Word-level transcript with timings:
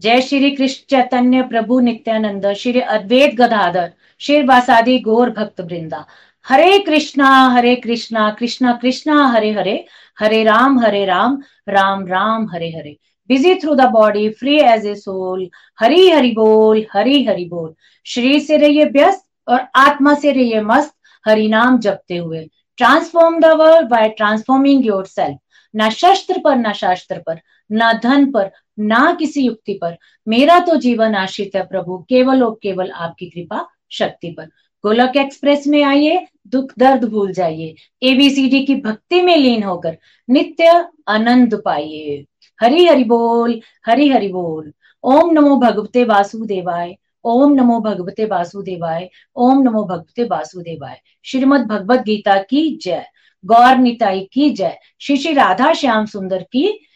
जय 0.00 0.20
श्री 0.20 0.50
कृष्ण 0.50 0.84
चैतन्य 0.90 1.42
प्रभु 1.42 1.78
Nityanand, 1.80 2.46
Shri 2.52 2.80
Advaita 2.80 3.34
Gadadhar, 3.34 3.90
Shri 4.20 4.42
बासादी 4.42 4.98
Gaur 4.98 5.30
Bhakt 5.30 5.60
Vrinda. 5.60 6.04
Hare 6.46 6.78
Krishna 6.78 7.28
Hare 7.48 7.74
Krishna 7.76 8.30
Krishna 8.30 8.72
Krishna, 8.72 9.26
Hare 9.26 9.50
Hare 9.52 9.84
Hare 10.20 10.42
Ram 10.44 10.78
Hare 10.78 11.04
Ram 11.04 11.38
Ram 11.68 12.06
Ram, 12.06 12.48
Hare 12.52 12.70
Hare. 12.70 12.96
Busy 13.30 13.54
through 13.54 13.74
the 13.74 13.88
body 13.90 14.28
free 14.30 14.56
as 14.60 14.86
a 14.86 14.94
soul 14.94 15.48
Hari 15.80 16.08
Hari 16.10 16.30
बोल, 16.30 16.84
हरी 16.92 17.24
हरि 17.24 17.44
बोल। 17.44 17.74
शरीर 18.06 18.40
से 18.40 18.56
रहिए 18.56 18.84
व्यस्त 18.84 19.24
और 19.48 19.66
आत्मा 19.76 20.14
से 20.14 20.32
रहिए 20.32 20.60
मस्त, 20.62 20.94
हरि 21.26 21.48
नाम 21.48 21.78
जपते 21.78 22.16
हुए। 22.16 22.48
Transform 22.78 23.38
the 23.40 23.44
world 23.60 23.88
by 23.88 24.08
transforming 24.08 24.86
yourself 25.06 25.38
ना 25.74 25.88
शस्त्र 25.90 26.40
पर, 26.44 26.56
ना 26.56 26.72
शास्त्र 26.72 27.18
पर, 27.18 27.40
ना 27.70 27.92
धन 27.92 28.30
पर 28.30 28.50
ना 28.80 29.16
किसी 29.18 29.42
युक्ति 29.42 29.74
पर। 29.74 29.96
मेरा 30.28 30.60
तो 30.60 30.76
जीवन 30.76 31.14
आश्रित 31.14 31.50
है 31.56 31.66
प्रभु, 31.66 31.98
केवल 31.98 32.42
और 32.42 32.58
केवल 32.62 32.90
आपकी 32.90 33.26
कृपा 33.26 33.68
शक्ति 33.90 34.30
पर। 34.30 34.44
गोलक 34.82 35.12
एक्सप्रेस 35.16 35.66
में 35.66 35.82
आइए, 35.82 36.26
दुख 36.46 36.72
दर्द 36.78 37.04
भूल 37.04 37.32
जाइए। 37.32 37.74
एबीसीडी 38.02 38.64
की 38.64 38.74
भक्ति 38.74 39.22
में 39.22 39.36
लीन 39.36 39.62
होकर 39.62 39.98
नित्य 40.30 40.84
आनंद 41.08 41.62
पाइए। 41.64 42.26
हरि 42.60 42.86
हरि 42.86 43.04
बोल, 43.04 43.60
हरि 43.86 44.08
हरि 44.08 44.28
बोल। 44.28 44.72
ओम 45.04 45.30
नमो 45.30 45.56
भगवते 45.56 46.04
वासुदेवाय, 46.04 46.96
ओम 47.24 47.52
नमो 47.52 47.80
भगवते 47.80 48.24
वासुदेवाय, 48.24 49.10
ओम 49.36 49.62
नमो 49.62 49.84
भगवते 49.84 50.24
वासुदेवाय। 50.24 51.00
श्रीमद 51.24 51.60
भगवत 51.60 52.00
गीता 52.00 52.38
की 52.38 52.78
जय। 52.82 53.04
गौर 53.44 53.76
निताई 53.76 54.28
की 54.32 54.50
जय। 54.50 54.78
श्री 55.00 55.16
श्री 55.16 55.32
राधा 55.32 55.72
श्याम 55.72 56.06
सुंदर 56.06 56.42
की 56.42 56.86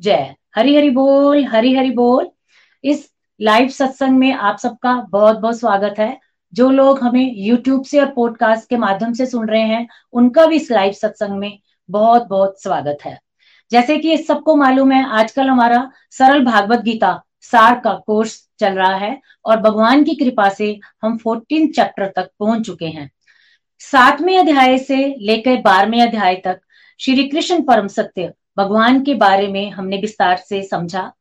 जय। 0.00 0.34
हरि 0.56 0.76
हरि 0.76 0.90
बोल 0.90 1.44
हरी 1.44 1.74
हरि 1.74 1.90
बोल। 1.90 2.30
इस 2.84 3.12
लाइव 3.40 3.68
सत्संग 3.68 4.18
में 4.18 4.32
आप 4.32 4.58
सबका 4.58 4.94
बहुत 5.10 5.38
बहुत 5.38 5.60
स्वागत 5.60 5.94
है। 5.98 6.20
जो 6.54 6.70
लोग 6.70 7.00
हमें 7.00 7.48
YouTube 7.48 7.84
से 7.86 7.98
और 8.00 8.06
पॉडकास्ट 8.06 8.68
के 8.68 8.76
माध्यम 8.76 9.12
से 9.12 9.26
सुन 9.26 9.48
रहे 9.48 9.60
हैं, 9.60 9.88
उनका 10.12 10.46
भी 10.46 10.56
इस 10.56 10.70
लाइव 10.70 10.92
सत्संग 10.92 11.38
में 11.38 11.58
बहुत 11.90 12.26
बहुत 12.26 12.62
स्वागत 12.62 12.98
है। 13.04 13.18
जैसे 13.70 13.98
कि 13.98 14.16
सबको 14.18 14.56
मालूम 14.56 14.92
है, 14.92 15.04
आजकल 15.10 15.48
हमारा 15.48 15.90
सरल 16.10 16.44
भागवत 16.44 16.80
गीता 16.80 17.22
सार 17.40 17.80
का 17.80 17.94
कोर्स 18.06 18.48
चल 18.58 18.72
रहा 18.72 18.94
है 18.96 19.20
और 19.44 19.56
भगवान 19.56 20.04
की 20.04 20.14
कृपा 20.14 20.48
से 20.48 20.78
हम 21.02 21.16
फोर्टीन 21.16 21.72
चैप्टर 21.72 22.12
तक 22.16 22.30
पहुँच 22.38 22.66
चुके 22.66 22.86
हैं। 22.86 23.10
सातवें 23.80 24.38
अध्याय 24.38 24.78
से 24.78 25.16
लेकर 25.18 25.56
बारहवें 25.56 26.02
अध्याय 26.02 26.36
तक 26.36 26.60
श्री 26.98 27.28
कृष्ण 27.28 27.62
परम 27.62 27.86
सत्य 27.88 28.32
भगवान 28.58 29.02
के 29.02 29.14
बारे 29.14 29.48
में 29.48 29.70
हमने 29.70 29.96
विस्तार 29.96 30.36
से 30.36 30.62
समझा। 30.62 31.12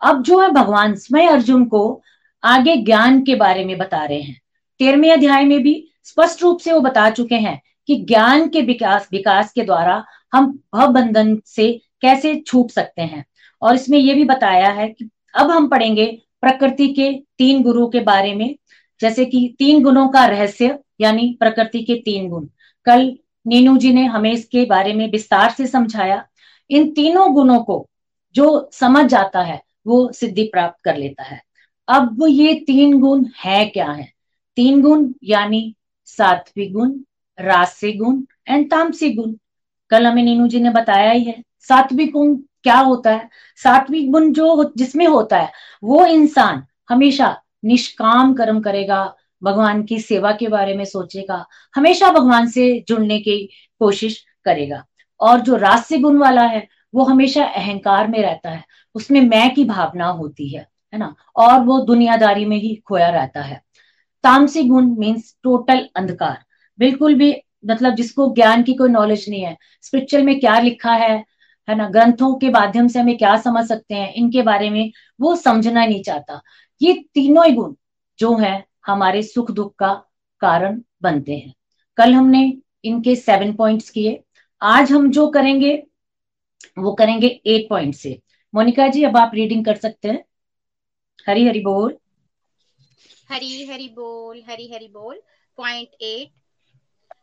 अब 0.00 0.22
जो 0.22 0.40
है 0.40 0.50
भगवान 0.50 0.94
स्वयं 0.94 1.28
अर्जुन 1.28 1.64
को 1.64 2.02
आगे 2.44 2.76
ज्ञान 2.76 3.22
के 3.22 3.34
बारे 3.34 3.64
में 3.64 3.78
बता 3.78 4.04
रहे 4.04 4.20
हैं। 4.20 4.40
तेरहवें 4.78 5.12
अध्याय 5.12 5.44
में 5.44 5.62
भी 5.62 5.90
स्पष्ट 6.04 6.42
रूप 6.42 6.58
से 6.58 6.72
वो 6.72 6.80
बता 6.80 7.10
चुके 7.10 7.34
हैं 7.34 7.62
कि 7.86 7.96
ज्ञान 7.96 8.48
के 8.48 8.62
विकास 8.62 9.08
विकास 9.12 9.52
के 9.52 9.62
द्वारा 9.62 10.04
हम 10.32 10.58
भवबंधन 10.74 11.40
से 11.46 11.80
कैसे 12.00 12.42
छूट 12.46 12.70
सकते 12.70 13.02
हैं। 13.02 13.24
और 13.62 13.74
इसमें 13.74 13.98
यह 13.98 14.14
भी 14.14 14.24
बताया 14.24 14.68
है 14.68 14.88
कि 14.88 15.10
अब 15.34 15.50
हम 15.50 15.68
पढ़ेंगे 15.68 16.22
प्रकृति 16.40 16.88
के 16.88 17.12
तीन 17.38 17.62
गुरु 17.62 17.88
के 17.88 18.00
बारे 18.00 18.34
में, 18.34 18.56
जैसे 19.00 19.24
कि 19.24 19.56
तीन 19.58 19.82
गुणों 19.82 20.08
का 20.08 20.26
रहस्य, 20.26 20.78
यानी 21.00 21.36
प्रकृति 21.40 21.82
के 21.82 21.94
तीन 21.94 22.28
गुण। 22.28 22.46
कल 22.84 23.18
नीनू 23.46 23.76
जी 23.76 23.92
ने 23.92 24.04
हमें 24.04 24.32
इसके 24.32 24.64
बारे 24.64 24.92
में 24.92 25.10
विस्तार 25.10 25.50
से 25.50 25.66
समझाया। 25.66 26.26
इन 26.70 26.90
तीनों 26.92 27.32
गुणों 27.34 27.60
को 27.60 27.88
जो 28.34 28.70
समझ 28.72 29.04
जाता 29.06 29.40
है, 29.40 29.62
वो 29.86 30.12
सिद्धि 30.12 30.44
प्राप्त 30.44 30.84
कर 30.84 30.96
लेता 30.96 31.22
है। 31.22 31.42
अब 31.88 32.24
ये 32.28 32.54
तीन 32.54 33.00
गुण 33.00 33.24
है 33.44 33.64
क्या 33.66 33.90
है? 33.90 34.12
तीन 34.56 34.82
गुण 34.82 35.12
यानी 35.24 35.74
सात्विक 36.06 36.72
गुण 36.72 36.92
राजसी 37.40 37.92
गुण 37.92 38.22
एंड 38.48 38.70
तामसिक 38.70 39.16
गुण। 39.16 39.34
कल 39.90 40.06
हमें 40.06 40.22
नीनू 40.22 40.46
जी 40.48 40.60
ने 40.60 40.70
बताया 40.70 41.10
ही 41.10 41.24
है, 41.24 41.42
सात्विक 41.60 42.12
गुण 42.12 42.36
क्या 42.36 42.78
होता 42.78 43.10
है? 43.10 43.28
सात्विक 43.56 44.10
गुण 44.12 44.32
जो 44.32 44.72
जिसमें 44.76 45.06
होता 45.06 45.38
है, 45.38 45.52
वो 45.84 46.04
इंसान 46.06 46.64
हमेशा 46.88 47.36
निष्काम 47.64 48.34
कर्म 48.34 48.60
करेगा, 48.60 49.14
भगवान 49.42 49.82
की 49.82 49.98
सेवा 50.00 50.32
के 50.32 50.48
बारे 50.48 50.74
में 50.74 50.84
सोचेगा, 50.84 51.46
हमेशा 51.74 52.10
भगवान 52.10 52.48
से 52.48 52.84
जुड़ने 52.88 53.18
की 53.18 53.38
कोशिश 53.78 54.24
करेगा। 54.44 54.84
और 55.20 55.40
जो 55.40 55.56
रास्य 55.56 55.98
गुण 55.98 56.18
वाला 56.18 56.42
है, 56.42 56.68
वो 56.94 57.04
हमेशा 57.04 57.44
अहंकार 57.44 58.08
में 58.08 58.22
रहता 58.22 58.50
है। 58.50 58.64
उसमें 58.94 59.20
मैं 59.20 59.54
की 59.54 59.64
भावना 59.64 60.06
होती 60.06 60.48
है 60.48 60.68
है 60.92 60.98
ना? 60.98 61.14
और 61.36 61.60
वो 61.60 61.80
दुनियादारी 61.80 62.44
में 62.44 62.56
ही 62.56 62.74
खोया 62.74 63.08
रहता 63.08 63.40
है। 63.42 63.62
तामसी 64.22 64.62
गुण 64.62 64.96
मीन्स 64.96 65.36
टोटल 65.42 65.88
अंधकार। 65.96 66.38
बिल्कुल 66.78 67.14
भी 67.14 67.36
मतलब 67.66 67.94
जिसको 67.94 68.34
ज्ञान 68.34 68.62
की 68.62 68.74
कोई 68.74 68.88
नॉलेज 68.88 69.26
नहीं 69.28 69.42
है। 69.42 69.56
स्पिरिचुअल 69.82 70.22
में 70.22 70.40
क्या 70.40 70.58
लिखा 70.58 70.92
है 70.92 71.24
है 71.68 71.74
ना? 71.74 71.88
ग्रंथों 71.88 72.34
के 72.34 72.50
माध्यम 72.50 72.88
से 72.88 73.00
हमें 73.00 73.18
क्या 73.18 73.36
समझ 73.36 73.68
सकते 73.68 73.94
हैं, 73.94 74.14
इनके 74.14 74.42
बारे 74.42 74.70
में 74.70 74.92
वो 75.20 75.36
समझना 75.36 75.86
नहीं 75.86 76.02
चाहता। 76.02 76.42
ये 76.82 76.92
तीनों 77.14 77.46
ही 77.46 77.52
गुण 77.52 77.74
जो 78.18 78.36
है, 78.36 78.66
हमारे 78.86 79.22
सुख 79.22 79.50
दुख 79.50 79.74
का 79.78 80.02
कारण 80.40 80.82
बनते 81.02 81.36
हैं। 81.36 81.54
कल 81.96 82.14
हमने 82.14 82.58
इनके 82.84 83.16
सेवन 83.16 83.52
पॉइंट्स 83.52 83.90
किए। 83.90 84.24
आज 84.62 84.90
हम 84.92 85.10
जो 85.10 85.26
करेंगे 85.28 85.72
वो 86.78 86.92
करेंगे 86.94 87.26
एट 87.46 87.68
पॉइंट 87.68 87.94
से। 87.94 88.18
मोनिका 88.54 88.86
जी 88.88 89.02
अब 89.04 89.16
आप 89.16 89.30
रीडिंग 89.34 89.64
कर 89.64 89.76
सकते 89.76 90.08
हैं। 90.08 90.24
हरी 91.28 91.46
हरी 91.46 91.60
बोल। 91.60 91.96
हरी 93.30 93.66
हरी 93.66 93.88
बोल 93.88 94.42
हरी 94.48 94.72
हरी 94.72 94.88
बोल। 94.88 95.20
पॉइंट 95.58 95.88
एट 96.00 96.32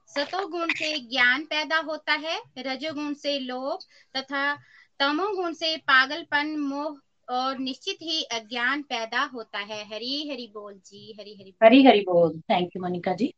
सतोगुण 0.10 0.70
से 0.70 0.98
ज्ञान 1.00 1.46
पैदा 1.46 1.78
होता 1.78 2.14
है 2.14 2.40
रजोगुण 2.58 3.14
से 3.14 3.40
लोभ 3.40 3.80
तथा 4.18 4.54
तमोगुण 5.00 5.54
से 5.54 5.76
पागलपन 5.78 6.56
मोह 6.60 7.00
और 7.30 7.58
निश्चित 7.60 7.98
ही 8.02 8.22
अज्ञान 8.24 8.82
पैदा 8.82 9.24
होता 9.24 9.60
है। 9.60 9.84
हरी 9.86 10.30
हरी 10.30 10.52
बोल 10.54 10.74
जी 10.86 11.16
हरी 11.20 11.36
हरी 11.36 11.56
हरी 11.64 11.84
हरी 11.84 12.02
बोल। 12.02 12.40
Thank 12.42 12.76
you 12.76 12.82
Monica 12.82 13.14
ji. 13.14 13.34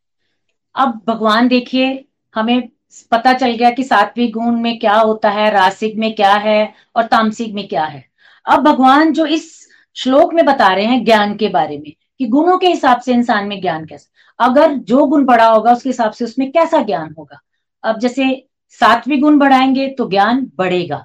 अब 0.74 1.00
भगवान 1.06 1.48
देखिए 1.48 2.04
हमें 2.34 2.68
पता 3.12 3.32
चल 3.32 3.52
गया 3.52 3.70
कि 3.70 3.84
सात्विक 3.84 4.32
गुण 4.32 4.60
में 4.60 4.78
क्या 4.78 4.94
होता 4.94 5.30
है, 5.30 5.50
रासिक 5.50 5.96
में 5.96 6.14
क्या 6.14 6.32
है 6.34 6.72
और 6.96 7.04
तामसिक 7.04 7.54
में 7.54 7.66
क्या 7.68 7.84
है। 7.84 8.04
अब 8.46 8.62
भगवान 8.62 9.12
जो 9.12 9.26
इस 9.26 9.66
श्लोक 9.96 10.34
में 10.34 10.44
बता 10.44 10.68
रहे 10.68 10.84
हैं 10.84 11.04
ज्ञान 11.04 11.34
के 11.36 11.48
बारे 11.48 11.78
में, 11.78 11.92
कि 12.18 12.26
गुणों 12.26 12.58
के 12.58 12.68
हिसाब 12.68 13.00
से 13.00 13.12
इंसान 13.12 13.46
में 13.46 13.60
ज्ञान 13.60 13.84
कैसा, 13.86 14.44
अगर 14.46 14.74
जो 14.74 15.04
गुण 15.06 15.24
बढ़ा 15.24 15.46
होगा 15.46 15.72
उसके 15.72 15.88
हिसाब 15.88 16.12
से 16.12 16.24
उसमें 16.24 16.50
कैसा 16.52 16.82
ज्ञान 16.82 17.14
होगा? 17.18 17.40
अब 17.84 17.98
जैसे 17.98 18.46
सात्विक 18.80 19.20
गुण 19.20 19.38
बढ़ाएँगे 19.38 19.88
तो 19.88 20.08
ज्ञान 20.10 20.50
बढ़ेगा, 20.56 21.04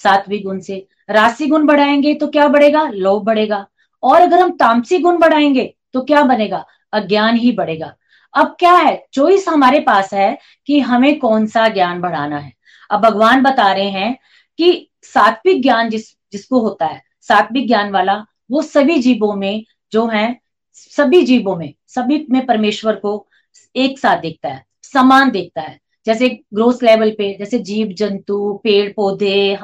सात्विक 0.00 0.44
गुण 0.44 0.60
से। 0.60 0.86
राशि 1.10 1.46
गुण 1.46 1.66
बढ़ाएँगे 1.66 2.14
तो 2.14 2.26
क्या 2.28 2.48
बढ़ेगा? 2.48 2.88
लोभ 2.88 3.22
बढ़ेगा। 3.24 3.66
और 4.02 4.20
अगर 4.20 4.38
हम 4.38 4.50
तामसिक 4.52 5.02
गुण 5.02 5.18
बढ़ाएँगे 5.18 5.74
तो 5.92 6.00
क्या 6.02 6.22
बनेगा? 6.22 6.64
अज्ञान 6.92 7.36
ही 7.36 7.52
बढ़ेगा। 7.52 7.94
अब 8.34 8.56
क्या 8.58 8.72
है? 8.72 9.06
चॉइस 9.12 9.48
हमारे 9.48 9.80
पास 9.80 10.14
है 10.14 10.38
कि 10.66 10.80
हमें 10.80 11.18
कौन 11.18 11.46
सा 11.46 11.68
ज्ञान 11.68 12.00
बढ़ाना 12.00 12.38
है। 12.38 12.52
अब 12.90 13.00
भगवान 13.00 13.42
बता 13.42 13.72
रहे 13.72 13.90
हैं 13.90 14.18
कि 14.58 14.90
सात्विक 15.02 15.62
ज्ञान 15.62 15.90
जिस, 15.90 16.10
जिसको 16.32 16.60
होता 16.60 16.86
है, 16.86 17.02
सात्विक 17.20 17.66
ज्ञान 17.66 17.90
वाला, 17.90 18.26
वो 18.50 18.62
सभी 18.62 18.98
जीवों 18.98 19.34
में 19.34 19.64
जो 19.92 20.06
है, 20.06 20.40
सभी 20.72 21.22
जीवों 21.22 21.56
में, 21.56 21.74
सभी 21.86 22.26
में 22.30 22.46
परमेश्वर 22.46 22.96
को 22.96 23.28
एक 23.76 23.98
साथ 23.98 24.16
देखता 24.16 24.48
है, 24.48 24.66
समान 24.82 25.30
देखता 25.30 25.60
है। 25.60 25.80
जैसे 26.06 26.28
ग्रोथ 26.28 26.82
लेवल 26.82 27.10
पे, 27.10 27.36
जैसे 27.38 27.58
जीव, 27.58 27.88
जंतु, 27.88 28.60
पेड़, 28.64 28.92
पौधे, 28.92 29.58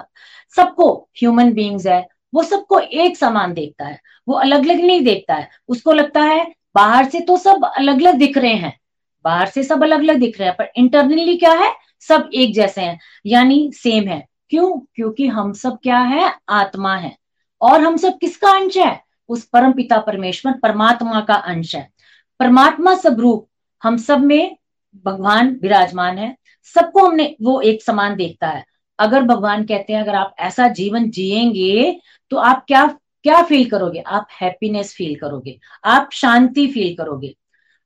सबको 0.56 1.08
ह्यूमन 1.18 1.52
बींग्स 1.52 1.86
है, 1.86 2.08
वो 2.34 2.42
सबको 2.42 2.78
एक 2.78 3.16
समान 3.16 3.54
देखता 3.54 3.84
है, 3.84 4.00
वो 4.28 4.34
अलग 4.34 4.64
अलग 4.64 4.80
नहीं 4.80 5.04
देखता 5.04 5.34
है। 5.34 5.50
उसको 5.68 5.92
लगता 5.92 6.20
है 6.20 6.54
बाहर 6.74 7.04
से 7.08 7.20
तो 7.20 7.36
सब 7.36 7.72
अलग 7.76 8.00
अलग 8.00 8.14
दिख 8.14 8.38
रहे 8.38 8.54
हैं। 8.54 8.80
बाहर 9.24 9.46
से 9.46 9.62
सब 9.62 9.82
अलग 9.82 9.98
अलग 9.98 10.16
दिख 10.16 10.38
रहे 10.38 10.48
हैं, 10.48 10.56
पर 10.58 10.72
इंटरनली 10.76 11.36
क्या 11.36 11.52
है? 11.52 11.74
सब 12.00 12.30
एक 12.34 12.54
जैसे 12.54 12.80
हैं, 12.80 13.00
यानी 13.26 13.70
सेम 13.74 14.08
है। 14.08 14.26
क्यों? 14.50 14.78
क्योंकि 14.94 15.26
हम 15.26 15.52
सब 15.52 15.78
क्या 15.82 15.98
है? 15.98 16.34
आत्मा 16.48 16.96
है। 16.96 17.16
और 17.60 17.80
हम 17.80 17.96
सब 17.96 18.18
किसका 18.18 18.50
अंश 18.50 18.76
है? 18.76 19.04
उस 19.28 19.44
परम 19.44 19.72
पिता 19.72 19.98
परमेश्वर, 19.98 20.52
परमात्मा 20.52 21.20
का 21.20 21.34
अंश 21.34 21.76
है। 21.76 21.90
परमात्मा 22.38 22.94
स्वरूप 22.94 23.48
हम 23.82 23.96
सब 23.96 24.20
में 24.20 24.56
भगवान 25.04 25.58
विराजमान 25.62 26.18
है। 26.18 26.36
सबको 26.74 27.06
हमने, 27.06 27.36
वो 27.42 27.60
एक 27.60 27.82
समान 27.82 28.16
देखता 28.16 28.48
है। 28.48 28.64
अगर 28.98 29.22
भगवान 29.22 29.64
कहते 29.64 29.92
हैं, 29.92 30.00
अगर 30.00 30.14
आप 30.14 30.34
ऐसा 30.38 30.68
जीवन 30.68 31.10
जिएँगे 31.10 32.00
तो 32.30 32.36
आप 32.36 32.64
क्या 32.68 32.98
क्या 33.24 33.42
फील 33.42 33.70
करोगे? 33.70 33.98
आप 33.98 34.26
हैप्पीनेस 34.42 34.94
फील 34.94 35.14
करोगे। 35.14 35.58
आप 35.84 36.08
शांति 36.12 36.66
फील 36.66 36.96
करोगे। 36.96 37.36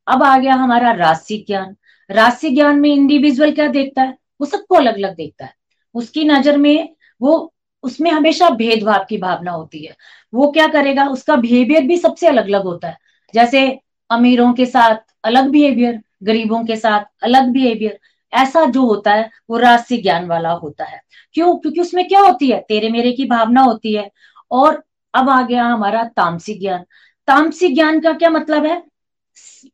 अब 0.06 0.23
आ 0.23 0.38
गया 0.38 0.55
हमारा 0.55 0.93
राशि 0.93 1.44
ज्ञान। 1.46 1.76
राशि 2.11 2.50
ज्ञान 2.50 2.81
में 2.81 2.90
इंडिविजुअल 2.90 3.52
क्या 3.52 3.69
देखता 3.69 4.02
है? 4.02 4.19
वो 4.40 4.46
सबको 4.46 4.75
अलग 4.75 4.94
अलग 4.94 5.14
देखता 5.17 5.44
है। 5.44 5.55
उसकी 5.94 6.25
नज़र 6.25 6.56
में 6.56 6.94
वो, 7.23 7.55
उसमें 7.82 8.11
हमेशा 8.11 8.50
भेदभाव 8.50 9.06
की 9.08 9.19
भावना 9.19 9.50
होती 9.50 9.85
है। 9.85 9.96
वो 10.35 10.50
क्या 10.52 10.67
करेगा? 10.67 11.06
उसका 11.08 11.37
बिहेवियर 11.37 11.82
भी 11.82 11.96
सबसे 11.99 12.26
अलग 12.26 12.44
अलग 12.44 12.62
होता 12.62 12.88
है। 12.88 12.99
जैसे 13.35 13.81
अमीरों 14.11 14.52
के 14.52 14.67
साथ 14.67 14.96
अलग 15.25 15.49
बिहेवियर 15.49 16.02
गरीबों 16.23 16.64
के 16.64 16.76
साथ 16.76 17.05
अलग 17.23 17.49
बिहेवियर 17.49 17.99
ऐसा 18.32 18.64
जो 18.64 18.82
होता 18.82 19.12
है, 19.12 19.31
वो 19.50 19.56
राशि 19.58 19.96
ज्ञान 19.96 20.26
वाला 20.26 20.50
होता 20.50 20.85
है। 20.85 21.02
क्यों? 21.32 21.56
क्योंकि 21.56 21.81
उसमें 21.81 22.08
क्या 22.08 22.20
होती 22.20 22.50
है? 22.50 22.61
तेरे 22.69 22.88
मेरे 22.88 23.12
की 23.12 23.25
भावना 23.25 23.61
होती 23.61 23.93
है। 23.93 24.11
और 24.50 24.88
अब 25.15 25.31
आ 25.31 25.43
गया 25.43 25.65
हमारा 25.65 26.05
तामसिक 26.05 26.61
ज्ञान। 26.61 26.85
तामसिक 27.27 27.75
ज्ञान 27.75 28.01
का 28.01 28.13
क्या 28.13 28.31
मतलब 28.31 28.67
है? 28.67 28.83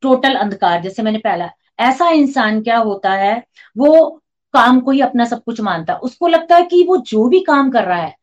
टोटल 0.03 0.35
अंधकार, 0.35 0.83
जैसे 0.83 1.03
मैंने 1.03 1.19
पहला। 1.19 1.51
ऐसा 1.81 2.09
इंसान 2.11 2.63
क्या 2.63 2.79
होता 2.79 3.13
है? 3.13 3.43
वो 3.79 4.23
काम 4.55 4.81
को 4.81 4.91
ही 4.91 5.01
अपना 5.01 5.25
सब 5.25 5.43
कुछ 5.45 5.61
मानता 5.61 5.93
है। 5.93 5.99
उसको 5.99 6.29
लगता 6.29 6.57
है 6.57 6.63
कि 6.63 6.85
वो 6.89 6.97
जो 6.97 7.29
भी 7.29 7.41
काम 7.41 7.71
कर 7.71 7.85
रहा 7.85 7.99
है, 7.99 8.15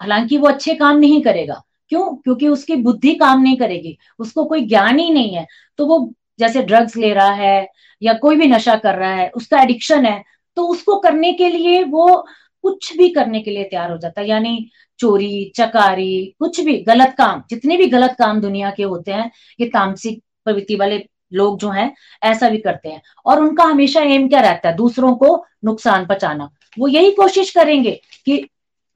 हालाँकि 0.00 0.38
वो 0.38 0.48
अच्छे 0.48 0.74
काम 0.74 0.96
नहीं 0.96 1.22
करेगा। 1.22 1.62
क्यों? 1.88 2.14
क्योंकि 2.16 2.48
उसकी 2.48 2.76
बुद्धि 2.76 3.14
काम 3.14 3.42
नहीं 3.42 3.56
करेगी। 3.56 3.98
उसको 4.18 4.44
कोई 4.44 4.66
ज्ञान 4.66 4.98
ही 4.98 5.10
नहीं 5.10 5.34
है। 5.34 5.46
तो 5.78 5.86
वो 5.86 6.12
जैसे 6.38 6.62
ड्रग्स 6.62 6.96
ले 6.96 7.12
रहा 7.14 7.30
है 7.30 7.68
या 8.02 8.12
कोई 8.14 8.36
भी 8.36 8.46
नशा 8.46 8.76
कर 8.76 8.94
रहा 8.94 9.10
है, 9.10 9.28
उसका 9.30 9.62
एडिक्शन 9.62 10.04
है 10.06 10.22
तो 10.56 10.66
उसको 10.66 10.98
करने 10.98 11.32
के 11.32 11.48
लिए 11.48 11.82
वो 11.84 12.26
कुछ 12.68 12.96
भी 12.96 13.08
करने 13.08 13.40
के 13.40 13.50
लिए 13.50 13.64
तैयार 13.64 13.90
हो 13.90 13.98
जाता 13.98 14.20
है। 14.20 14.28
यानी 14.28 14.70
चोरी, 14.98 15.52
चकारी, 15.56 16.34
कुछ 16.38 16.60
भी, 16.60 16.78
गलत 16.78 17.14
काम, 17.18 17.42
जितने 17.50 17.76
भी 17.76 17.86
गलत 17.86 18.16
काम 18.18 18.40
दुनिया 18.40 18.70
के 18.70 18.82
होते 18.82 19.12
हैं, 19.12 19.30
ये 19.60 19.66
तामसिक 19.66 20.22
प्रवृत्ति 20.44 20.76
वाले 20.76 21.08
लोग 21.32 21.58
जो 21.58 21.70
हैं, 21.70 21.94
ऐसा 22.22 22.48
भी 22.48 22.58
करते 22.58 22.88
हैं। 22.88 23.02
और 23.26 23.40
उनका 23.40 23.64
हमेशा 23.64 24.00
एम 24.00 24.28
क्या 24.28 24.40
रहता 24.40 24.68
है? 24.68 24.76
दूसरों 24.76 25.14
को 25.14 25.46
नुकसान 25.64 26.06
पहुंचाना। 26.06 26.50
वो 26.78 26.88
यही 26.88 27.10
कोशिश 27.10 27.50
करेंगे 27.50 28.00
कि 28.26 28.48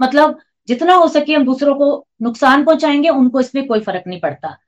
मतलब 0.03 0.39
जितना 0.69 0.95
हो 0.95 1.09
सके 1.09 1.35
हम 1.35 1.45
दूसरों 1.45 1.75
को 1.75 2.07
नुकसान 2.23 2.65
पहुंचाएँगे, 2.65 3.09
उनको 3.09 3.41
इसमें 3.41 3.67
कोई 3.67 3.81
फ़र्क 3.81 4.03
नहीं 4.07 4.21
पड़ता। 4.21 4.59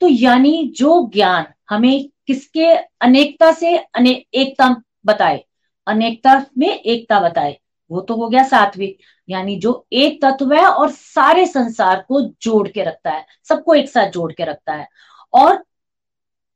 तो 0.00 0.08
यानी 0.08 0.72
जो 0.76 1.10
ज्ञान 1.14 1.44
हमें 1.70 2.10
किसके 2.26 2.66
अनेकता 2.76 3.52
से 3.52 3.76
अने, 3.76 4.24
एकता 4.34 4.82
बताए, 5.06 5.44
अनेकता 5.86 6.46
में 6.58 6.68
एकता 6.68 7.20
बताए 7.20 7.58
वो 7.90 8.00
तो 8.00 8.14
हो 8.14 8.28
गया 8.28 8.42
सात्विक 8.42 8.98
यानी 9.28 9.56
जो 9.56 9.86
एक 9.92 10.22
तत्व 10.22 10.52
है 10.54 10.66
और 10.66 10.90
सारे 10.90 11.46
संसार 11.46 12.04
को 12.08 12.20
जोड़ 12.42 12.68
के 12.68 12.84
रखता 12.84 13.10
है, 13.10 13.26
सबको 13.48 13.74
एक 13.74 13.88
साथ 13.88 14.10
जोड़ 14.10 14.32
के 14.32 14.44
रखता 14.44 14.72
है। 14.72 14.88
और 15.32 15.64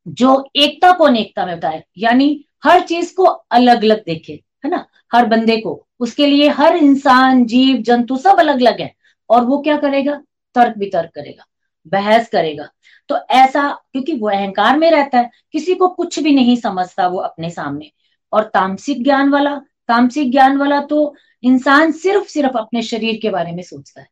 जो 0.08 0.44
एकता 0.56 0.92
को 0.92 1.04
अनेकता 1.04 1.46
में 1.46 1.56
बताए 1.56 1.84
यानी 1.98 2.44
हर 2.64 2.80
चीज़ 2.80 3.14
को 3.14 3.24
अलग 3.24 3.84
अलग 3.84 4.04
देखे, 4.04 4.42
है 4.64 4.70
ना? 4.70 4.86
हर 5.12 5.26
बंदे 5.26 5.56
को। 5.56 5.86
उसके 6.00 6.26
लिए 6.26 6.48
हर 6.48 6.76
इंसान, 6.76 7.44
जीव, 7.44 7.76
जंतु 7.76 8.16
सब 8.16 8.38
अलग 8.38 8.60
अलग 8.60 8.80
है। 8.80 8.94
और 9.30 9.44
वो 9.44 9.58
क्या 9.58 9.76
करेगा? 9.76 10.22
तर्क 10.54 10.74
वितर्क 10.78 11.10
करेगा, 11.14 11.44
बहस 11.86 12.28
करेगा। 12.28 12.68
तो 13.08 13.16
ऐसा, 13.30 13.70
क्योंकि 13.92 14.12
वो 14.12 14.28
अहंकार 14.28 14.78
में 14.78 14.90
रहता 14.90 15.18
है, 15.18 15.30
किसी 15.52 15.74
को 15.74 15.88
कुछ 15.88 16.18
भी 16.18 16.34
नहीं 16.34 16.56
समझता 16.56 17.06
वो 17.08 17.18
अपने 17.18 17.50
सामने। 17.50 17.90
और 18.32 18.44
तामसिक 18.44 19.02
ज्ञान 19.04 19.28
वाला 19.28 19.60
तामसिक 19.90 20.30
ज्ञान 20.30 20.56
वाला 20.56 20.80
तो 20.80 21.14
इंसान 21.42 21.92
सिर्फ़ 21.92 22.28
सिर्फ़ 22.28 22.58
अपने 22.58 22.82
शरीर 22.82 23.18
के 23.22 23.30
बारे 23.30 23.52
में 23.52 23.62
सोचता 23.62 24.00
है। 24.00 24.06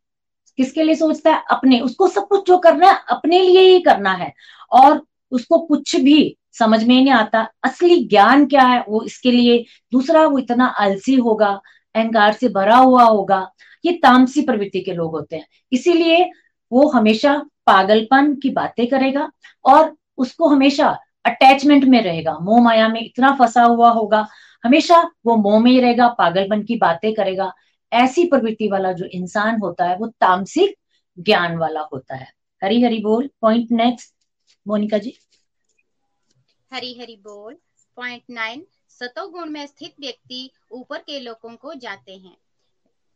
किसके 0.57 0.83
लिए 0.83 0.95
सोचता 0.95 1.31
है? 1.31 1.43
अपने। 1.51 1.81
उसको 1.81 2.09
सब 2.09 2.29
कुछ 2.29 2.47
जो 2.47 2.59
करना 2.59 2.91
है, 2.91 2.99
अपने 3.09 3.41
लिए 3.41 3.61
ही 3.61 3.81
करना 3.81 4.13
है। 4.13 4.35
और 4.73 5.07
उसको 5.31 5.59
कुछ 5.59 5.97
भी 5.97 6.39
समझ 6.53 6.85
में 6.85 6.97
नहीं 6.97 7.11
आता, 7.11 7.49
असली 7.63 8.05
ज्ञान 8.05 8.47
क्या 8.47 8.63
है? 8.63 8.85
वो 8.89 9.03
इसके 9.03 9.31
लिए 9.31 9.65
दूसरा 9.93 10.27
वो 10.27 10.39
इतना 10.39 10.67
आलसी 10.67 11.15
होगा, 11.15 11.61
अहंकार 11.95 12.33
से 12.33 12.49
भरा 12.49 12.77
हुआ 12.77 13.05
होगा। 13.05 13.53
ये 13.85 13.93
तामसी 13.93 14.43
प्रवृत्ति 14.43 14.81
के 14.81 14.93
लोग 14.93 15.11
होते 15.11 15.37
हैं। 15.37 15.47
इसीलिए 15.73 16.31
वो 16.73 16.89
हमेशा 16.89 17.43
पागलपन 17.67 18.35
की 18.35 18.51
बातें 18.51 18.87
करेगा 18.87 19.31
और 19.65 19.97
उसको 20.19 20.49
हमेशा 20.49 20.99
अटैचमेंट 21.25 21.85
में 21.85 22.03
रहेगा। 22.03 22.39
मोह 22.39 22.63
माया 22.63 22.89
में 22.89 23.01
इतना 23.01 23.37
फंसा 23.39 23.63
हुआ 23.63 23.91
होगा 23.91 24.29
हमेशा 24.65 25.11
वो 25.27 25.37
मोह 25.37 25.61
में 25.61 25.71
ही 25.71 25.81
रहेगा 25.81 26.09
पागलपन 26.09 26.63
की 26.63 26.77
बातें 26.77 27.15
करेगा। 27.15 27.53
ऐसी 27.93 28.25
प्रवृत्ति 28.25 28.69
वाला 28.69 28.93
जो 28.93 29.05
इंसान 29.05 29.61
होता 29.61 29.85
है 29.85 29.97
वो 29.97 30.07
तामसिक 30.07 30.79
ज्ञान 31.19 31.57
वाला 31.57 31.81
होता 31.93 32.15
है। 32.15 32.33
हरी 32.65 32.83
हरी 32.83 32.99
बोल 32.99 33.31
पॉइंट 33.41 33.69
नेक्स्ट 33.71 34.15
मोनिका 34.69 34.99
जी। 34.99 35.19
हरी 36.73 36.99
हरी 36.99 37.17
बोल 37.17 37.55
पॉइंट 37.97 38.23
नाइन 38.31 38.67
सतोगुण 38.89 39.51
में 39.51 39.67
स्थित 39.67 39.95
व्यक्ति 40.01 40.51
ऊपर 40.71 40.99
के 40.99 41.21
लोगों 41.21 41.57
को 41.57 41.75
जाते 41.75 42.13
हैं। 42.13 42.37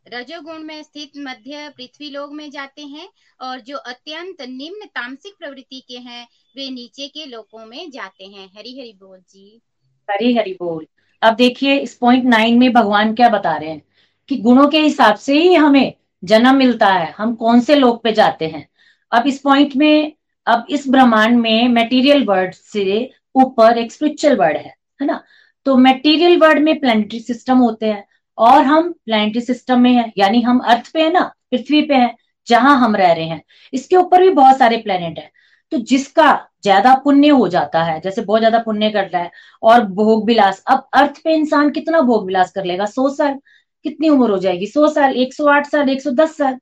रजोगुण 0.07 0.59
में 0.59 0.83
स्थित 0.83 1.11
मध्य 1.17 1.69
पृथ्वी 1.69 2.09
लोग 2.09 2.33
में 2.33 2.51
जाते 2.51 2.81
हैं 2.81 3.09
और 3.41 3.59
जो 3.59 3.77
अत्यंत 3.77 4.41
निम्न 4.41 4.85
तामसिक 4.85 5.33
प्रवृत्ति 5.39 5.79
के 5.87 5.97
हैं 5.97 6.27
वे 6.55 6.69
नीचे 6.69 7.07
के 7.07 7.25
लोगों 7.25 7.65
में 7.65 7.91
जाते 7.91 8.23
हैं। 8.23 8.47
हरी 8.47 8.79
हरी 8.79 8.93
बोल 8.93 9.19
जी। 9.19 9.61
हरी 10.09 10.35
हरी 10.35 10.53
बोल। 10.53 10.87
अब 11.23 11.35
देखिए, 11.35 11.75
इस 11.75 11.95
पॉइंट 11.95 12.23
नाइन 12.25 12.57
में 12.57 12.73
भगवान 12.73 13.15
क्या 13.15 13.29
बता 13.29 13.57
रहे 13.57 13.69
हैं? 13.69 13.81
कि 14.29 14.37
गुणों 14.37 14.67
के 14.67 14.79
हिसाब 14.79 15.15
से 15.15 15.39
ही 15.39 15.53
हमें 15.53 15.93
जन्म 16.23 16.55
मिलता 16.55 16.87
है। 16.87 17.15
हम 17.17 17.35
कौन 17.35 17.59
से 17.59 17.75
लोग 17.75 18.03
पे 18.03 18.11
जाते 18.11 18.47
हैं? 18.47 18.69
अब 19.11 19.27
इस 19.27 19.39
पॉइंट 19.39 19.75
में, 19.75 20.13
अब 20.47 20.65
इस 20.69 20.89
ब्रह्मांड 20.89 21.37
में 21.37 21.69
मेटीरियल 21.69 22.25
वर्ड 22.25 22.53
से 22.53 23.11
ऊपर 23.35 23.77
एक 23.77 23.91
स्पिरिचुअल 23.91 24.35
वर्ड 24.35 24.57
है 24.57 24.75
है 25.01 25.07
ना? 25.07 25.23
तो 25.65 25.77
मेटीरियल 25.77 26.37
वर्ड 26.37 26.59
में 26.59 26.79
प्लानिटरी 26.79 27.19
सिस्टम 27.19 27.57
होते 27.57 27.85
हैं 27.85 28.07
और 28.37 28.63
हम 28.63 28.91
प्लानिटरी 28.91 29.41
सिस्टम 29.41 29.79
में 29.79 29.93
है, 29.93 30.13
यानी 30.17 30.41
हम 30.41 30.59
अर्थ 30.59 30.93
पे 30.93 31.01
है 31.01 31.11
ना, 31.11 31.33
पृथ्वी 31.51 31.81
पे 31.81 31.95
है, 31.95 32.15
जहाँ 32.47 32.79
हम 32.79 32.95
रह 32.95 33.11
रहे 33.11 33.25
हैं। 33.25 33.43
इसके 33.73 33.95
ऊपर 33.95 34.21
भी 34.21 34.29
बहुत 34.29 34.57
सारे 34.57 34.77
प्लेनेट 34.77 35.19
है। 35.19 35.31
तो 35.73 35.77
जिसका 35.81 36.31
ज़्यादा 36.63 36.93
पुण्य 37.03 37.27
हो 37.29 37.47
जाता 37.49 37.83
है, 37.83 37.99
जैसे 38.01 38.21
बहुत 38.23 38.39
ज़्यादा 38.41 38.59
पुण्य 38.59 38.89
कर 38.91 39.07
रहा 39.07 39.21
है 39.21 39.31
और 39.63 39.83
भोग 39.93 40.25
विलास, 40.27 40.63
अब 40.67 40.87
अर्थ 40.95 41.17
पे 41.23 41.33
इंसान 41.35 41.69
कितना 41.71 42.01
भोग 42.03 42.25
विलास 42.27 42.51
कर 42.51 42.65
लेगा? 42.65 42.85
सौ 42.87 43.09
साल। 43.11 43.39
कितनी 43.85 44.09
उम्र 44.09 44.29
हो 44.31 44.37
जाएगी? 44.39 44.67
सौ 44.67 44.87
साल, 44.89 45.15
एक 45.15 45.33
सौ 45.33 45.47
आठ 45.49 45.65
साल, 45.67 45.89
एक 45.89 46.01
सौ 46.01 46.11
दस 46.13 46.37
साल। 46.37 46.57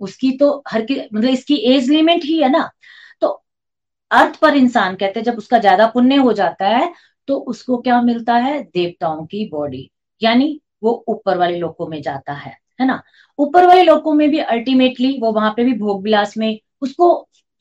उसकी 0.00 0.30
तो 0.38 0.50
हर 0.68 0.82
की 0.82 0.94
मतलब 1.04 1.30
इसकी 1.30 1.56
एज 1.74 1.90
लिमिट 1.90 2.24
ही 2.24 2.40
है 2.42 2.48
ना। 2.50 2.68
तो 3.22 3.28
अर्थ 4.10 4.36
पर 4.40 4.56
इंसान 4.56 4.96
कहते 4.96 5.20
हैं, 5.20 5.24
जब 5.24 5.38
उसका 5.38 5.58
ज़्यादा 5.60 5.86
पुण्य 5.94 6.16
हो 6.18 6.32
जाता 6.34 6.68
है 6.68 6.92
तो 7.28 7.36
उसको 7.46 7.76
क्या 7.78 8.00
मिलता 8.02 8.34
है? 8.36 8.62
देवताओं 8.64 9.24
की 9.26 9.48
बॉडी 9.52 9.88
यानी 10.22 10.60
वो 10.82 10.92
ऊपर 11.08 11.38
वाले 11.38 11.58
लोगों 11.58 11.86
में 11.88 12.00
जाता 12.02 12.32
है 12.34 12.56
है 12.80 12.86
ना? 12.86 13.02
ऊपर 13.38 13.66
वाले 13.66 13.82
लोगों 13.84 14.14
में 14.14 14.28
भी 14.30 14.38
अल्टीमेटली 14.40 15.18
वो 15.20 15.32
वहाँ 15.32 15.52
पे 15.56 15.64
भी 15.64 15.74
भोग 15.78 16.02
विलास 16.04 16.36
में 16.38 16.58
उसको 16.82 17.10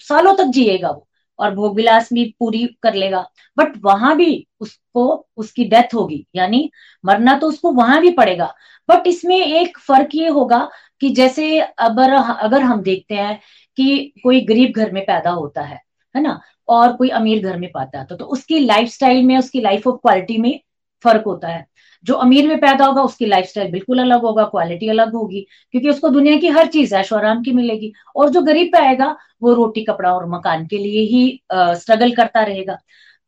सालों 0.02 0.36
तक 0.38 0.46
जिएगा 0.52 0.90
वो 0.92 1.08
और 1.40 1.54
भोग 1.56 1.76
विलास 1.76 2.10
भी 2.14 2.24
पूरी 2.40 2.66
कर 2.84 2.94
लेगा। 2.94 3.26
बट 3.58 3.74
वहाँ 3.84 4.16
भी 4.18 4.48
उसको 4.62 5.06
उसकी 5.38 5.66
डेथ 5.66 5.94
होगी 5.96 6.26
यानी 6.36 6.70
मरना 7.04 7.38
तो 7.40 7.48
उसको 7.48 7.72
वहाँ 7.72 8.00
भी 8.02 8.12
पड़ेगा। 8.12 8.54
बट 8.90 9.08
इसमें 9.08 9.36
एक 9.38 9.78
फ़र्क 9.80 10.16
ये 10.16 10.28
होगा 10.30 10.70
कि 11.02 11.10
जैसे 11.10 11.60
अगर 11.62 12.14
अगर 12.14 12.62
हम 12.62 12.82
देखते 12.82 13.16
हैं 13.16 13.40
कि 13.78 14.14
कोई 14.24 14.42
गरीब 14.42 14.74
घर 14.76 14.92
में 14.92 15.04
पैदा 15.06 15.30
होता 15.32 15.62
है 15.62 15.80
है 16.16 16.22
ना 16.24 16.40
और 16.68 16.96
कोई 16.98 17.10
अमीर 17.10 17.44
घर 17.44 17.58
में 17.58 17.70
पाता 17.74 18.00
है 18.00 18.06
तो, 18.06 18.16
तो 18.16 18.26
उसकी 18.26 18.60
लाइफ 18.60 18.98
में 19.04 19.38
उसकी 19.38 19.62
लाइफ 19.62 19.88
ऑफ़ 19.88 19.96
क्वालिटी 19.96 20.38
में 20.38 20.60
फ़र्क 21.04 21.24
होता 21.26 21.48
है। 21.48 21.66
जो 22.06 22.14
अमीर 22.16 22.48
में 22.48 22.60
पैदा 22.60 22.86
होगा, 22.86 23.02
उसकी 23.04 23.26
लाइफस्टाइल 23.26 23.72
बिल्कुल 23.72 24.00
अलग 24.00 24.22
होगा 24.22 24.44
क्वालिटी 24.46 24.90
अलग 24.90 25.14
होगी, 25.14 25.46
क्योंकि 25.74 25.90
उसको 25.90 26.10
दुनिया 26.10 26.38
की 26.38 26.48
हर 26.50 26.68
चीज़ 26.70 26.96
ऐशो 26.96 27.16
आराम 27.16 27.42
की 27.44 27.52
मिलेगी। 27.54 27.92
और 28.16 28.30
जो 28.30 28.42
गरीब 28.44 28.72
पे 28.74 28.78
आएगा, 28.80 29.16
वो 29.42 29.54
रोटी, 29.54 29.84
कपड़ा 29.86 30.14
और 30.14 30.30
मकान 30.30 30.66
के 30.68 30.78
लिए 30.78 31.02
ही 31.08 31.42
स्ट्रगल 31.52 32.12
करता 32.14 32.44
रहेगा। 32.44 32.78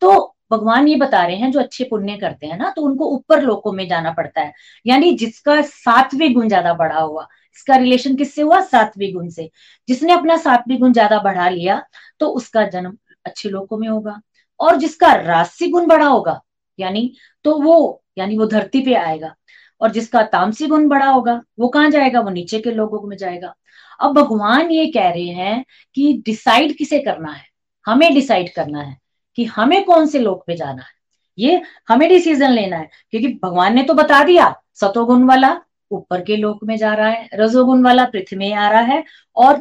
तो 0.02 0.36
भगवान 0.52 0.88
ये 0.88 0.96
बता 0.98 1.24
रहे 1.24 1.36
हैं, 1.36 1.52
जो 1.52 1.60
अच्छे 1.60 1.84
पुण्य 1.86 2.16
करते 2.18 2.48
हैं 2.48 2.58
ना 2.58 2.70
तो 2.76 2.82
उनको 2.82 3.06
ऊपर 3.08 3.42
लोकों 3.44 3.72
में 3.74 3.88
जाना 3.88 4.12
पड़ता 4.14 4.42
है। 4.42 4.54
यानी 4.86 5.12
जिसका 5.14 5.62
सातवें 5.64 6.34
गुण 6.34 6.48
ज़्यादा 6.48 6.74
बढ़ा 6.76 7.00
हुआ, 7.00 7.28
इसका 7.58 7.76
रिलेशन 7.78 8.16
किससे 8.16 8.42
हुआ? 8.42 8.60
सातवें 8.62 9.14
गुण 9.14 9.30
से। 9.30 9.50
जिसने 9.90 10.14
अपना 10.14 10.38
सातवें 10.40 10.80
गुण 10.80 10.94
ज़्यादा 10.94 11.20
बढ़ा 11.22 11.50
लिया 11.50 11.82
तो 12.20 12.28
उसका 12.30 12.64
जन्म 12.68 12.98
अच्छे 13.26 13.50
लोगों 13.50 13.78
में 13.78 13.88
होगा। 13.88 14.20
और 14.60 14.76
जिसका 14.78 15.14
राशि 15.16 15.68
गुण 15.70 15.86
बड़ा 15.88 16.06
होगा 16.08 16.40
यानी 16.80 17.14
तो 17.44 17.62
वो, 17.62 18.04
यानी 18.18 18.38
वो 18.38 18.46
धरती 18.46 18.82
पे 18.82 18.94
आएगा। 18.94 19.36
और 19.82 19.92
जिसका 19.92 20.22
तामसी 20.24 20.68
गुण 20.68 20.88
बड़ा 20.88 21.06
होगा, 21.06 21.42
वो 21.60 21.68
कहाँ 21.68 21.90
जाएगा? 21.90 22.20
वो 22.20 22.30
नीचे 22.30 22.60
के 22.60 22.72
लोगों 22.72 23.08
में 23.08 23.18
जाएगा। 23.18 23.54
अब 24.00 24.14
भगवान 24.14 24.72
ये 24.72 24.86
कह 24.88 25.10
रहे 25.10 25.28
हैं 25.28 25.66
कि 25.96 26.14
डिसाइड 26.26 26.78
किसे 26.78 27.00
करना 27.00 27.32
है? 27.32 27.44
हमें 27.86 28.14
डिसाइड 28.14 28.54
करना 28.54 28.82
है 28.82 28.98
कि 29.36 29.46
हमें 29.46 29.84
कौन 29.86 30.08
से 30.08 30.20
लोक 30.20 30.44
पे 30.48 30.56
जाना 30.56 30.82
है। 30.82 30.98
ये 31.38 31.62
हमें 31.90 32.10
डिसीज़न 32.10 32.50
लेना 32.50 32.78
है, 32.78 32.90
क्योंकि 33.12 33.28
भगवान 33.44 33.76
ने 33.76 33.84
तो 33.84 33.94
बता 33.94 34.24
दिया, 34.24 34.56
सतोगुण 34.74 35.24
वाला 35.24 35.62
ऊपर 35.92 36.22
के 36.22 36.36
लोक 36.38 36.64
में 36.64 36.78
जा 36.78 36.94
रहा 36.94 37.10
है, 37.10 37.30
रजोगुण 37.34 37.84
वाला 37.84 38.06
पृथ्वी 38.06 38.38
में 38.38 38.54
आ 38.54 38.70
रहा 38.70 38.82
है, 38.82 39.04
और 39.36 39.58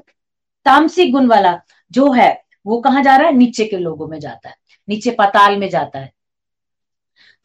तामसिक 0.65 1.13
गुण 1.13 1.27
वाला 1.27 1.61
जो 1.91 2.13
है, 2.13 2.45
वो 2.67 2.81
कहा 2.81 3.03
जा 3.03 3.17
रहा 3.17 3.27
है? 3.27 3.35
नीचे 3.35 3.65
के 3.65 3.79
लोगों 3.79 4.09
में 4.09 4.21
जाता 4.21 4.49
है, 4.49 4.55
नीचे 4.89 5.11
पताल 5.11 5.57
में 5.57 5.69
जाता 5.69 5.99
है। 5.99 6.13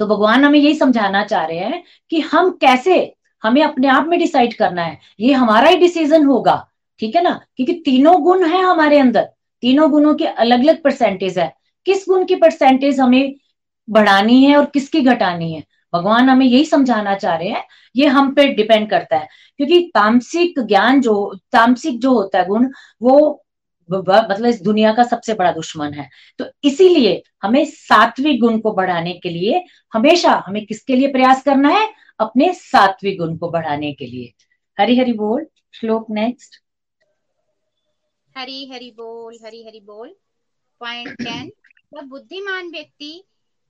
तो 0.03 0.07
भगवान 0.07 0.45
हमें 0.45 0.59
यही 0.59 0.75
समझाना 0.75 1.23
चाह 1.23 1.45
रहे 1.45 1.57
हैं 1.57 1.83
कि 2.09 2.19
हम 2.19 2.51
कैसे, 2.51 3.15
हमें 3.43 3.63
अपने 3.63 3.87
आप 3.87 4.05
में 4.07 4.19
डिसाइड 4.19 4.53
करना 4.53 4.81
है। 4.81 4.99
ये 5.19 5.33
हमारा 5.33 5.69
ही 5.69 5.77
डिसीज़न 5.77 6.25
होगा, 6.25 6.69
ठीक 6.99 7.15
है 7.15 7.21
ना? 7.21 7.45
क्योंकि 7.55 7.73
तीनों 7.73 8.21
गुण 8.21 8.45
है 8.45 8.61
हमारे 8.61 8.99
अंदर। 8.99 9.21
तीनों 9.61 9.91
गुणों 9.91 10.15
के 10.15 10.25
अलग 10.25 10.59
अलग 10.59 10.81
परसेंटेज 10.81 11.39
है। 11.39 11.55
किस 11.85 12.05
गुण 12.09 12.25
की 12.25 12.35
परसेंटेज 12.35 12.99
हमें 12.99 13.35
बढ़ानी 13.89 14.43
है 14.43 14.57
और 14.57 14.65
किसकी 14.65 15.01
घटानी 15.01 15.53
है? 15.53 15.63
भगवान 15.93 16.29
हमें 16.29 16.45
यही 16.45 16.65
समझाना 16.65 17.15
चाह 17.15 17.35
रहे 17.35 17.49
हैं। 17.49 17.63
ये 17.95 18.07
हम 18.07 18.33
पे 18.33 18.47
डिपेंड 18.47 18.89
करता 18.89 19.17
है। 19.17 19.27
क्योंकि 19.57 19.91
तामसिक 19.95 20.59
ज्ञान 20.59 21.01
जो, 21.01 21.37
तामसिक 21.51 21.99
जो 21.99 22.13
होता 22.13 22.39
है 22.39 22.47
गुण, 22.47 22.69
वो 23.01 23.42
मतलब 24.01 24.45
इस 24.45 24.61
दुनिया 24.61 24.93
का 24.93 25.03
सबसे 25.03 25.33
बड़ा 25.33 25.51
दुश्मन 25.51 25.93
है। 25.93 26.09
तो 26.37 26.45
इसीलिए 26.63 27.23
हमें 27.43 27.65
सात्विक 27.65 28.39
गुण 28.39 28.59
को 28.59 28.71
बढ़ाने 28.71 29.13
के 29.13 29.29
लिए 29.29 29.63
हमेशा 29.93 30.43
हमें 30.47 30.65
किसके 30.65 30.95
लिए 30.95 31.07
प्रयास 31.07 31.43
करना 31.43 31.69
है? 31.69 31.93
अपने 32.19 32.53
सात्विक 32.53 33.17
गुण 33.17 33.37
को 33.37 33.49
बढ़ाने 33.49 33.93
के 33.93 34.05
लिए। 34.05 34.33
हरी 34.79 34.99
हरी 34.99 35.13
बोल, 35.13 35.47
श्लोक 35.73 36.07
नेक्स्ट 36.09 36.55
हरी 38.37 38.69
हरी 38.69 38.91
बोल, 38.91 39.37
हरी 39.45 39.63
हरी 39.67 39.79
बोल। 39.79 40.15
पॉइंट 40.79 41.21
टेन 41.21 41.51
बुद्धिमान 42.03 42.69
व्यक्ति 42.71 43.23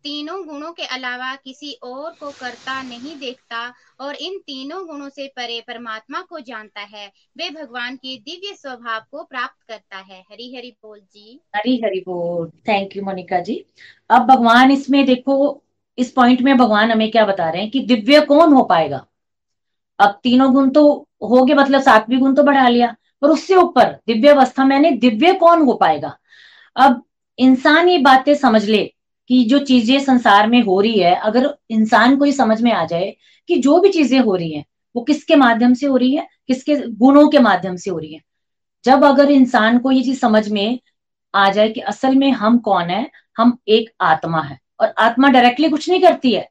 तीनों 0.04 0.48
गुणों 0.48 0.72
के 0.72 0.84
अलावा 0.84 1.36
किसी 1.36 1.72
और 1.84 2.12
को 2.12 2.30
करता 2.32 2.82
नहीं 2.82 3.16
देखता 3.16 3.74
और 4.00 4.16
इन 4.16 4.38
तीनों 4.38 4.88
गुणों 4.88 5.10
से 5.10 5.28
परे 5.28 5.62
परमात्मा 5.62 6.22
को 6.22 6.40
जानता 6.40 6.82
है। 6.82 7.12
वे 7.38 7.50
भगवान 7.50 7.96
के 7.96 8.18
दिव्य 8.18 8.56
स्वभाव 8.56 9.02
को 9.12 9.24
प्राप्त 9.24 9.68
करता 9.68 9.98
है। 9.98 10.22
हरी 10.22 10.56
हरि 10.56 10.76
बोल 10.84 11.00
जी। 11.00 11.40
हरी 11.56 11.78
हरि 11.78 12.00
बोल। 12.00 12.50
Thank 12.50 12.98
you 12.98 13.04
Monica 13.04 13.40
ji. 13.40 13.66
अब 14.10 14.22
भगवान 14.22 14.72
इसमें 14.72 15.06
देखो, 15.06 15.64
इस 15.98 16.12
पॉइंट 16.12 16.42
में 16.42 16.58
भगवान 16.58 16.92
हमें 16.92 17.12
क्या 17.12 17.26
बता 17.26 17.50
रहे 17.50 17.62
हैं 17.62 17.72
कि 17.72 17.80
दिव्य 17.80 18.22
कौन 18.22 18.54
हो 18.54 18.64
पाएगा? 18.64 19.06
अब 20.00 20.20
तीनों 20.24 20.54
गुण 20.54 20.70
तो 20.70 21.08
हो 21.24 21.46
गए 21.46 21.54
मतलब 21.54 21.82
सातवीं 21.82 22.20
गुण 22.20 22.36
तो 22.36 22.44
बढ़ा 22.44 22.68
लिया, 22.68 22.96
पर 23.22 23.30
उससे 23.30 23.56
ऊपर 23.56 24.00
दिव्य 24.08 24.30
अवस्था 24.30 24.66
में 24.66 25.00
दिव्य 25.00 25.34
कौन 25.34 25.62
हो 25.62 25.74
पाएगा? 25.74 26.18
अब 26.76 27.04
इंसान 27.40 27.90
ये 27.90 27.98
बातें 27.98 28.36
समझ 28.36 28.66
ले 28.66 28.93
कि 29.30 29.44
जो 29.44 29.60
चीज़ें 29.60 30.00
संसार 30.00 30.48
में 30.48 30.62
हो 30.62 30.80
रही 30.82 31.00
है, 31.00 31.16
अगर 31.16 31.54
इंसान 31.70 32.16
को 32.18 32.26
ही 32.26 32.32
समझ 32.34 32.62
में 32.62 32.72
आ 32.72 32.86
जाए 32.86 33.16
कि 33.50 33.58
जो 33.58 33.80
भी 33.80 33.90
चीज़ें 33.90 34.20
हो 34.20 34.36
रही 34.36 34.52
हैं, 34.54 34.66
वो 34.96 35.04
किसके 35.04 35.36
माध्यम 35.36 35.74
से 35.74 35.86
हो 35.86 35.98
रही 35.98 36.16
है, 36.16 36.28
किसके 36.48 36.76
गुणों 36.76 37.28
के 37.30 37.40
माध्यम 37.40 37.76
से 37.76 37.90
हो 37.90 37.98
रही 37.98 38.14
है। 38.14 38.22
जब 38.86 39.04
अगर 39.06 39.32
इंसान 39.32 39.78
को 39.80 39.92
ये 39.92 40.02
चीज़ 40.04 40.20
समझ 40.20 40.48
में 40.50 40.80
आ 41.34 41.50
जाए 41.52 41.70
कि 41.70 41.80
असल 41.82 42.16
में 42.16 42.32
हम 42.32 42.58
कौन 42.60 42.90
है, 42.90 43.10
हम 43.38 43.58
एक 43.68 43.90
आत्मा 44.02 44.42
है, 44.42 44.58
और 44.80 44.94
आत्मा 45.00 45.30
डायरेक्टली 45.30 45.70
कुछ 45.70 45.90
नहीं 45.90 46.02
करती 46.02 46.32
है। 46.32 46.48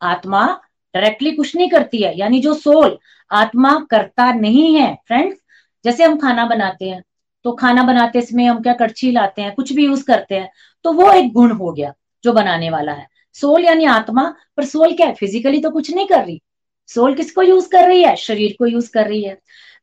आत्मा 0.00 0.46
डायरेक्टली 0.94 1.32
कुछ 1.32 1.54
नहीं 1.56 1.68
करती 1.70 2.02
है, 2.02 2.16
यानी 2.18 2.40
जो 2.40 2.54
सोल 2.54 2.98
आत्मा 3.30 3.78
करता 3.90 4.32
नहीं 4.32 4.74
है 4.76 4.94
फ्रेंड्स 5.06 5.38
जैसे 5.84 6.04
हम 6.04 6.16
खाना 6.18 6.44
बनाते 6.46 6.88
हैं 6.88 7.02
तो 7.44 7.52
खाना 7.52 7.82
बनाते 7.82 8.18
इसमें 8.18 8.44
हम 8.46 8.60
क्या 8.62 8.72
कड़छी 8.74 9.10
लाते 9.12 9.42
हैं, 9.42 9.54
कुछ 9.54 9.72
भी 9.72 9.84
यूज़ 9.86 10.04
करते 10.04 10.34
हैं 10.34 10.50
तो 10.84 10.92
वो 10.92 11.10
एक 11.12 11.32
गुण 11.32 11.52
हो 11.52 11.72
गया। 11.72 11.92
जो 12.24 12.32
बनाने 12.32 12.70
वाला 12.70 12.92
है। 12.92 13.06
सोल 13.32 13.64
यानी 13.64 13.84
आत्मा, 13.84 14.34
पर 14.56 14.64
सोल 14.64 14.92
क्या 14.92 15.06
है? 15.06 15.14
फिजिकली 15.14 15.60
तो 15.60 15.70
कुछ 15.70 15.94
नहीं 15.94 16.06
कर 16.06 16.24
रही। 16.24 16.42
सोल 16.86 17.14
किसको 17.14 17.42
यूज़ 17.42 17.68
कर 17.68 17.86
रही 17.86 18.02
है? 18.02 18.16
शरीर 18.16 18.56
को 18.58 18.66
यूज़ 18.66 18.90
कर 18.90 19.08
रही 19.08 19.22
है। 19.22 19.40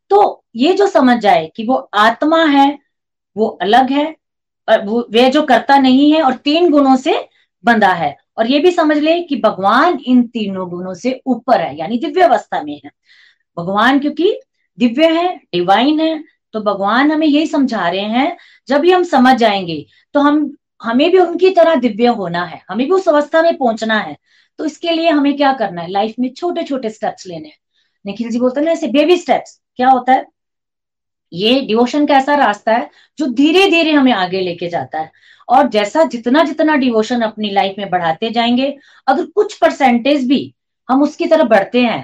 तो 0.09 0.43
ये 0.55 0.73
जो 0.73 0.87
समझ 0.87 1.17
जाए 1.17 1.51
कि 1.55 1.63
वो 1.63 1.89
आत्मा 1.93 2.45
है, 2.45 2.79
वो 3.37 3.47
अलग 3.47 3.91
है, 3.91 4.15
और 4.69 4.85
वो, 4.85 5.07
वे 5.11 5.29
जो 5.29 5.41
करता 5.41 5.77
नहीं 5.77 6.13
है 6.13 6.21
और 6.21 6.33
तीन 6.33 6.69
गुणों 6.69 6.95
से 6.95 7.29
बंधा 7.65 7.93
है। 7.93 8.17
और 8.37 8.47
ये 8.47 8.59
भी 8.59 8.71
समझ 8.71 8.97
ले 8.97 9.21
कि 9.21 9.35
भगवान 9.35 9.99
इन 10.05 10.27
तीनों 10.27 10.69
गुणों 10.69 10.93
से 10.93 11.21
ऊपर 11.25 11.61
है, 11.61 11.77
यानी 11.79 11.97
दिव्य 11.97 12.21
अवस्था 12.21 12.63
में 12.63 12.81
है। 12.85 12.91
भगवान 13.57 13.99
क्योंकि 13.99 14.39
दिव्य 14.79 15.07
है 15.07 15.35
डिवाइन 15.37 15.99
है 15.99 16.23
तो 16.53 16.59
भगवान 16.61 17.11
हमें 17.11 17.27
यही 17.27 17.47
समझा 17.47 17.89
रहे 17.89 17.99
हैं। 17.99 18.37
जब 18.67 18.77
भी 18.77 18.91
हम 18.91 19.03
समझ 19.03 19.35
जाएँगे 19.35 19.85
तो 20.13 20.19
हम 20.19 20.55
हमें 20.81 21.09
भी 21.11 21.19
उनकी 21.19 21.49
तरह 21.49 21.75
दिव्य 21.75 22.07
होना 22.07 22.43
है, 22.45 22.61
हमें 22.69 22.85
भी 22.87 22.93
उस 22.93 23.07
अवस्था 23.09 23.41
में 23.41 23.55
पहुँचना 23.57 23.99
है। 23.99 24.15
तो 24.59 24.65
इसके 24.65 24.91
लिए 24.91 25.09
हमें 25.09 25.35
क्या 25.37 25.53
करना 25.53 25.81
है? 25.81 25.89
लाइफ 25.91 26.15
में 26.19 26.33
छोटे 26.33 26.63
छोटे 26.63 26.89
स्टेप्स 26.89 27.27
लेने 27.27 27.47
हैं। 27.47 27.57
निखिल 28.05 28.29
जी 28.29 28.39
बोलते 28.39 28.61
हैं 28.61 28.67
ऐसे 28.67 28.87
बेबी 28.87 29.17
स्टेप्स 29.17 29.59
क्या 29.75 29.89
होता 29.89 30.13
है? 30.13 30.25
ये 31.33 31.59
डिवोशन 31.61 32.05
का 32.05 32.17
ऐसा 32.17 32.35
रास्ता 32.35 32.73
है 32.73 32.89
जो 33.19 33.25
धीरे 33.27 33.67
धीरे 33.69 33.91
हमें 33.91 34.11
आगे 34.13 34.41
लेके 34.41 34.67
जाता 34.69 34.99
है। 34.99 35.11
और 35.49 35.67
जैसा 35.69 36.03
जितना 36.03 36.43
जितना 36.43 36.75
डिवोशन 36.75 37.21
अपनी 37.21 37.49
लाइफ 37.49 37.75
में 37.77 37.89
बढ़ाते 37.89 38.29
जाएँगे, 38.29 38.75
अगर 39.07 39.25
कुछ 39.25 39.57
परसेंटेज 39.57 40.27
भी 40.27 40.53
हम 40.89 41.01
उसकी 41.03 41.25
तरफ़ 41.25 41.47
बढ़ते 41.47 41.81
हैं 41.81 42.03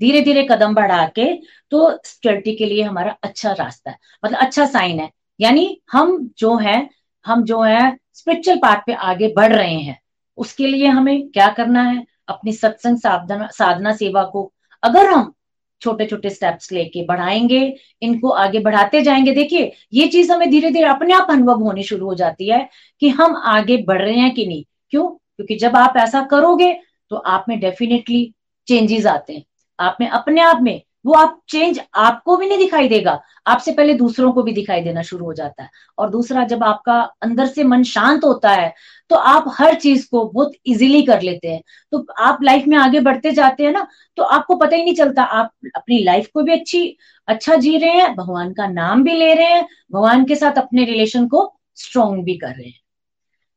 धीरे 0.00 0.20
धीरे 0.20 0.46
कदम 0.50 0.74
बढ़ा 0.74 1.04
के 1.08 1.24
तो 1.72 1.90
स्टडी 2.04 2.54
के 2.56 2.66
लिए 2.66 2.82
हमारा 2.82 3.16
अच्छा 3.22 3.52
रास्ता 3.52 3.90
है। 3.90 3.98
मतलब 4.24 4.38
अच्छा 4.38 4.66
साइन 4.66 5.00
है। 5.00 5.10
यानी 5.40 5.80
हम 5.92 6.18
जो 6.38 6.56
है, 6.56 6.88
हम 7.24 7.42
जो 7.44 7.60
है 7.62 7.96
स्पिरिचुअल 8.18 8.58
पार्ट 8.58 8.80
पे 8.86 8.92
आगे 8.92 9.32
बढ़ 9.36 9.52
रहे 9.52 9.74
हैं। 9.74 9.98
उसके 10.36 10.66
लिए 10.66 10.86
हमें 10.86 11.28
क्या 11.28 11.48
करना 11.48 11.82
है? 11.82 12.04
अपनी 12.28 12.52
सत्संग 12.52 12.96
साधना 12.96 13.48
साधना 13.52 13.92
सेवा 13.92 14.22
को 14.24 14.52
अगर 14.82 15.06
हम 15.06 15.32
छोटे 15.80 16.06
छोटे 16.06 16.30
स्टेप्स 16.30 16.72
लेके 16.72 17.04
बढ़ाएँगे, 17.04 17.76
इनको 18.02 18.28
आगे 18.30 18.58
बढ़ाते 18.58 19.02
जाएँगे, 19.02 19.34
देखिए, 19.34 19.72
ये 19.92 20.06
चीज़ 20.08 20.32
हमें 20.32 20.50
धीरे 20.50 20.70
धीरे 20.70 20.84
अपने 20.84 21.14
आप 21.14 21.26
अनुभव 21.30 21.62
होनी 21.62 21.82
शुरू 21.82 22.06
हो 22.06 22.14
जाती 22.14 22.48
है 22.48 22.68
कि 23.00 23.08
हम 23.08 23.36
आगे 23.36 23.76
बढ़ 23.76 24.02
रहे 24.02 24.18
हैं 24.18 24.34
कि 24.34 24.46
नहीं। 24.46 24.64
क्यों? 24.90 25.08
क्योंकि 25.08 25.56
जब 25.56 25.76
आप 25.76 25.94
ऐसा 25.96 26.22
करोगे 26.22 26.72
तो 27.10 27.16
आप 27.16 27.44
में 27.48 27.58
डेफिनेटली 27.60 28.32
चेंजेस 28.68 29.06
आते 29.06 29.32
हैं। 29.32 29.44
आप 29.80 29.96
में, 30.00 30.08
अपने 30.08 30.40
आप 30.40 30.58
में 30.62 30.82
वो 31.04 31.12
आप 31.14 31.40
चेंज 31.48 31.80
आपको 31.96 32.36
भी 32.36 32.46
नहीं 32.48 32.58
दिखाई 32.58 32.88
देगा। 32.88 33.20
आपसे 33.46 33.72
पहले 33.72 33.94
दूसरों 33.94 34.32
को 34.32 34.42
भी 34.42 34.52
दिखाई 34.52 34.80
देना 34.80 35.02
शुरू 35.02 35.24
हो 35.24 35.32
जाता 35.34 35.62
है। 35.62 35.70
और 35.98 36.10
दूसरा, 36.10 36.44
जब 36.44 36.62
आपका 36.64 37.00
अंदर 37.22 37.46
से 37.46 37.64
मन 37.64 37.82
शांत 37.84 38.24
होता 38.24 38.50
है 38.50 38.72
तो 39.10 39.16
आप 39.16 39.44
हर 39.50 39.74
चीज़ 39.74 40.06
को 40.10 40.24
बहुत 40.24 40.52
इजीली 40.66 41.02
कर 41.02 41.22
लेते 41.22 41.48
हैं। 41.48 41.62
तो 41.92 42.04
आप 42.20 42.42
लाइफ 42.42 42.64
में 42.68 42.76
आगे 42.78 43.00
बढ़ते 43.00 43.30
जाते 43.32 43.64
हैं 43.64 43.72
ना 43.72 43.86
तो 44.18 44.22
आपको 44.24 44.56
पता 44.56 44.76
ही 44.76 44.84
नहीं 44.84 44.94
चलता। 44.94 45.22
आप 45.22 45.52
अपनी 45.76 46.02
लाइफ 46.04 46.28
को 46.34 46.42
भी 46.42 46.52
अच्छी 46.52 46.96
अच्छा 47.28 47.56
जी 47.56 47.76
रहे 47.76 47.90
हैं, 47.90 48.14
भगवान 48.16 48.52
का 48.52 48.66
नाम 48.66 49.04
भी 49.04 49.14
ले 49.14 49.32
रहे 49.34 49.46
हैं, 49.46 49.66
भगवान 49.92 50.24
के 50.24 50.36
साथ 50.36 50.58
अपने 50.58 50.84
रिलेशन 50.84 51.28
को 51.28 51.52
स्ट्रोंग 51.76 52.22
भी 52.24 52.36
कर 52.36 52.48
रहे 52.48 52.66
हैं। 52.66 52.80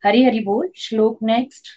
हरी 0.04 0.24
हरी 0.26 0.40
बोल, 0.42 0.70
श्लोक 0.78 1.18
नेक्स्ट 1.24 1.68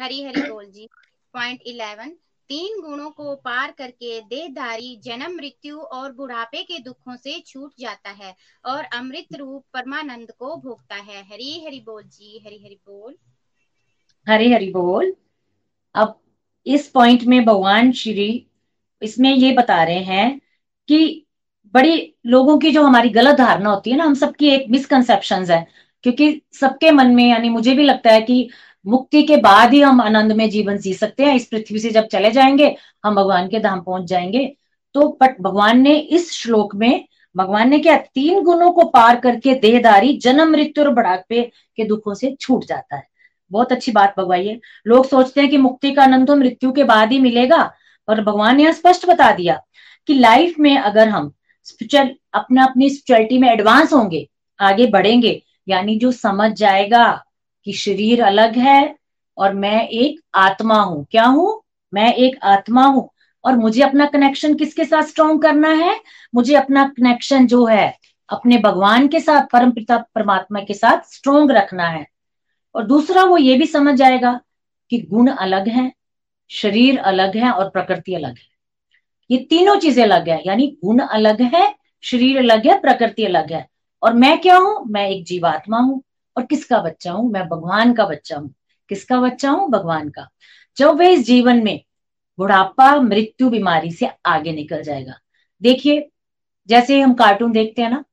हरी 0.00 0.22
हरी 0.24 0.42
बोल 0.42 0.64
जी। 0.66 0.88
पॉइंट 1.34 1.60
इलेवन 1.66 2.12
तीन 2.52 2.80
गुणों 2.80 3.10
को 3.10 3.34
पार 3.34 3.70
करके 3.78 4.20
देहधारी 4.20 4.96
जन्म, 5.04 5.36
मृत्यु 5.36 5.78
और 5.78 6.12
बुढ़ापे 6.12 6.62
के 6.62 6.78
दुखों 6.78 7.16
से 7.16 7.38
छूट 7.46 7.72
जाता 7.78 8.10
है 8.10 8.34
और 8.64 8.84
अमृत 8.84 9.36
रूप 9.36 9.64
परमानंद 9.74 10.30
को 10.38 10.56
भोगता 10.56 10.94
है। 10.94 11.22
हरी 11.22 11.64
हरि 11.66 11.80
बोल 11.80 12.02
जी, 12.02 12.42
हरी 12.46 12.56
हरि 12.64 12.78
बोल। 12.88 13.14
हरी 14.28 14.52
हरि 14.52 14.70
बोल। 14.70 15.14
अब 15.94 16.20
इस 16.66 16.88
पॉइंट 16.88 17.22
में 17.22 17.44
भगवान 17.44 17.92
श्री 17.92 18.46
इसमें 19.02 19.34
ये 19.34 19.52
बता 19.52 19.82
रहे 19.84 20.02
हैं 20.02 20.40
कि 20.88 21.26
बड़ी 21.74 22.14
लोगों 22.26 22.58
की 22.58 22.70
जो 22.70 22.82
हमारी 22.82 23.08
गलत 23.08 23.38
धारणा 23.38 23.70
होती 23.70 23.90
है 23.90 23.96
ना, 23.96 24.04
हम 24.04 24.14
सबकी 24.14 24.48
एक 24.48 24.66
मिसकनसेप्शन 24.70 25.44
है, 25.44 25.66
क्योंकि 26.02 26.42
सबके 26.52 26.90
मन 26.90 27.06
में, 27.06 27.30
यानी 27.30 27.48
मुझे 27.48 27.74
भी 27.74 27.84
लगता 27.84 28.10
है 28.10 28.20
कि 28.20 28.50
मुक्ति 28.86 29.22
के 29.22 29.36
बाद 29.36 29.72
ही 29.72 29.80
हम 29.80 30.00
आनंद 30.00 30.32
में 30.32 30.48
जीवन 30.50 30.78
जी 30.78 30.94
सकते 30.94 31.24
हैं। 31.24 31.34
इस 31.34 31.46
पृथ्वी 31.46 31.78
से 31.78 31.90
जब 31.90 32.06
चले 32.06 32.30
जाएँगे, 32.30 32.76
हम 33.04 33.14
भगवान 33.14 33.48
के 33.48 33.60
धाम 33.60 33.80
पहुँच 33.80 34.04
जाएँगे। 34.04 34.44
तो 34.94 35.08
बट 35.22 35.40
भगवान 35.40 35.80
ने 35.80 35.96
इस 35.96 36.32
श्लोक 36.32 36.74
में, 36.74 37.04
भगवान 37.36 37.68
ने 37.70 37.78
क्या 37.78 37.96
तीन 38.14 38.42
गुणों 38.42 38.70
को 38.72 38.84
पार 38.84 39.20
करके 39.20 39.54
देहदारी 39.54 40.16
जन्म, 40.16 40.50
मृत्यु 40.50 40.84
और 40.84 40.90
बढ़ापे 40.90 41.42
के 41.76 41.84
दुखों 41.84 42.14
से 42.14 42.36
छूट 42.40 42.64
जाता 42.64 42.96
है। 42.96 43.06
बहुत 43.50 43.72
अच्छी 43.72 43.92
बात 43.92 44.14
भगवाई 44.18 44.46
है 44.46 44.58
लोग 44.86 45.06
सोचते 45.06 45.40
हैं 45.40 45.50
कि 45.50 45.58
मुक्ति 45.58 45.90
का 45.92 46.02
आनंद 46.02 46.26
तो 46.26 46.36
मृत्यु 46.36 46.72
के 46.72 46.84
बाद 46.84 47.12
ही 47.12 47.18
मिलेगा 47.18 47.72
और 48.08 48.20
भगवान 48.20 48.56
ने 48.56 48.72
स्पष्ट 48.72 49.06
बता 49.06 49.30
दिया 49.32 49.60
कि 50.08 50.14
लाइफ 50.14 50.54
में 50.58 50.76
अगर 50.78 51.08
हम 51.08 51.32
स्पिरिचुअल 51.64 52.14
अपना 52.34 52.64
अपनी 52.64 52.88
स्पिरिचुअलिटी 52.90 53.38
में 53.38 53.48
एडवांस 53.48 53.92
होंगे, 53.92 54.28
आगे 54.60 54.86
बढ़ेंगे, 54.86 55.42
यानी 55.68 55.98
जो 55.98 56.12
समझ 56.12 56.50
जाएगा 56.52 57.24
कि 57.64 57.72
शरीर 57.72 58.22
अलग 58.22 58.56
है 58.56 58.96
और 59.38 59.54
मैं 59.54 59.88
एक 59.88 60.20
आत्मा 60.34 60.80
हूँ। 60.80 61.06
क्या 61.10 61.24
हूँ? 61.24 61.62
मैं 61.94 62.14
एक 62.14 62.36
आत्मा 62.42 62.86
हूँ। 62.86 63.10
और 63.44 63.56
मुझे 63.56 63.82
अपना 63.82 64.06
कनेक्शन 64.06 64.54
किसके 64.54 64.84
साथ 64.84 65.02
स्ट्रॉन्ग 65.02 65.42
करना 65.42 65.68
है? 65.68 66.00
मुझे 66.34 66.54
अपना 66.54 66.84
कनेक्शन 66.84 67.46
जो 67.46 67.66
है, 67.66 67.98
अपने 68.28 68.58
भगवान 68.58 69.08
के 69.08 69.20
साथ, 69.20 69.46
परम 69.52 69.70
पिता 69.70 69.96
परमात्मा 69.98 70.60
के 70.60 70.74
साथ 70.74 71.14
स्ट्रोंग 71.14 71.50
रखना 71.50 71.88
है। 71.88 72.06
और 72.74 72.86
दूसरा 72.86 73.24
वो 73.24 73.38
ये 73.38 73.58
भी 73.58 73.66
समझ 73.66 73.94
जाएगा 73.94 74.40
कि 74.90 74.98
गुण 74.98 75.30
अलग 75.30 75.68
है, 75.68 75.92
शरीर 76.50 76.98
अलग 76.98 77.36
है 77.36 77.50
और 77.50 77.70
प्रकृति 77.70 78.14
अलग 78.14 78.30
है। 78.30 78.52
ये 79.30 79.38
तीनों 79.38 79.76
चीज़ें 79.76 80.04
अलग 80.04 80.28
है, 80.28 80.42
यानी 80.46 80.76
गुण 80.84 80.98
अलग 80.98 81.42
है, 81.42 81.74
शरीर 82.02 82.38
अलग 82.38 82.66
है, 82.66 82.80
प्रकृति 82.80 83.24
अलग 83.24 83.52
है। 83.52 83.68
और 84.02 84.12
मैं 84.12 84.40
क्या 84.40 84.56
हूँ? 84.56 84.86
मैं 84.86 85.08
एक 85.08 85.24
जीवात्मा 85.24 85.78
हूँ। 85.78 86.02
और 86.36 86.46
किसका 86.46 86.78
बच्चा 86.78 87.12
हूँ? 87.12 87.32
मैं 87.32 87.48
भगवान 87.48 87.92
का 87.94 88.06
बच्चा 88.06 88.36
हूँ। 88.36 88.54
किसका 88.88 89.20
बच्चा 89.20 89.50
हूँ? 89.50 89.70
भगवान 89.70 90.08
का। 90.08 90.28
जब 90.76 90.96
वे 90.96 91.12
इस 91.12 91.26
जीवन 91.26 91.64
में 91.64 91.84
बुढ़ापा, 92.38 93.00
मृत्यु 93.00 93.50
बीमारी 93.50 93.90
से 93.92 94.10
आगे 94.26 94.52
निकल 94.52 94.82
जाएगा। 94.82 95.14
देखिए, 95.62 96.10
जैसे 96.68 97.00
हम 97.00 97.14
कार्टून 97.14 97.52
देखते 97.52 97.82
हैं 97.82 97.90
ना, 97.90 98.04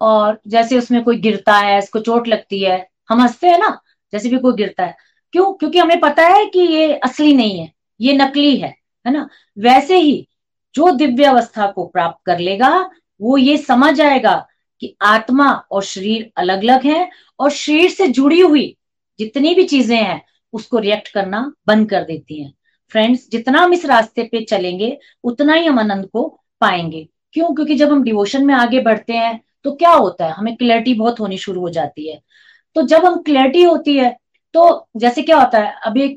और 0.00 0.40
जैसे 0.46 0.78
उसमें 0.78 1.04
कोई 1.04 1.16
गिरता 1.18 1.54
है 1.54 1.78
इसको 1.78 2.00
चोट 2.00 2.28
लगती 2.28 2.60
है, 2.60 2.88
हम 3.08 3.20
हँसते 3.20 3.48
हैं 3.48 3.58
ना, 3.58 3.80
जैसे 4.12 4.28
भी 4.28 4.38
कोई 4.38 4.52
गिरता 4.52 4.84
है। 4.84 4.96
क्यों? 5.32 5.52
क्योंकि 5.52 5.78
हमें 5.78 6.00
पता 6.00 6.22
है 6.22 6.46
कि 6.46 6.60
ये 6.60 6.94
असली 6.94 7.34
नहीं 7.34 7.60
है, 7.60 7.72
ये 8.00 8.12
नकली 8.12 8.56
है 8.56 8.76
है 9.06 9.12
ना? 9.12 9.28
वैसे 9.58 9.98
ही 9.98 10.28
जो 10.74 10.90
दिव्य 10.90 11.24
अवस्था 11.24 11.66
को 11.66 11.86
प्राप्त 11.86 12.18
कर 12.26 12.38
लेगा, 12.38 12.90
वो 13.20 13.38
ये 13.38 13.56
समझ 13.56 14.00
आएगा 14.00 14.47
कि 14.80 14.94
आत्मा 15.02 15.50
और 15.70 15.82
शरीर 15.84 16.30
अलग 16.36 16.62
अलग 16.62 16.84
है 16.86 17.08
और 17.40 17.50
शरीर 17.50 17.90
से 17.90 18.06
जुड़ी 18.08 18.40
हुई 18.40 18.74
जितनी 19.18 19.54
भी 19.54 19.64
चीज़ें 19.64 19.96
हैं, 19.96 20.22
उसको 20.52 20.78
रिएक्ट 20.78 21.08
करना 21.08 21.40
बंद 21.66 21.88
कर 21.90 22.04
देती 22.04 22.42
हैं। 22.42 22.52
फ्रेंड्स 22.92 23.28
जितना 23.30 23.60
हम 23.60 23.72
इस 23.72 23.84
रास्ते 23.86 24.22
पे 24.22 24.44
चलेंगे, 24.44 24.98
उतना 25.24 25.54
ही 25.54 25.66
हम 25.66 25.78
आनंद 25.78 26.06
को 26.06 26.28
पाएँगे। 26.60 27.06
क्यों? 27.32 27.54
क्योंकि 27.54 27.74
जब 27.74 27.92
हम 27.92 28.02
डिवोशन 28.02 28.46
में 28.46 28.54
आगे 28.54 28.80
बढ़ते 28.80 29.12
हैं 29.12 29.40
तो 29.64 29.72
क्या 29.74 29.90
होता 29.90 30.26
है? 30.26 30.32
हमें 30.32 30.56
क्लैरिटी 30.56 30.94
बहुत 30.94 31.20
होनी 31.20 31.38
शुरू 31.38 31.60
हो 31.60 31.68
जाती 31.70 32.08
है। 32.08 32.20
तो 32.76 32.82
जब 32.82 33.04
हम 33.06 33.20
क्लैरिटी 33.22 33.62
होती 33.62 33.96
है 33.96 34.16
तो 34.54 34.88
जैसे 34.96 35.22
क्या 35.22 35.38
होता 35.38 35.58
है? 35.58 35.74
अभी 35.86 36.08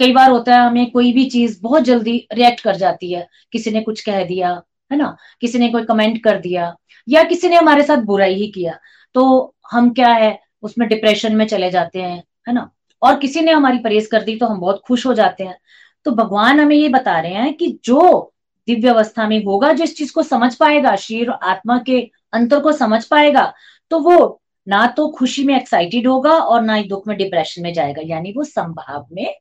कई 0.00 0.12
बार 0.12 0.30
होता 0.30 0.54
है, 0.54 0.60
हमें 0.60 0.90
कोई 0.90 1.12
भी 1.12 1.24
चीज़ 1.30 1.58
बहुत 1.62 1.82
जल्दी 1.82 2.16
रिएक्ट 2.32 2.60
कर 2.60 2.76
जाती 2.76 3.12
है। 3.12 3.26
किसी 3.52 3.70
ने 3.70 3.80
कुछ 3.80 4.00
कह 4.00 4.22
दिया 4.24 4.60
है 4.90 4.98
ना? 4.98 5.16
किसी 5.40 5.58
ने 5.58 5.68
कोई 5.68 5.84
कमेंट 5.84 6.22
कर 6.24 6.38
दिया 6.40 6.74
या 7.08 7.22
किसी 7.24 7.48
ने 7.48 7.56
हमारे 7.56 7.82
साथ 7.82 8.02
बुराई 8.04 8.34
ही 8.34 8.46
किया 8.52 8.78
तो 9.14 9.54
हम 9.70 9.90
क्या 9.90 10.08
है? 10.08 10.38
उसमें 10.62 10.88
डिप्रेशन 10.88 11.36
में 11.36 11.46
चले 11.46 11.70
जाते 11.70 12.02
हैं, 12.02 12.22
है 12.48 12.54
ना? 12.54 12.70
और 13.02 13.18
किसी 13.18 13.40
ने 13.40 13.52
हमारी 13.52 13.78
परहेज 13.78 14.06
कर 14.06 14.22
दी 14.22 14.36
तो 14.36 14.46
हम 14.46 14.60
बहुत 14.60 14.80
खुश 14.86 15.06
हो 15.06 15.14
जाते 15.14 15.44
हैं। 15.44 15.58
तो 16.06 16.10
भगवान 16.12 16.60
हमें 16.60 16.76
ये 16.76 16.88
बता 16.88 17.18
रहे 17.20 17.32
हैं 17.34 17.52
कि 17.54 17.78
जो 17.84 18.32
दिव्य 18.68 18.88
अवस्था 18.88 19.26
में 19.28 19.42
होगा 19.44 19.72
जो 19.72 19.84
इस 19.84 19.96
चीज़ 19.96 20.12
को 20.12 20.22
समझ 20.22 20.54
पाएगा, 20.54 20.94
शरीर 20.96 21.30
आत्मा 21.30 21.78
के 21.78 22.00
अंतर 22.32 22.60
को 22.60 22.72
समझ 22.72 23.04
पाएगा 23.04 23.52
तो 23.90 23.98
वो 24.00 24.40
ना 24.66 24.86
तो 24.86 25.08
खुशी 25.08 25.44
में 25.44 25.54
एक्साइटेड 25.56 26.06
होगा 26.06 26.32
और 26.32 26.62
ना 26.62 26.74
ही 26.74 26.84
दुख 26.84 27.06
में 27.08 27.16
डिप्रेशन 27.16 27.62
में 27.62 27.72
जाएगा, 27.74 28.02
यानी 28.04 28.32
वो 28.32 28.44
संभाव 28.44 29.06
में 29.12 29.34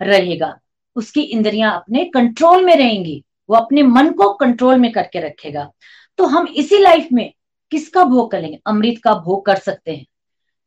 रहेगा। 0.00 0.56
उसकी 0.96 1.20
इंद्रियाँ 1.22 1.74
अपने 1.76 2.04
कंट्रोल 2.04 2.64
में 2.64 2.74
रहेंगी। 2.76 3.22
वो 3.50 3.56
अपने 3.56 3.82
मन 3.82 4.10
को 4.10 4.32
कंट्रोल 4.32 4.76
में 4.76 4.92
करके 4.92 5.20
रखेगा। 5.20 5.70
तो 6.18 6.24
हम 6.24 6.46
इसी 6.46 6.78
लाइफ 6.78 7.08
में 7.12 7.32
किसका 7.70 8.04
भोग 8.04 8.30
करेंगे? 8.30 8.58
अमृत 8.66 9.00
का 9.04 9.14
भोग 9.14 9.46
कर 9.46 9.56
सकते 9.56 9.96
हैं। 9.96 10.06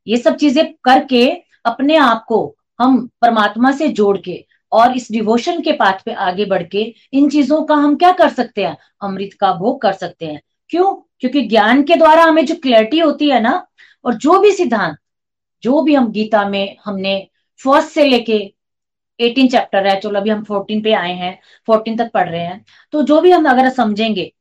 ये 0.07 0.17
सब 0.17 0.35
चीज़ें 0.35 0.73
करके 0.83 1.27
अपने 1.65 1.95
आप 1.95 2.25
को 2.27 2.55
हम 2.79 3.09
परमात्मा 3.21 3.71
से 3.71 3.87
जोड़ 3.87 4.17
के 4.17 4.45
और 4.71 4.95
इस 4.97 5.11
डिवोशन 5.11 5.61
के 5.61 5.71
पाथ 5.71 6.03
पे 6.05 6.13
आगे 6.13 6.45
बढ़ 6.45 6.63
के 6.63 6.81
इन 7.13 7.29
चीज़ों 7.29 7.61
का 7.63 7.75
हम 7.75 7.95
क्या 7.95 8.11
कर 8.11 8.29
सकते 8.29 8.65
हैं? 8.65 8.77
अमृत 9.01 9.29
का 9.39 9.53
भोग 9.53 9.81
कर 9.81 9.93
सकते 9.93 10.25
हैं। 10.25 10.41
क्यों? 10.69 10.93
क्योंकि 11.19 11.41
ज्ञान 11.41 11.83
के 11.83 11.95
द्वारा 11.95 12.23
हमें 12.23 12.45
जो 12.45 12.55
क्लैरिटी 12.55 12.99
होती 12.99 13.29
है 13.29 13.39
ना, 13.41 13.67
और 14.05 14.13
जो 14.13 14.39
भी 14.39 14.51
सिद्धांत, 14.51 14.97
जो 15.63 15.81
भी 15.81 15.93
हम 15.95 16.11
गीता 16.11 16.49
में 16.49 16.77
हमने 16.85 17.29
फ़र्स्ट 17.63 17.89
से 17.89 18.03
लेके 18.03 18.53
एटीन 19.19 19.47
चैप्टर 19.47 19.87
है, 19.87 19.99
चलो 19.99 20.19
अभी 20.19 20.29
हम 20.29 20.43
फोर्टीन 20.43 20.81
पे 20.81 20.93
आए 20.93 21.13
हैं, 21.13 21.37
फोर्टीन 21.67 21.97
तक 21.97 22.11
पढ़ 22.11 22.29
रहे 22.29 22.41
हैं। 22.41 22.63
तो 22.93 23.01
जो 23.03 23.19
भी 23.21 23.31
हम 23.31 23.49
अगर 23.49 23.69
समझेंगे, 23.69 24.31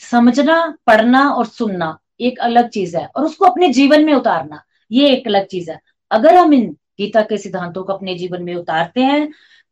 समझना, 0.00 0.76
पढ़ना 0.86 1.28
और 1.30 1.46
सुनना, 1.46 1.98
एक 2.20 2.38
अलग 2.38 2.68
चीज़ 2.68 2.96
है, 2.96 3.06
और 3.06 3.24
उसको 3.24 3.44
अपने 3.44 3.68
जीवन 3.68 4.04
में 4.04 4.12
उतारना, 4.14 4.62
ये 4.90 5.10
एक 5.10 5.26
अलग 5.26 5.46
चीज़ 5.46 5.70
है। 5.70 5.80
अगर 6.10 6.34
हम 6.34 6.52
इन 6.54 6.70
गीता 6.98 7.22
के 7.22 7.36
सिद्धांतों 7.38 7.82
को 7.84 7.92
अपने 7.92 8.14
जीवन 8.14 8.42
में 8.42 8.54
उतारते 8.54 9.00
हैं 9.00 9.28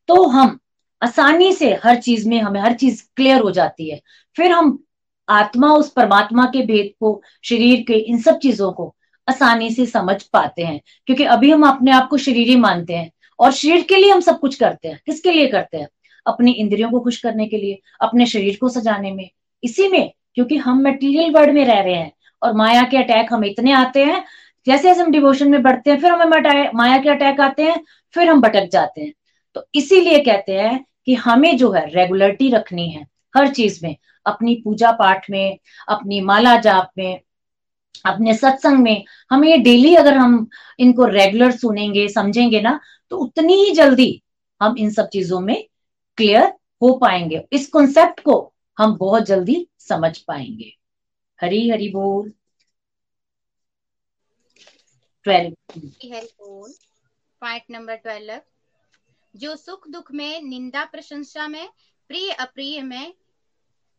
तो 0.09 0.23
हम 0.25 0.59
आसानी 1.03 1.53
से 1.53 1.73
हर 1.85 1.97
चीज़ 1.97 2.29
में, 2.29 2.39
हमें 2.41 2.61
हर 2.61 2.73
चीज़ 2.75 3.03
क्लियर 3.17 3.41
हो 3.41 3.51
जाती 3.51 3.89
है। 3.91 4.01
फिर 4.37 4.53
हम 4.53 4.79
आत्मा, 5.29 5.73
उस 5.73 5.91
परमात्मा 5.91 6.45
के 6.47 6.63
भेद 6.63 6.93
को, 7.01 7.21
शरीर 7.45 7.85
के, 7.89 7.95
इन 7.95 8.21
सब 8.23 8.39
चीज़ों 8.39 8.71
को 8.73 8.95
आसानी 9.29 9.71
से 9.71 9.87
समझ 9.87 10.23
पाते 10.23 10.65
हैं, 10.65 10.81
क्योंकि 11.07 11.25
अभी 11.27 11.51
हम 11.51 11.67
अपने 11.69 11.91
आप 11.93 12.09
को 12.09 12.17
शरीर 12.19 12.49
ही 12.49 12.57
मानते 12.57 12.95
हैं। 12.95 13.11
और 13.41 13.53
शरीर 13.53 13.83
के 13.83 13.97
लिए 13.97 14.11
हम 14.11 14.21
सब 14.21 14.41
कुछ 14.41 14.55
करते 14.55 14.89
हैं। 14.89 15.01
किसके 15.07 15.33
लिए 15.33 15.47
करते 15.47 15.77
हैं? 15.77 15.89
अपनी 16.27 16.53
इंद्रियों 16.53 16.91
को 16.91 17.01
खुश 17.01 17.23
करने 17.23 17.47
के 17.47 17.57
लिए, 17.57 17.81
अपने 18.01 18.27
शरीर 18.27 18.59
को 18.61 18.69
सजाने 18.69 19.13
में। 19.13 19.31
इसी 19.65 19.89
में, 19.89 20.13
क्योंकि 20.35 20.57
हम 20.57 20.83
मटेरियल 20.83 21.33
वर्ल्ड 21.33 21.55
में 21.55 21.65
रह 21.65 21.81
रहे 21.81 21.95
हैं 21.95 22.13
और 22.43 22.53
माया 22.53 22.83
के 22.83 22.97
अटैक 22.97 23.33
हमें 23.33 23.49
इतने 23.49 23.73
आते 23.73 24.05
हैं, 24.05 24.25
जैसे 24.67 24.83
जैसे 24.83 25.01
हम 25.01 25.11
डिवोशन 25.11 25.51
में 25.51 25.63
बढ़ते 25.63 25.91
हैं, 25.91 26.01
फिर 26.01 26.11
हमें 26.11 26.71
माया 26.75 26.99
के 26.99 27.09
अटैक 27.09 27.41
आते 27.41 27.63
हैं, 27.63 27.85
फिर 28.15 28.29
हम 28.29 28.41
भटक 28.41 28.69
जाते 28.73 29.01
हैं। 29.01 29.13
तो 29.55 29.67
इसीलिए 29.75 30.19
कहते 30.19 30.53
हैं 30.53 30.85
कि 31.07 31.15
हमें 31.15 31.57
जो 31.57 31.73
है 31.73 31.91
रेगुलरिटी 31.95 32.51
रखनी 32.51 32.89
है 32.89 33.07
हर 33.37 33.49
चीज़ 33.49 33.81
में। 33.83 33.97
अपनी 34.27 34.55
पूजा 34.55 34.93
पाठ 34.93 35.31
में, 35.31 35.59
अपनी 35.89 36.21
माला 36.21 36.57
जाप 36.57 36.91
में, 36.99 37.21
अपने 38.05 38.35
सत्संग 38.35 38.79
में, 38.79 39.05
हमें 39.31 39.49
ये 39.49 39.57
डेली 39.59 39.95
अगर 39.95 40.15
हम 40.15 40.49
इनको 40.79 41.05
रेगुलर 41.05 41.51
सुनेंगे, 41.51 42.09
समझेंगे 42.09 42.61
ना 42.61 42.81
तो 43.11 43.19
उतनी 43.19 43.55
ही 43.55 43.71
जल्दी 43.73 44.23
हम 44.63 44.79
इन 44.79 44.91
सब 44.91 45.09
चीज़ों 45.09 45.41
में 45.41 45.69
क्लियर 46.17 46.43
हो 46.83 46.99
पाएँगे। 46.99 47.49
इस 47.53 47.69
कॉन्सेप्ट 47.69 48.21
को 48.21 48.55
हम 48.79 48.97
बहुत 48.97 49.23
जल्दी 49.23 49.69
समझ 49.79 50.19
पाएँगे। 50.19 50.77
हरी 51.41 51.71
हरी 51.71 51.89
बोल। 51.89 52.33
ट्वेल्व 55.25 55.55
पॉइंट 57.41 57.63
नंबर 57.71 58.43
जो 59.37 59.57
सुख 59.57 59.89
दुख 59.89 60.13
में, 60.13 60.43
निंदा 60.43 60.85
प्रशंसा 60.85 61.49
में, 61.49 61.69
प्रिय 62.09 62.31
अप्रिय 62.31 62.83
में 62.83 63.15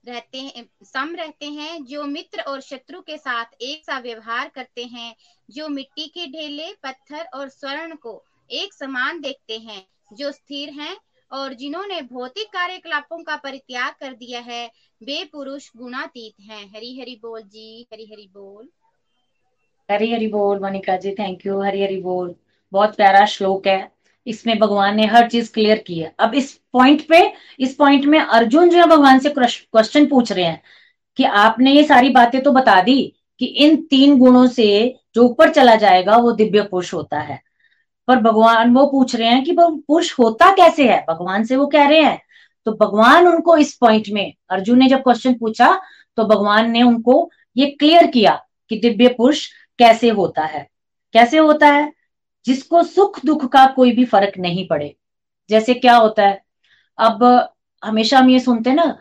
रहते 0.07 0.41
हैं, 0.41 0.69
सम 0.83 1.15
रहते 1.15 1.45
हैं, 1.45 1.85
जो 1.85 2.03
मित्र 2.03 2.41
और 2.41 2.61
शत्रु 2.61 3.01
के 3.01 3.17
साथ 3.17 3.45
एक 3.61 3.85
सा 3.85 3.99
व्यवहार 3.99 4.49
करते 4.49 4.83
हैं, 4.83 5.15
जो 5.49 5.67
मिट्टी 5.67 6.07
के 6.07 6.27
ढेले, 6.27 6.73
पत्थर 6.73 7.29
और 7.33 7.49
स्वर्ण 7.49 7.95
को 7.95 8.26
एक 8.49 8.73
समान 8.73 9.19
देखते 9.21 9.57
हैं, 9.57 9.83
जो 10.13 10.31
स्थिर 10.31 10.69
हैं 10.71 10.95
और 11.31 11.53
जिन्होंने 11.53 12.01
भौतिक 12.03 12.47
कार्यकलापों 12.47 13.23
का 13.23 13.35
परित्याग 13.35 13.93
कर 13.99 14.13
दिया 14.13 14.39
है 14.41 14.65
वे 15.01 15.23
पुरुष 15.23 15.69
गुणातीत 15.77 16.33
हैं। 16.41 16.65
हरी 16.67 16.99
हरी 16.99 17.15
बोल 17.21 17.41
जी, 17.41 17.87
हरी 17.93 18.05
हरी 18.05 18.29
बोल। 18.33 18.69
हरी 19.89 20.11
हरी 20.13 20.27
बोल, 20.27 20.59
मनिका 20.59 20.95
जी 20.97 21.11
थैंक 21.11 21.45
यू 21.45 21.61
हरी 21.61 21.83
हरी 21.83 22.01
बोल। 22.01 22.33
बहुत 22.71 22.95
प्यारा 22.95 23.25
श्लोक 23.25 23.67
है, 23.67 23.91
इसमें 24.27 24.57
भगवान 24.59 24.95
ने 24.95 25.05
हर 25.05 25.29
चीज़ 25.29 25.51
क्लियर 25.53 25.77
की 25.77 25.99
है। 25.99 26.13
अब 26.19 26.33
इस 26.35 26.53
पॉइंट 26.73 27.07
पे, 27.07 27.21
इस 27.59 27.75
पॉइंट 27.75 28.05
में 28.05 28.19
अर्जुन 28.19 28.69
जो 28.69 28.77
है, 28.77 28.85
भगवान 28.85 29.19
से 29.19 29.29
क्वेश्चन 29.29 30.05
पूछ 30.05 30.31
रहे 30.31 30.45
हैं 30.45 30.61
कि 31.17 31.23
आपने 31.23 31.71
ये 31.71 31.83
सारी 31.83 32.09
बातें 32.09 32.41
तो 32.43 32.51
बता 32.51 32.81
दी 32.81 33.13
कि 33.39 33.45
इन 33.45 33.75
तीन 33.83 34.17
गुणों 34.19 34.47
से 34.47 34.95
जो 35.15 35.23
ऊपर 35.23 35.53
चला 35.53 35.75
जाएगा, 35.75 36.17
वो 36.17 36.31
दिव्य 36.31 36.61
पुरुष 36.63 36.93
होता 36.93 37.19
है। 37.19 37.41
पर 38.07 38.19
भगवान 38.19 38.73
वो 38.73 38.85
पूछ 38.87 39.15
रहे 39.15 39.27
हैं 39.27 39.43
कि 39.43 39.55
पुरुष 39.59 40.13
होता 40.19 40.49
कैसे 40.55 40.89
है? 40.89 41.05
भगवान 41.09 41.43
से 41.43 41.55
वो 41.55 41.67
कह 41.67 41.87
रहे 41.87 42.01
हैं। 42.01 42.21
तो 42.65 42.71
भगवान 42.71 43.27
उनको 43.27 43.57
इस 43.57 43.73
पॉइंट 43.77 44.09
में, 44.09 44.33
अर्जुन 44.49 44.79
ने 44.79 44.87
जब 44.87 45.03
क्वेश्चन 45.03 45.33
पूछा 45.33 45.79
तो 46.17 46.23
भगवान 46.23 46.71
ने 46.71 46.81
उनको 46.83 47.29
ये 47.57 47.65
क्लियर 47.71 48.07
किया 48.07 48.31
कि 48.69 48.79
दिव्य 48.79 49.07
पुरुष 49.07 49.47
कैसे 49.79 50.09
होता 50.09 50.45
है। 50.45 50.67
कैसे 51.13 51.37
होता 51.37 51.67
है? 51.67 51.91
जिसको 52.45 52.83
सुख 52.83 53.19
दुख 53.25 53.45
का 53.45 53.65
कोई 53.67 53.91
भी 53.91 54.05
फ़र्क 54.05 54.37
नहीं 54.39 54.67
पड़े। 54.67 54.95
जैसे 55.49 55.73
क्या 55.73 55.95
होता 55.95 56.27
है? 56.27 56.41
अब 56.97 57.49
हमेशा 57.83 58.19
हम 58.19 58.29
ये 58.29 58.39
सुनते 58.39 58.69
हैं 58.69 58.77
ना, 58.77 58.97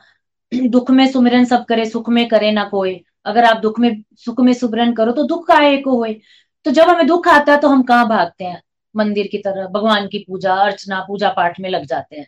दुख 0.54 0.90
में 0.90 1.06
सुमिरन 1.12 1.44
सब 1.44 1.64
करे, 1.64 1.84
सुख 1.86 2.08
में 2.08 2.26
करे 2.28 2.50
ना 2.52 2.64
कोई। 2.64 3.04
अगर 3.24 3.44
आप 3.44 3.56
दुख 3.56 3.78
में, 3.80 4.02
सुख 4.16 4.40
में 4.40 4.52
सुमिरन 4.52 4.92
करो 4.92 5.12
तो 5.12 5.22
दुख 5.24 5.46
को 5.50 5.96
होए। 5.96 6.20
तो 6.64 6.70
जब 6.70 6.88
हमें 6.88 7.06
दुख 7.06 7.28
आता 7.28 7.52
है 7.52 7.58
तो 7.58 7.68
हम 7.68 7.82
कहाँ 7.82 8.08
भागते 8.08 8.44
हैं? 8.44 8.62
मंदिर 8.96 9.26
की 9.26 9.38
तरह, 9.38 9.66
भगवान 9.66 10.06
की 10.08 10.18
पूजा, 10.18 10.54
अर्चना, 10.54 11.00
पूजा 11.00 11.28
पाठ 11.28 11.60
में 11.60 11.70
लग 11.70 11.84
जाते 11.84 12.16
हैं। 12.16 12.26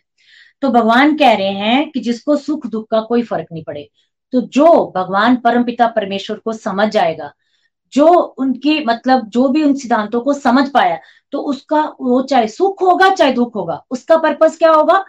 तो 0.61 0.69
भगवान 0.69 1.15
कह 1.17 1.33
रहे 1.33 1.47
हैं 1.47 1.89
कि 1.91 1.99
जिसको 1.99 2.35
सुख 2.35 2.67
दुख 2.67 2.87
का 2.91 3.01
कोई 3.01 3.23
फ़र्क 3.23 3.47
नहीं 3.51 3.63
पड़े। 3.63 3.89
तो 4.33 4.41
जो 4.41 4.93
भगवान 4.95 5.35
परमपिता 5.35 5.87
परमेश्वर 5.87 6.37
को 6.37 6.53
समझ 6.53 6.87
जाएगा, 6.89 7.31
जो 7.93 8.07
उनकी 8.07 8.83
मतलब 8.85 9.27
जो 9.27 9.47
भी 9.49 9.63
उन 9.63 9.73
सिद्धांतों 9.73 10.21
को 10.21 10.33
समझ 10.33 10.69
पाया 10.69 10.99
तो 11.31 11.39
उसका 11.39 11.81
वो 12.01 12.21
चाहे 12.21 12.47
सुख 12.47 12.81
होगा, 12.81 13.09
चाहे 13.15 13.31
दुख 13.31 13.55
होगा, 13.55 13.83
उसका 13.91 14.17
पर्पज 14.17 14.57
क्या 14.57 14.71
होगा? 14.71 15.03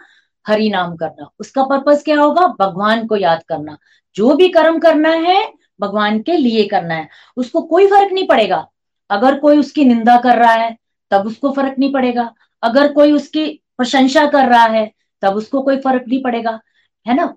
हरि 0.47 0.69
नाम 0.69 0.95
करना। 0.95 1.29
उसका 1.39 1.63
पर्पज 1.63 2.03
क्या 2.03 2.19
होगा? 2.21 2.47
भगवान 2.59 3.05
को 3.07 3.15
याद 3.15 3.43
करना। 3.43 3.77
जो 4.15 4.35
भी 4.35 4.49
कर्म 4.49 4.79
करना 4.79 5.09
है, 5.09 5.53
भगवान 5.81 6.19
के 6.21 6.37
लिए 6.37 6.65
करना 6.67 6.93
है। 6.93 7.07
उसको 7.37 7.61
कोई 7.61 7.87
फ़र्क 7.87 8.11
नहीं 8.13 8.27
पड़ेगा। 8.27 8.67
अगर 9.09 9.39
कोई 9.39 9.57
उसकी 9.57 9.85
निंदा 9.85 10.17
कर 10.17 10.37
रहा 10.37 10.51
है 10.51 10.77
तब 11.11 11.27
उसको 11.27 11.51
फ़र्क 11.51 11.75
नहीं 11.79 11.93
पड़ेगा। 11.93 12.33
अगर 12.63 12.93
कोई 12.93 13.11
उसकी 13.11 13.61
प्रशंसा 13.77 14.25
कर 14.25 14.47
रहा 14.47 14.63
है, 14.63 14.91
तब 15.21 15.33
उसको 15.33 15.61
कोई 15.61 15.77
फ़र्क 15.77 16.03
नहीं 16.07 16.23
पड़ेगा, 16.23 16.61
है 17.07 17.13
ना? 17.13 17.35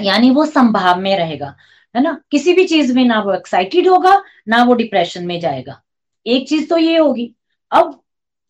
यानी 0.00 0.30
वो 0.30 0.44
संभाव 0.44 1.00
में 1.00 1.18
रहेगा, 1.18 1.56
है 1.96 2.02
ना? 2.02 2.22
किसी 2.30 2.52
भी 2.52 2.64
चीज़ 2.64 2.94
में 2.94 3.04
ना 3.04 3.20
वो 3.20 3.34
एक्साइटेड 3.34 3.88
होगा, 3.88 4.22
ना 4.48 4.64
वो 4.64 4.74
डिप्रेशन 4.74 5.26
में 5.26 5.40
जाएगा। 5.40 5.82
एक 6.26 6.48
चीज़ 6.48 6.68
तो 6.68 6.78
ये 6.78 6.98
होगी। 6.98 7.34
अब 7.70 8.02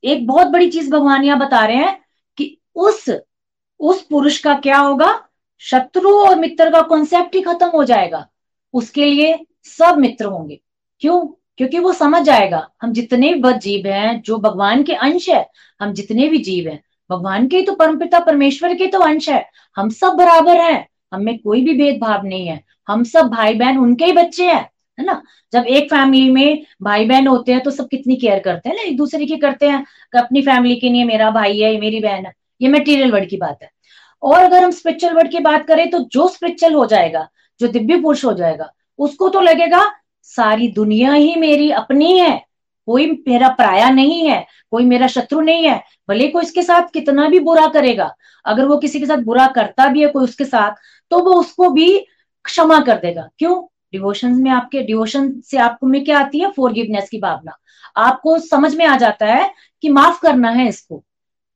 एक 0.04 0.26
बहुत 0.26 0.46
बड़ी 0.46 0.70
चीज़ 0.70 0.90
भगवान 0.90 1.24
यहाँ 1.24 1.38
बता 1.38 1.66
रहे 1.66 1.76
हैं 1.76 2.04
कि 2.36 2.58
उस 2.74 3.10
उस 3.80 4.02
पुरुष 4.02 4.38
का 4.38 4.54
क्या 4.54 4.78
होगा? 4.78 5.28
शत्रु 5.58 6.18
और 6.18 6.36
मित्र 6.36 6.70
का 6.70 6.80
कॉन्सेप्ट 6.80 7.34
ही 7.34 7.42
खत्म 7.42 7.66
हो 7.66 7.84
जाएगा। 7.84 8.28
उसके 8.72 9.04
लिए 9.04 9.46
सब 9.64 9.98
मित्र 9.98 10.24
होंगे। 10.24 10.60
क्यों? 11.00 11.28
क्योंकि 11.58 11.78
वो 11.78 11.92
समझ 11.92 12.22
जाएगा 12.22 12.66
हम 12.82 12.92
जितने 12.92 13.32
भी 13.34 13.52
जीव 13.54 13.86
हैं, 13.86 14.20
जो 14.22 14.36
भगवान 14.38 14.82
के 14.82 14.94
अंश 14.94 15.28
है, 15.28 15.46
हम 15.80 15.92
जितने 15.92 16.28
भी 16.28 16.38
जीव 16.38 16.68
हैं, 16.68 16.80
भगवान 17.10 17.46
के 17.48 17.62
तो 17.62 17.74
परमपिता 17.74 18.18
परमेश्वर 18.20 18.74
के 18.74 18.86
तो 18.86 18.98
अंश 19.00 19.28
है, 19.28 19.44
हम 19.76 19.88
सब 19.90 20.14
बराबर 20.14 20.60
हैं, 20.60 20.86
हमें 21.12 21.38
कोई 21.38 21.62
भी 21.64 21.74
भेदभाव 21.74 22.26
नहीं 22.26 22.46
है, 22.46 22.62
हम 22.88 23.04
सब 23.04 23.28
भाई 23.28 23.54
बहन 23.54 23.78
उनके 23.78 24.04
ही 24.04 24.12
बच्चे 24.12 24.46
हैं, 24.46 24.68
है 24.98 25.04
ना? 25.04 25.22
जब 25.52 25.64
एक 25.66 25.90
फैमिली 25.90 26.30
में 26.30 26.64
भाई 26.82 27.06
बहन 27.06 27.26
होते 27.26 27.52
हैं 27.52 27.62
तो 27.62 27.70
सब 27.70 27.88
कितनी 27.88 28.16
केयर 28.16 28.38
करते 28.38 28.68
हैं, 28.68 28.76
ना? 28.76 28.82
एक 28.82 28.96
दूसरे 28.96 29.26
की 29.26 29.36
करते 29.36 29.68
हैं 29.68 29.84
अपनी 30.16 30.42
फैमिली 30.42 30.76
के 30.76 30.88
लिए 30.88 31.04
मेरा 31.04 31.30
भाई 31.30 31.58
है, 31.60 31.72
ये 31.72 31.80
मेरी 31.80 32.00
बहन 32.00 32.26
है, 32.26 32.32
ये 32.60 32.68
मेटीरियल 32.68 33.12
वर्ड 33.12 33.28
की 33.28 33.36
बात 33.36 33.58
है। 33.62 33.70
और 34.22 34.38
अगर 34.38 34.64
हम 34.64 34.70
स्पिरिचुअल 34.70 35.14
वर्ड 35.14 35.30
की 35.30 35.38
बात 35.38 35.66
करें 35.66 35.88
तो 35.90 35.98
जो 36.12 36.28
स्पिरिचुअल 36.28 36.74
हो 36.74 36.86
जाएगा, 36.86 37.28
जो 37.60 37.68
दिव्य 37.68 38.00
पुरुष 38.00 38.24
हो 38.24 38.32
जाएगा, 38.32 38.72
उसको 38.98 39.28
तो 39.28 39.40
लगेगा 39.40 39.84
सारी 40.36 40.68
दुनिया 40.68 41.12
ही 41.12 41.34
मेरी 41.36 41.70
अपनी 41.70 42.18
है। 42.18 42.48
कोई 42.86 43.24
मेरा 43.28 43.48
पराया 43.48 43.90
नहीं 43.90 44.28
है, 44.28 44.46
कोई 44.70 44.84
मेरा 44.84 45.06
शत्रु 45.06 45.40
नहीं 45.40 45.64
है, 45.64 45.84
भले 46.08 46.28
कोई 46.28 46.42
इसके 46.42 46.62
साथ 46.62 46.82
कितना 46.92 47.28
भी 47.28 47.40
बुरा 47.40 47.66
करेगा, 47.66 48.14
अगर 48.44 48.66
वो 48.66 48.76
किसी 48.78 49.00
के 49.00 49.06
साथ 49.06 49.16
बुरा 49.16 49.46
करता 49.46 49.86
भी 49.86 50.02
है, 50.02 50.08
कोई 50.08 50.24
उसके 50.24 50.44
साथ 50.44 50.70
तो 51.10 51.18
वो 51.18 51.32
उसको 51.32 51.70
भी 51.70 52.06
क्षमा 52.44 52.80
कर 52.80 52.96
देगा। 52.96 53.28
क्यों? 53.38 53.64
डिवोशन 53.92 54.34
में 54.34 54.50
आपके 54.50 54.82
डिवोशन 54.82 55.40
से 55.40 55.58
आपको 55.58 55.86
में 55.86 56.04
क्या 56.04 56.18
आती 56.18 56.38
है? 56.38 56.50
फॉरगिवनेस 56.50 57.08
की 57.08 57.18
भावना। 57.18 57.52
आपको 57.96 58.38
समझ 58.38 58.74
में 58.74 58.86
आ 58.86 58.96
जाता 58.96 59.26
है 59.26 59.54
कि 59.82 59.88
माफ़ 59.88 60.20
करना 60.22 60.50
है 60.50 60.68
इसको। 60.68 61.04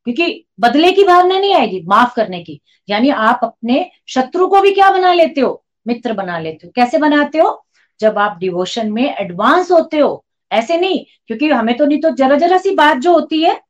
क्योंकि 0.05 0.47
बदले 0.61 0.93
की 0.93 1.05
भावना 1.05 1.39
नहीं 1.39 1.55
आएगी, 1.55 1.83
माफ़ 1.89 2.15
करने 2.15 2.43
की। 2.43 2.61
यानी 2.89 3.11
आप 3.11 3.41
अपने 3.43 3.91
शत्रु 4.09 4.49
को 4.49 4.61
भी 4.61 4.71
क्या 4.71 4.91
बना 4.91 5.13
लेते 5.13 5.41
हो? 5.41 5.65
मित्र 5.87 6.13
बना 6.13 6.39
लेते 6.39 6.67
हो। 6.67 6.73
कैसे 6.77 6.99
बनाते 6.99 7.39
हो? 7.39 7.67
जब 8.01 8.19
आप 8.19 8.39
डिवोशन 8.39 8.93
में 8.93 9.05
एडवांस 9.17 9.71
होते 9.71 9.99
हो, 9.99 10.25
ऐसे 10.51 10.77
नहीं, 10.77 11.05
क्योंकि 11.27 11.49
हमें 11.49 11.77
तो 11.77 11.87
नहीं 11.87 12.01
तो 12.01 12.11
जरा 12.11 12.37
जरा 12.37 12.59
सी 12.59 12.75
बात 12.75 12.97
जो 12.97 13.13
होती 13.13 13.43
है, 13.43 13.61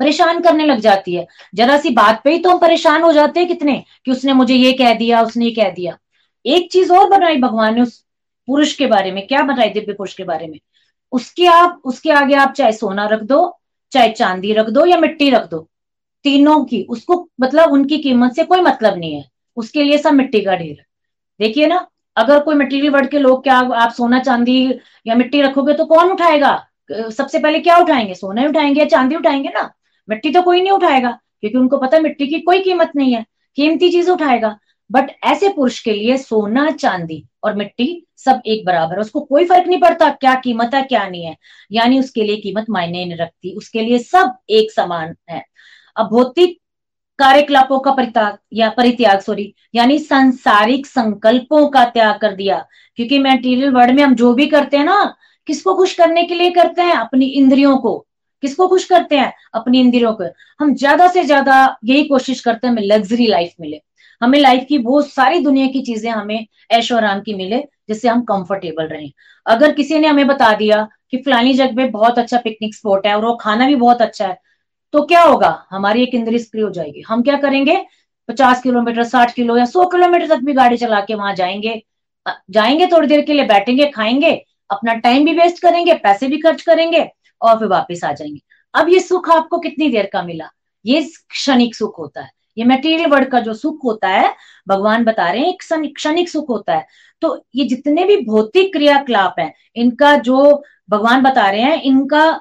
परेशान 0.00 0.40
करने 0.40 0.64
लग 0.66 0.78
जाती 0.78 1.14
है। 1.14 1.26
जरा 1.54 1.78
सी 1.78 1.90
बात 1.90 2.20
पे 2.24 2.32
ही 2.32 2.38
तो 2.38 2.50
हम 2.50 2.58
परेशान 2.58 3.02
हो 3.02 3.12
जाते 3.12 3.40
हैं 3.40 3.48
कितने, 3.48 3.84
कि 4.04 4.10
उसने 4.10 4.32
मुझे 4.32 4.54
ये 4.54 4.72
कह 4.72 4.94
दिया, 4.94 5.22
उसने 5.22 5.44
ये 5.44 5.50
कह 5.50 5.70
दिया। 5.70 5.96
एक 6.44 6.70
चीज़ 6.72 6.92
और 6.92 7.08
बनाई 7.10 7.36
भगवान 7.36 7.74
ने 7.74 7.82
उस 7.82 8.04
पुरुष 8.48 8.72
के 8.72 8.86
बारे 8.86 9.12
में, 9.12 9.26
क्या 9.26 9.42
बनाई 9.42 9.70
दिव्य 9.70 9.92
पुरुष 9.92 10.14
के 10.14 10.24
बारे 10.24 10.46
में? 10.46 10.58
उसके 11.12 11.46
आप, 11.46 11.80
उसके 11.84 12.10
आगे 12.10 12.34
आप 12.34 12.52
चाहे 12.52 12.72
सोना 12.72 13.06
रख 13.06 13.22
दो, 13.22 13.58
चाहे 13.92 14.10
चांदी 14.10 14.52
रख 14.52 14.68
दो 14.68 14.84
या 14.86 14.96
मिट्टी 14.96 15.30
रख 15.30 15.48
दो, 15.50 15.58
तीनों 16.24 16.64
की, 16.64 16.82
उसको 16.82 17.28
मतलब 17.40 17.72
उनकी 17.72 17.98
कीमत 17.98 18.32
से 18.32 18.44
कोई 18.44 18.60
मतलब 18.60 18.98
नहीं 18.98 19.14
है। 19.14 19.24
उसके 19.56 19.82
लिए 19.82 19.98
सब 19.98 20.12
मिट्टी 20.12 20.40
का 20.40 20.56
ढेर 20.56 20.84
देखिए 21.40 21.66
ना 21.66 21.86
अगर 22.16 22.40
कोई 22.40 22.54
मटेरियल 22.54 22.92
वर्ड 22.92 23.08
के 23.10 23.18
लोग 23.18 23.42
क्या 23.42 23.56
आप 23.76 23.92
सोना 23.92 24.18
चांदी 24.20 24.58
या 25.06 25.14
मिट्टी 25.14 25.42
रखोगे 25.42 25.74
तो 25.74 25.84
कौन 25.86 26.10
उठाएगा? 26.12 26.56
सबसे 26.90 27.38
पहले 27.38 27.60
क्या 27.60 27.76
उठाएँगे? 27.78 28.14
सोना 28.14 28.40
ही 28.40 28.48
उठाएँगे 28.48 28.80
या 28.80 28.86
चांदी 28.86 29.16
उठाएँगे 29.16 29.48
ना? 29.48 29.70
मिट्टी 30.08 30.30
तो 30.30 30.42
कोई 30.42 30.60
नहीं 30.62 30.72
उठाएगा, 30.72 31.10
क्योंकि 31.40 31.58
उनको 31.58 31.78
पता 31.78 31.98
मिट्टी 32.00 32.26
की 32.26 32.40
कोई 32.40 32.60
कीमत 32.60 32.92
नहीं 32.96 33.14
है। 33.14 33.24
कीमती 33.58 33.90
चीज़ 33.92 34.10
उठाएगा। 34.10 34.56
बट 34.90 35.10
ऐसे 35.24 35.48
पुरुष 35.48 35.80
के 35.80 35.92
लिए 35.92 36.16
सोना, 36.16 36.70
चांदी 36.70 37.24
और 37.44 37.54
मिट्टी 37.56 38.06
सब 38.16 38.42
एक 38.46 38.64
बराबर 38.66 38.94
है। 38.94 39.00
उसको 39.00 39.20
कोई 39.20 39.44
फ़र्क 39.44 39.66
नहीं 39.68 39.80
पड़ता 39.80 40.08
क्या 40.10 40.34
कीमत 40.34 40.74
है, 40.74 40.82
क्या 40.82 41.08
नहीं 41.08 41.24
है। 41.24 41.36
यानी 41.72 41.98
उसके 42.00 42.22
लिए 42.22 42.36
कीमत 42.36 42.66
मायने 42.70 43.04
नहीं 43.04 43.16
रखती। 43.16 43.54
उसके 43.56 43.80
लिए 43.80 43.98
सब 43.98 44.36
एक 44.50 44.70
समान 44.72 45.14
है। 45.30 45.42
अब 45.96 46.08
भौतिक 46.10 46.58
कार्यकलापों 47.18 47.78
का 47.80 47.90
परित्याग, 47.90 48.36
या 48.52 48.68
परित्याग 48.70 49.20
सॉरी 49.20 49.52
यानी 49.74 49.98
सांसारिक 49.98 50.86
संकल्पों 50.86 51.66
का 51.68 51.84
त्याग 51.84 52.18
कर 52.20 52.34
दिया। 52.34 52.64
क्योंकि 52.98 53.18
मेटीरियल 53.18 53.70
वर्ड 53.70 53.90
में 53.90 54.02
हम 54.02 54.14
जो 54.14 54.32
भी 54.34 54.46
करते 54.46 54.76
हैं 54.76 54.84
ना, 54.84 55.14
किसको 55.48 55.74
खुश 55.74 55.94
करने 55.94 56.22
के 56.22 56.34
लिए 56.34 56.50
करते 56.50 56.82
हैं? 56.82 56.94
अपनी 56.94 57.26
इंद्रियों 57.26 57.76
को। 57.78 57.96
किसको 58.42 58.66
खुश 58.68 58.84
करते 58.84 59.18
हैं? 59.18 59.32
अपनी 59.54 59.80
इंद्रियों 59.80 60.12
को। 60.12 60.24
हम 60.60 60.74
ज़्यादा 60.74 61.08
से 61.08 61.24
ज़्यादा 61.24 61.76
यही 61.84 62.04
कोशिश 62.04 62.40
करते 62.40 62.66
हैं 62.66 62.72
हमें 62.74 62.82
लग्जरी 62.82 63.26
लाइफ 63.26 63.52
मिले। 63.60 63.80
हमें 64.22 64.38
लाइफ 64.38 64.64
की 64.68 64.78
बहुत 64.78 65.08
सारी 65.10 65.40
दुनिया 65.40 65.66
की 65.66 65.82
चीज़ें 65.82 66.10
हमें 66.10 66.46
ऐशो 66.70 66.96
आराम 66.96 67.20
की 67.20 67.34
मिले, 67.34 67.58
जिससे 67.88 68.08
हम 68.08 68.22
कंफर्टेबल 68.24 68.86
रहें। 68.86 69.10
अगर 69.46 69.72
किसी 69.72 69.98
ने 69.98 70.08
हमें 70.08 70.26
बता 70.26 70.52
दिया 70.54 70.86
कि 71.10 71.16
फलानी 71.16 71.52
जगह 71.54 71.76
पे 71.76 71.88
बहुत 71.90 72.18
अच्छा 72.18 72.38
पिकनिक 72.38 72.74
स्पॉट 72.74 73.06
है 73.06 73.14
और 73.16 73.24
वो 73.24 73.34
खाना 73.36 73.66
भी 73.66 73.76
बहुत 73.76 74.02
अच्छा 74.02 74.26
है 74.26 74.38
तो 74.92 75.02
क्या 75.02 75.22
होगा? 75.22 75.66
हमारी 75.70 76.02
एक 76.02 76.14
इंद्री 76.14 76.38
सक्रिय 76.38 76.64
हो 76.64 76.70
जाएगी। 76.70 77.02
हम 77.08 77.22
क्या 77.22 77.36
करेंगे? 77.36 77.86
पचास 78.28 78.62
किलोमीटर, 78.62 79.02
साठ 79.04 79.34
किलो 79.34 79.56
या 79.56 79.64
सौ 79.64 79.86
किलोमीटर 79.86 80.28
तक 80.28 80.36
भी 80.36 80.52
गाड़ी 80.52 80.76
चला 80.76 81.00
के 81.00 81.14
वहाँ 81.14 81.34
जाएँगे। 81.34 81.82
जाएँगे 82.50 82.86
थोड़ी 82.86 83.08
देर 83.08 83.20
के 83.20 83.32
लिए, 83.32 83.44
बैठेंगे, 83.44 83.86
खाएँगे, 83.86 84.46
अपना 84.70 84.94
टाइम 84.94 85.24
भी 85.24 85.32
वेस्ट 85.32 85.62
करेंगे, 85.62 85.94
पैसे 85.94 86.28
भी 86.28 86.38
खर्च 86.38 86.62
करेंगे 86.62 87.10
और 87.42 87.58
फिर 87.58 87.68
वापस 87.68 88.04
आ 88.04 88.12
जाएँगे। 88.12 88.40
अब 88.74 88.88
ये 88.88 89.00
सुख 89.00 89.30
आपको 89.30 89.58
कितनी 89.58 89.88
देर 89.88 90.10
का 90.12 90.22
मिला? 90.22 90.50
ये 90.86 91.02
क्षणिक 91.28 91.74
सुख 91.74 91.98
होता 91.98 92.22
है। 92.22 92.30
ये 92.58 92.64
मेटीरियल 92.64 93.10
वर्ड 93.10 93.28
का 93.30 93.40
जो 93.40 93.54
सुख 93.54 93.78
होता 93.84 94.08
है, 94.08 94.34
भगवान 94.68 95.04
बता 95.04 95.30
रहे 95.30 95.42
हैं, 95.42 95.48
एक 95.48 95.94
क्षणिक 95.96 96.28
सुख 96.28 96.48
होता 96.48 96.74
है। 96.74 96.86
तो 97.20 97.46
ये 97.54 97.64
जितने 97.64 98.04
भी 98.04 98.16
भौतिक 98.16 98.72
क्रियाकलाप 98.72 99.34
हैं, 99.38 99.54
इनका 99.76 100.16
जो 100.16 100.64
भगवान 100.90 101.22
बता 101.22 101.50
रहे 101.50 101.60
हैं, 101.60 101.82
इनका 101.82 102.40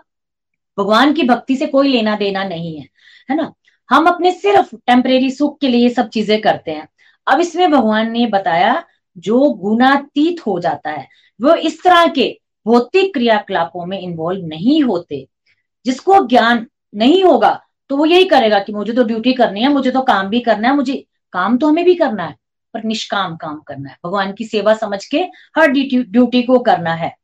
भगवान 0.78 1.14
की 1.14 1.24
भक्ति 1.24 1.56
से 1.56 1.68
कोई 1.68 1.88
लेना 1.88 2.16
देना 2.16 2.44
नहीं 2.44 2.76
है 2.78 2.88
है 3.30 3.36
ना? 3.36 3.52
हम 3.90 4.08
अपने 4.08 4.32
सिर्फ़ 4.32 4.76
टेम्परेरी 4.78 5.30
सुख 5.32 5.60
के 5.60 5.68
लिए 5.68 5.90
सब 5.90 6.10
चीज़ें 6.10 6.40
करते 6.42 6.72
हैं। 6.72 6.88
अब 7.28 7.40
इसमें 7.40 7.72
भगवान 7.72 8.12
ने 8.12 8.26
बताया, 8.28 8.84
जो 9.18 9.40
गुणातीत 9.52 10.46
हो 10.48 10.60
जाता 10.60 10.92
है, 10.92 11.08
वो 11.40 11.56
इस 11.56 11.84
तरह 11.84 12.08
के 12.08 12.28
भौतिक 12.66 13.14
क्रियाकलापों 13.14 13.86
में 13.86 14.00
इन्वॉल्व 14.00 14.46
नहीं 14.46 14.82
होते। 14.84 15.28
जिसको 15.86 16.20
ज्ञान 16.28 16.66
नहीं 16.96 17.24
होगा 17.24 17.60
तो 17.90 17.98
वो 17.98 18.06
यही 18.06 18.26
करेगा 18.26 18.60
कि 18.60 18.74
मुझे 18.74 18.94
तो 18.94 19.04
ड्यूटी 19.04 19.34
करनी 19.34 19.62
है, 19.62 19.68
मुझे 19.70 19.92
तो 19.92 20.02
काम 20.02 20.28
भी 20.30 20.40
करना 20.40 20.68
है, 20.68 20.76
मुझे 20.76 21.06
काम 21.34 21.58
तो 21.58 21.68
हमें 21.68 21.84
भी 21.86 21.96
करना 21.96 22.24
है, 22.24 22.36
पर 22.74 22.84
निष्काम 22.84 23.36
काम 23.36 23.60
करना 23.60 23.90
है। 23.90 23.98
भगवान 24.06 24.32
की 24.34 24.46
सेवा 24.46 24.74
समझ 24.74 25.06
के 25.06 25.18
हर 25.58 25.68
ड्यूटी 25.68 26.42
को 26.44 26.60
करना 26.60 26.94
है। 26.94 27.16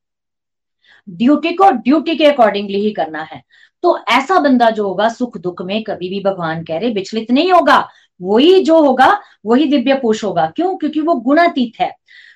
ड्यूटी 1.10 1.52
को 1.52 1.70
ड्यूटी 1.72 2.16
के 2.16 2.26
अकॉर्डिंगली 2.26 2.80
ही 2.82 2.92
करना 2.92 3.22
है। 3.24 3.42
तो 3.84 3.98
ऐसा 4.10 4.40
बंदा 4.40 4.70
जो 4.70 4.88
होगा, 4.88 5.08
सुख 5.10 5.38
दुख 5.38 5.62
में 5.62 5.84
कभी 5.84 6.10
भी 6.10 6.20
भगवान 6.24 6.64
कह 6.64 6.78
रहे, 6.78 6.90
विचलित 6.90 7.32
नहीं 7.32 7.52
होगा, 7.52 7.88
वही 8.22 8.64
जो 8.64 8.82
होगा, 8.82 9.20
वही 9.46 9.66
दिव्य 9.66 9.94
पुरुष 9.94 10.24
होगा। 10.24 10.46
क्यों? 10.56 10.76
क्योंकि 10.78 11.02
वो 11.02 11.14
गुणातीत 11.16 11.80
है। 11.80 11.92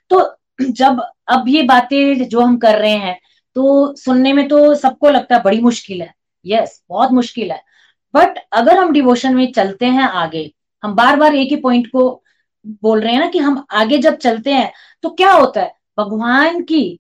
तो 0.10 0.36
जब 0.62 1.02
अब 1.28 1.46
ये 1.48 1.64
बातें 1.64 2.28
जो 2.30 2.42
हम 2.42 2.58
कर 2.58 2.80
रहे 2.80 2.92
हैं 2.92 3.20
तो 3.56 3.96
सुनने 3.96 4.34
में 4.34 4.48
तो 4.48 4.76
सबको 4.76 5.10
लगता 5.10 5.36
है 5.36 5.42
बड़ी 5.44 5.60
मुश्किल 5.62 6.02
है। 6.02 6.14
यस 6.46 6.82
बहुत 6.90 7.12
मुश्किल 7.12 7.52
है। 7.52 7.62
बट 8.14 8.38
अगर 8.52 8.78
हम 8.78 8.92
डिवोशन 8.92 9.36
में 9.36 9.52
चलते 9.52 9.86
हैं 9.86 10.04
आगे, 10.04 10.52
हम 10.84 10.96
बार 10.96 11.16
बार 11.16 11.36
एक 11.36 11.50
ही 11.50 11.56
पॉइंट 11.56 11.88
को 11.88 12.24
बोल 12.66 13.02
रहे 13.02 13.14
हैं 13.14 13.20
ना 13.20 13.28
कि 13.28 13.40
हम 13.40 13.64
आगे 13.72 13.98
जब 13.98 14.16
चलते 14.18 14.54
हैं 14.54 14.72
तो 15.04 15.10
क्या 15.10 15.32
होता 15.32 15.62
है? 15.62 15.74
भगवान 16.00 16.62
की 16.62 17.00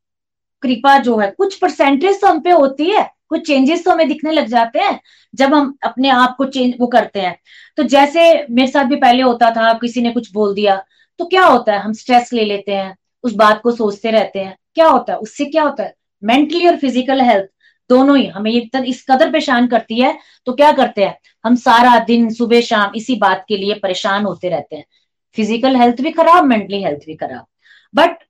कृपा 0.65 0.97
जो 0.99 1.17
है, 1.17 1.29
कुछ 1.31 1.57
परसेंटेज 1.59 2.21
तो 2.21 2.27
हम 2.27 2.39
पे 2.41 2.51
होती 2.51 2.89
है, 2.89 3.09
कुछ 3.29 3.45
चेंजेस 3.47 3.83
तो 3.85 3.91
हमें 3.91 4.07
दिखने 4.07 4.31
लग 4.31 4.47
जाते 4.47 4.79
हैं, 4.79 4.99
जब 5.33 5.53
हम 5.53 5.73
अपने 5.83 6.09
आप 6.11 6.35
को 6.37 6.45
चेंज 6.47 6.75
वो 6.79 6.87
करते 6.89 7.19
हैं। 7.19 7.37
तो 7.77 7.83
जैसे 7.85 8.45
मेरे 8.49 8.67
साथ 8.67 8.85
भी 8.85 8.95
पहले 8.97 9.23
होता 9.23 9.49
था, 9.51 9.73
किसी 9.75 10.01
ने 10.01 10.11
कुछ 10.11 10.31
बोल 10.33 10.53
दिया 10.55 10.83
तो 11.19 11.25
क्या 11.25 11.45
होता 11.45 11.73
है, 11.73 11.79
हम 11.79 11.93
स्ट्रेस 11.93 12.31
ले 12.33 12.45
लेते 12.45 12.71
हैं, 12.73 12.95
उस 13.23 13.33
बात 13.35 13.61
को 13.61 13.71
सोचते 13.73 14.11
रहते 14.11 14.39
हैं। 14.39 14.55
क्या 14.75 14.87
होता 14.87 15.13
है, 15.13 15.19
उससे 15.19 15.45
क्या 15.45 15.63
होता 15.63 15.83
है 15.83 15.93
मेंटली 16.23 16.67
और 16.67 16.77
फ़िज़िकल 16.77 17.21
हेल्थ 17.21 17.49
दोनों 17.89 18.17
ही 18.17 18.25
हमें 18.27 18.49
ये 18.51 18.69
इस 18.83 19.03
कदर 19.09 19.31
परेशान 19.31 19.67
करती 19.67 19.99
है 19.99 20.17
तो 20.47 20.53
क्या 20.53 20.71
करते 20.73 21.03
हैं, 21.03 21.17
हम 21.45 21.55
सारा 21.57 21.97
दिन, 21.99 22.29
सुबह, 22.31 22.61
शाम 22.63 22.91
इसी 22.95 23.15
बात 23.17 23.45
के 23.47 23.57
लिए 23.57 23.73
परेशान 23.79 24.25
होते 24.25 24.49
रहते 24.49 24.75
हैं। 24.75 24.85
फ़िज़िकल 25.37 25.75
हेल्थ 25.75 26.01
भी 26.01 26.11
खराब 26.11 26.45
मेंटली 26.45 26.81
हेल्थ 26.83 27.05
भी 27.05 27.15
खराब। 27.15 27.45
बट 27.93 28.23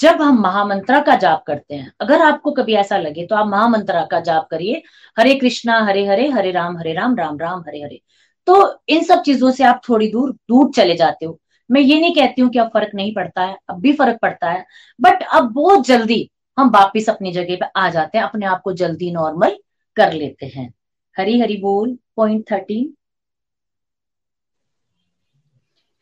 जब 0.00 0.20
हम 0.22 0.40
महामंत्रा 0.40 1.00
का 1.00 1.14
जाप 1.16 1.42
करते 1.46 1.74
हैं, 1.74 1.92
अगर 2.00 2.22
आपको 2.22 2.50
कभी 2.52 2.74
ऐसा 2.74 2.98
लगे 2.98 3.26
तो 3.26 3.36
आप 3.36 3.46
महामंत्रा 3.46 4.04
का 4.10 4.20
जाप 4.20 4.46
करिए, 4.50 4.82
हरे 5.16 5.34
कृष्णा, 5.34 5.78
हरे 5.86 6.06
हरे 6.06 6.28
हरे 6.30 6.50
राम 6.52 6.78
हरे 6.78 6.92
राम 6.94 7.16
राम 7.16 7.38
राम, 7.38 7.60
हरे 7.60 7.82
हरे। 7.82 8.00
तो 8.46 8.82
इन 8.88 9.04
सब 9.04 9.22
चीज़ों 9.22 9.50
से 9.50 9.64
आप 9.64 9.80
थोड़ी 9.88 10.08
दूर 10.10 10.32
दूर 10.48 10.70
चले 10.72 10.94
जाते 10.96 11.26
हो। 11.26 11.38
मैं 11.70 11.80
ये 11.80 12.00
नहीं 12.00 12.14
कहती 12.14 12.42
हूँ 12.42 12.50
कि 12.50 12.58
अब 12.58 12.68
फ़र्क 12.68 12.94
नहीं 12.94 13.14
पड़ता 13.14 13.42
है, 13.42 13.56
अब 13.70 13.80
भी 13.80 13.92
फ़र्क 13.92 14.18
पड़ता 14.22 14.50
है 14.50 14.64
बट 15.00 15.22
अब 15.24 15.52
बहुत 15.54 15.86
जल्दी 15.86 16.28
हम 16.58 16.70
वापिस 16.70 17.08
अपनी 17.10 17.32
जगह 17.32 17.56
पे 17.56 17.66
आ 17.76 17.88
जाते 17.90 18.18
हैं, 18.18 18.24
अपने 18.24 18.46
आप 18.46 18.60
को 18.62 18.72
जल्दी 18.74 19.10
नॉर्मल 19.12 19.56
कर 19.96 20.12
लेते 20.12 20.46
हैं। 20.46 20.72
हरी 21.16 21.38
हरी 21.40 21.56
बोल 21.56 21.96
पॉइंट 22.16 22.50
थर्टीन 22.50 22.92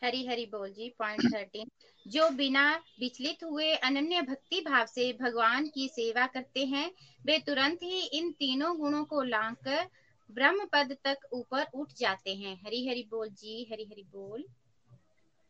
हरी 0.05 0.27
हरी 0.27 0.45
बोल 0.45 0.69
जी 0.69 0.89
पॉइंट 0.89 1.35
थर्टीन 1.35 1.69
जो 2.09 2.31
बिना 2.31 2.75
विचलित 3.01 3.45
हुए 3.45 3.73
अनन्य 3.75 4.23
भक्ति 4.23 4.61
भाव 4.61 4.87
से 4.87 5.13
भगवान 5.23 5.67
की 5.67 5.89
सेवा 5.89 6.27
करते 6.27 6.65
हैं, 6.65 6.91
वे 7.27 7.39
तुरंत 7.39 7.79
ही 7.83 8.01
इन 8.01 8.31
तीनों 8.31 8.79
गुणों 8.79 9.05
को 9.05 9.23
लांग 9.23 9.57
कर 9.57 9.87
ब्रह्म 10.31 10.65
पद 10.65 10.97
तक 11.05 11.17
ऊपर 11.33 11.67
उठ 11.75 11.89
जाते 11.99 12.35
हैं। 12.35 12.55
हरी 12.67 12.89
हरी 12.89 13.09
बोल 13.11 13.29
जी, 13.29 13.69
हरी 13.73 13.83
हरी 13.83 14.03
बोल। 14.03 14.45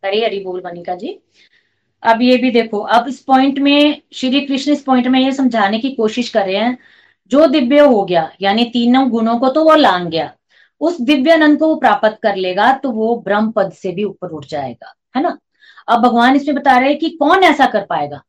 हरी 0.04 0.22
हरी 0.22 0.40
बोल 0.40 0.62
मनिका 0.64 0.94
जी। 0.94 1.18
अब 2.02 2.22
ये 2.22 2.36
भी 2.36 2.50
देखो, 2.50 2.78
अब 2.78 3.08
इस 3.08 3.20
पॉइंट 3.20 3.58
में, 3.58 4.02
श्री 4.12 4.40
कृष्ण 4.40 4.72
इस 4.72 4.82
पॉइंट 4.82 5.06
में 5.06 5.20
ये 5.20 5.32
समझाने 5.32 5.78
की 5.78 5.90
कोशिश 5.90 6.28
कर 6.28 6.46
रहे 6.46 6.56
हैं, 6.56 6.78
जो 7.30 7.46
दिव्य 7.46 7.80
हो 7.80 8.04
गया, 8.04 8.32
यानी 8.40 8.64
तीनों 8.64 9.10
गुणों 9.10 9.38
को 9.38 9.48
तो 9.48 9.64
वो 9.64 9.74
लांग 9.74 10.08
गया। 10.08 10.34
उस 10.80 11.00
दिव्य 11.00 11.32
आनंद 11.32 11.58
को 11.58 11.68
वो 11.68 11.74
प्राप्त 11.76 12.18
कर 12.22 12.36
लेगा 12.36 12.72
तो 12.74 12.90
वो 12.90 13.16
ब्रह्म 13.20 13.50
पद 13.50 13.72
से 13.72 13.92
भी 13.92 14.04
ऊपर 14.04 14.28
उठ 14.28 14.46
जाएगा, 14.46 14.94
है 15.16 15.22
ना? 15.22 15.36
अब 15.88 16.02
भगवान 16.02 16.36
इसमें 16.36 16.56
बता 16.56 16.78
रहे 16.78 16.88
हैं 16.88 16.98
कि 16.98 17.10
कौन 17.10 17.44
ऐसा 17.44 17.66
कर 17.66 17.84
पाएगा? 17.84 18.22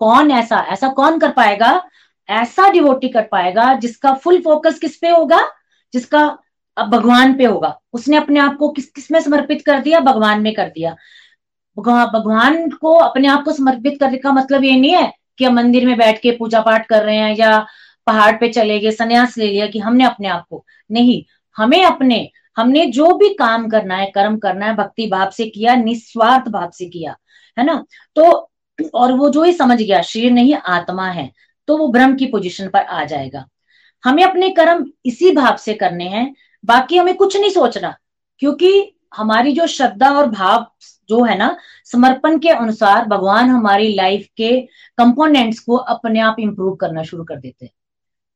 कौन 0.00 0.30
ऐसा 0.30 0.60
ऐसा 0.70 0.88
कौन 0.88 1.18
कर 1.18 1.30
पाएगा? 1.30 1.82
ऐसा 2.28 2.68
डिवोटी 2.72 3.08
कर 3.08 3.22
पाएगा 3.22 3.72
जिसका 3.74 4.12
फुल 4.14 4.40
फोकस 4.40 4.78
किस 4.78 4.96
पे 4.96 5.08
होगा? 5.08 5.40
जिसका 5.92 6.20
अब 6.76 6.90
भगवान 6.90 7.34
पे 7.34 7.44
होगा। 7.44 7.78
उसने 7.92 8.16
अपने 8.16 8.40
आप 8.40 8.56
को 8.56 8.68
किस 8.68 8.90
किसमें 8.90 9.20
समर्पित 9.20 9.62
कर 9.66 9.80
दिया? 9.80 10.00
भगवान 10.00 10.42
में 10.42 10.52
कर 10.54 10.68
दिया। 10.68 10.94
भगवान 11.76 12.68
को 12.70 12.94
अपने 12.94 13.28
आप 13.28 13.44
को 13.44 13.52
समर्पित 13.52 13.98
करने 14.00 14.18
का 14.18 14.32
मतलब 14.32 14.64
ये 14.64 14.76
नहीं 14.76 14.94
है 14.94 15.12
कि 15.38 15.44
हम 15.44 15.54
मंदिर 15.54 15.86
में 15.86 15.96
बैठ 15.98 16.20
के 16.22 16.30
पूजा 16.30 16.60
पाठ 16.60 16.86
कर 16.86 17.04
रहे 17.04 17.16
हैं 17.16 17.36
या 17.36 17.58
पहाड़ 18.06 18.36
पे 18.36 18.48
चले 18.48 18.78
गए, 18.80 18.90
संन्यास 18.90 19.36
ले 19.38 19.46
लिया 19.46 19.66
कि 19.66 19.78
हमने 19.78 20.04
अपने 20.04 20.28
आप 20.28 20.44
को। 20.50 20.64
नहीं 20.90 21.22
हमें 21.56 21.84
अपने, 21.84 22.28
हमने 22.56 22.84
जो 22.88 23.14
भी 23.14 23.28
काम 23.34 23.68
करना 23.68 23.96
है, 23.96 24.06
कर्म 24.06 24.36
करना 24.38 24.66
है, 24.66 24.74
भक्ति 24.76 25.06
भाव 25.06 25.30
से 25.30 25.46
किया, 25.46 25.74
निस्वार्थ 25.76 26.48
भाव 26.48 26.70
से 26.70 26.88
किया, 26.88 27.16
है 27.56 27.64
ना? 27.64 27.84
तो 28.16 28.50
और 28.94 29.12
वो 29.12 29.28
जो 29.30 29.42
ही 29.42 29.52
समझ 29.52 29.80
गया, 29.82 30.00
शरीर 30.02 30.32
नहीं, 30.32 30.54
आत्मा 30.56 31.08
है 31.08 31.30
तो 31.68 31.76
वो 31.76 31.88
ब्रह्म 31.88 32.16
की 32.16 32.26
पोजीशन 32.26 32.68
पर 32.68 32.80
आ 32.80 33.04
जाएगा। 33.04 33.44
हमें 34.04 34.22
अपने 34.24 34.48
कर्म 34.50 34.84
इसी 35.04 35.30
भाव 35.32 35.56
से 35.56 35.74
करने 35.74 36.04
हैं, 36.04 36.34
बाकी 36.64 36.96
हमें 36.96 37.14
कुछ 37.14 37.36
नहीं 37.36 37.50
सोचना, 37.50 37.94
क्योंकि 38.38 38.96
हमारी 39.16 39.52
जो 39.52 39.66
श्रद्धा 39.66 40.10
और 40.10 40.26
भाव 40.26 40.66
जो 41.08 41.22
है 41.24 41.36
ना, 41.38 41.56
समर्पण 41.84 42.38
के 42.38 42.48
अनुसार 42.48 43.04
भगवान 43.06 43.50
हमारी 43.50 43.94
लाइफ 43.94 44.26
के 44.36 44.50
कंपोनेंट्स 44.98 45.58
को 45.60 45.76
अपने 45.76 46.20
आप 46.20 46.36
इंप्रूव 46.40 46.74
करना 46.76 47.02
शुरू 47.02 47.24
कर 47.24 47.36
देते 47.36 47.64
हैं। 47.64 47.72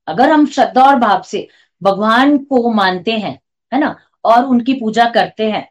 अगर 0.09 0.31
हम 0.31 0.47
श्रद्धा 0.47 0.83
और 0.83 0.97
भाव 0.97 1.23
से 1.23 1.47
भगवान 1.85 2.37
को 2.39 2.71
मानते 2.73 3.13
हैं, 3.13 3.39
है 3.73 3.81
ना? 3.81 3.97
और 4.25 4.45
उनकी 4.45 4.75
पूजा 4.75 5.05
करते 5.11 5.51
हैं। 5.51 5.69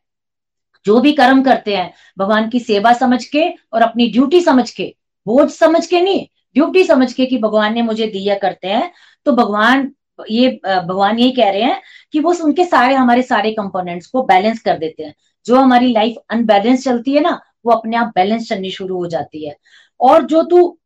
जो 0.86 1.00
भी 1.00 1.12
कर्म 1.14 1.42
करते 1.44 1.76
हैं, 1.76 1.94
भगवान 2.18 2.50
की 2.50 2.60
सेवा 2.60 2.94
समझ 2.94 3.24
के 3.26 3.50
और 3.74 3.82
अपनी 3.82 4.08
ड्यूटी 4.12 4.42
समझ 4.42 4.70
के, 4.72 4.96
बोझ 5.28 5.50
समझ 5.52 5.86
के 5.86 6.02
नहीं 6.02 6.26
ड्यूटी 6.56 6.84
समझ 6.84 7.12
के 7.14 7.26
कि 7.26 7.38
भगवान 7.38 7.74
ने 7.74 7.82
मुझे 7.82 8.08
दिया 8.08 8.36
करते 8.36 8.68
हैं 8.68 8.92
तो 9.26 9.32
भगवान 9.32 9.92
ये, 10.30 10.50
भगवान 10.66 11.20
यही 11.20 11.32
कह 11.32 11.50
रहे 11.50 11.62
हैं 11.62 11.82
कि 12.12 12.20
वो 12.20 12.34
उनके 12.44 12.66
सारे, 12.66 12.96
हमारे 12.96 13.22
सारे 13.22 13.52
कंपोनेंट्स 13.52 14.08
को 14.08 14.24
बैलेंस 14.24 14.60
कर 14.60 14.78
देते 14.78 15.04
हैं। 15.04 15.14
जो 15.46 15.56
हमारी 15.56 15.92
लाइफ 15.94 16.16
अनबैलेंस 16.30 16.84
चलती 16.84 17.14
है 17.14 17.22
ना, 17.22 17.40
वो 17.66 17.72
अपने 17.72 17.98
आप 17.98 18.12
बैलेंस 18.16 18.48
चलनी 18.50 18.72
शुरू 18.72 18.98
हो 18.98 19.08
जाती 19.08 19.46
है। 19.48 19.56
और 20.00 20.24
जो 20.24 20.44
तू, 20.44 20.78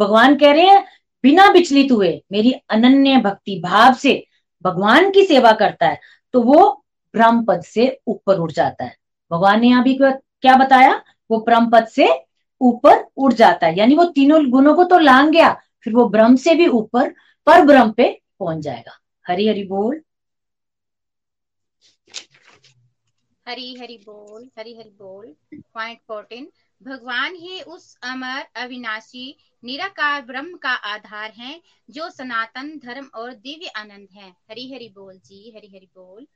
भगवान 0.00 0.36
कह 0.36 0.52
रहे 0.52 0.66
हैं, 0.66 0.84
बिना 1.22 1.48
विचलित 1.48 1.92
हुए, 1.92 2.22
मेरी 2.32 2.52
अनन्य 2.52 3.16
भक्ति 3.16 3.60
भाव 3.64 3.94
से 3.94 4.26
भगवान 4.64 5.10
की 5.10 5.24
सेवा 5.26 5.52
करता 5.54 5.86
है 5.86 5.98
तो 6.34 6.42
वो 6.42 6.60
ब्रह्म 7.14 7.44
पद 7.44 7.62
से 7.64 7.86
ऊपर 8.06 8.38
उठ 8.38 8.52
जाता 8.52 8.84
है। 8.84 8.96
भगवान 9.30 9.60
ने 9.60 9.68
यहाँ 9.68 9.82
भी 9.84 9.98
क्या 10.00 10.56
बताया? 10.56 11.02
वो 11.30 11.38
ब्रह्म 11.40 11.70
पद 11.70 11.86
से 11.86 12.08
ऊपर 12.60 13.04
उठ 13.16 13.32
जाता 13.34 13.66
है। 13.66 13.78
यानी 13.78 13.94
वो 13.96 14.04
तीनों 14.06 14.44
गुणों 14.50 14.74
को 14.74 14.84
तो 14.84 14.98
लांग 14.98 15.30
गया, 15.32 15.52
फिर 15.84 15.94
वो 15.94 16.08
ब्रह्म 16.08 16.36
से 16.36 16.54
भी 16.54 16.66
ऊपर 16.68 17.08
पर 17.46 17.64
ब्रह्म 17.66 17.92
पे 17.92 18.10
पहुँच 18.40 18.58
जाएगा। 18.58 18.98
हरी 19.26 19.48
हरी 19.48 19.64
बोल। 19.66 20.00
हरी 23.46 23.74
हरी 23.74 23.96
बोल, 23.98 24.48
हरी 24.58 24.76
हरी 24.76 24.90
बोल। 24.92 25.34
पॉइंट 25.54 25.98
फोर्टीन 26.08 26.48
भगवान 26.86 27.34
ही 27.34 27.60
उस 27.60 27.96
अमर 28.02 28.44
अविनाशी, 28.56 29.36
निराकार 29.62 30.22
ब्रह्म 30.22 30.56
का 30.56 30.72
आधार 30.86 31.32
है, 31.36 31.60
जो 31.90 32.08
सनातन 32.10 32.68
धर्म 32.84 33.06
और 33.14 33.32
दिव्य 33.32 33.72
आनंद 33.76 34.08
है। 34.12 34.28
हरी 34.50 34.72
हरी 34.72 34.88
बोल 34.88 35.14
जी 35.16 35.52
हरी 35.56 35.66
हरि 35.66 35.88
बोल। 35.96 36.26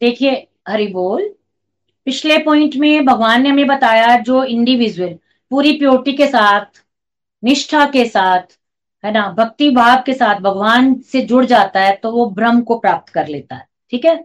देखिए, 0.00 0.46
हरि 0.68 0.86
बोल, 0.86 1.28
पिछले 2.06 2.38
पॉइंट 2.38 2.76
में 2.76 3.04
भगवान 3.04 3.42
ने 3.42 3.48
हमें 3.48 3.66
बताया 3.66 4.16
जो 4.20 4.42
इंडिविजुअल 4.44 5.14
पूरी 5.50 5.72
प्योरिटी 5.72 6.12
के 6.12 6.26
साथ, 6.26 6.82
निष्ठा 7.42 7.84
के 7.86 8.04
साथ, 8.04 8.58
है 9.04 9.12
ना, 9.12 9.28
भक्ति 9.32 9.70
भाव 9.70 10.02
के 10.06 10.14
साथ 10.14 10.40
भगवान 10.40 10.94
से 11.02 11.20
जुड़ 11.22 11.44
जाता 11.44 11.80
है 11.80 11.94
तो 11.96 12.10
वो 12.12 12.26
ब्रह्म 12.30 12.62
को 12.62 12.78
प्राप्त 12.78 13.12
कर 13.12 13.28
लेता 13.28 13.56
है, 13.56 13.66
ठीक 13.90 14.04
है? 14.04 14.24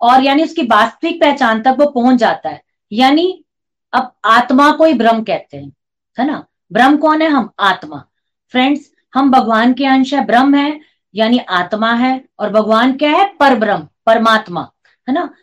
और 0.00 0.24
यानी 0.24 0.42
उसकी 0.42 0.62
वास्तविक 0.62 1.20
पहचान 1.20 1.62
तक 1.62 1.76
वो 1.78 1.86
पहुँच 1.90 2.18
जाता 2.18 2.48
है। 2.48 2.62
यानी 2.92 3.44
अब 3.92 4.12
आत्मा 4.24 4.72
को 4.72 4.84
ही 4.84 4.94
ब्रह्म 4.94 5.24
कहते 5.24 5.56
हैं, 5.56 5.72
है 6.18 6.26
ना? 6.26 6.46
ब्रह्म 6.72 6.96
कौन 6.96 7.22
है? 7.22 7.28
हम 7.28 7.50
आत्मा। 7.58 8.04
फ्रेंड्स 8.50 8.92
हम 9.14 9.30
भगवान 9.30 9.72
के 9.72 9.86
अंश 9.86 10.14
है, 10.14 10.24
ब्रह्म 10.26 10.54
है, 10.54 10.80
यानी 11.14 11.38
आत्मा 11.38 11.92
है, 11.92 12.24
और 12.38 12.50
भगवान 12.50 12.92
क्या 12.92 13.10
है? 13.10 13.24
पर 13.40 13.54
ब्रह्म 13.54 13.88
परमात्मा, 14.06 14.72
है 15.08 15.14
ना? 15.14 15.34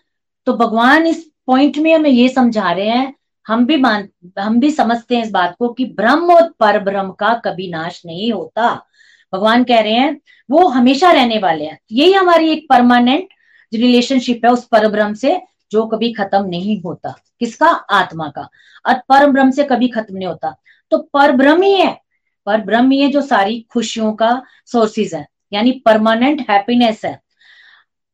तो 0.45 0.53
भगवान 0.53 1.07
इस 1.07 1.31
पॉइंट 1.47 1.77
में 1.77 1.95
हमें 1.95 2.09
ये 2.09 2.29
समझा 2.29 2.71
रहे 2.71 2.88
हैं, 2.88 3.15
हम 3.47 3.65
भी 3.65 3.77
मान, 3.77 4.09
हम 4.39 4.59
भी 4.59 4.71
समझते 4.71 5.15
हैं 5.15 5.23
इस 5.23 5.31
बात 5.31 5.55
को 5.59 5.69
कि 5.69 5.85
ब्रह्म 5.85 6.33
और 6.33 6.49
पर 6.59 6.79
ब्रह्म 6.79 7.12
का 7.12 7.33
कभी 7.33 7.69
नाश 7.69 8.01
नहीं 8.05 8.31
होता। 8.33 8.85
भगवान 9.33 9.63
कह 9.63 9.79
रहे 9.79 9.93
हैं, 9.93 10.21
वो 10.51 10.67
हमेशा 10.67 11.12
रहने 11.12 11.38
वाले 11.38 11.65
हैं। 11.65 11.79
यही 11.91 12.13
हमारी 12.13 12.49
एक 12.49 12.67
परमानेंट 12.69 13.27
रिलेशनशिप 13.73 14.45
है 14.45 14.51
उस 14.51 14.65
पर 14.65 14.88
ब्रह्म 14.88 15.13
से 15.13 15.41
जो 15.71 15.86
कभी 15.86 16.13
खत्म 16.13 16.45
नहीं 16.45 16.82
होता। 16.82 17.10
किसका? 17.39 17.67
आत्मा 17.67 18.27
का। 18.27 18.49
और 18.86 18.93
पर 18.93 19.32
ब्रह्म 19.32 19.51
से 19.51 19.63
कभी 19.63 19.88
खत्म 19.88 20.17
नहीं 20.17 20.27
होता। 20.27 20.55
तो 20.91 20.97
पर 20.97 21.32
ब्रह्म 21.32 21.62
ही 21.62 21.73
है। 21.73 22.01
पर 22.45 22.58
ब्रह्म 22.58 22.91
ही 22.91 22.99
है 22.99 23.12
जो 23.12 23.21
सारी 23.21 23.67
खुशियों 23.73 24.13
का 24.13 24.43
सोर्सेज 24.65 25.15
है। 25.15 25.27
यानी 25.53 25.71
परमानेंट 25.71 26.49
हैप्पीनेस 26.49 27.05
है। 27.05 27.21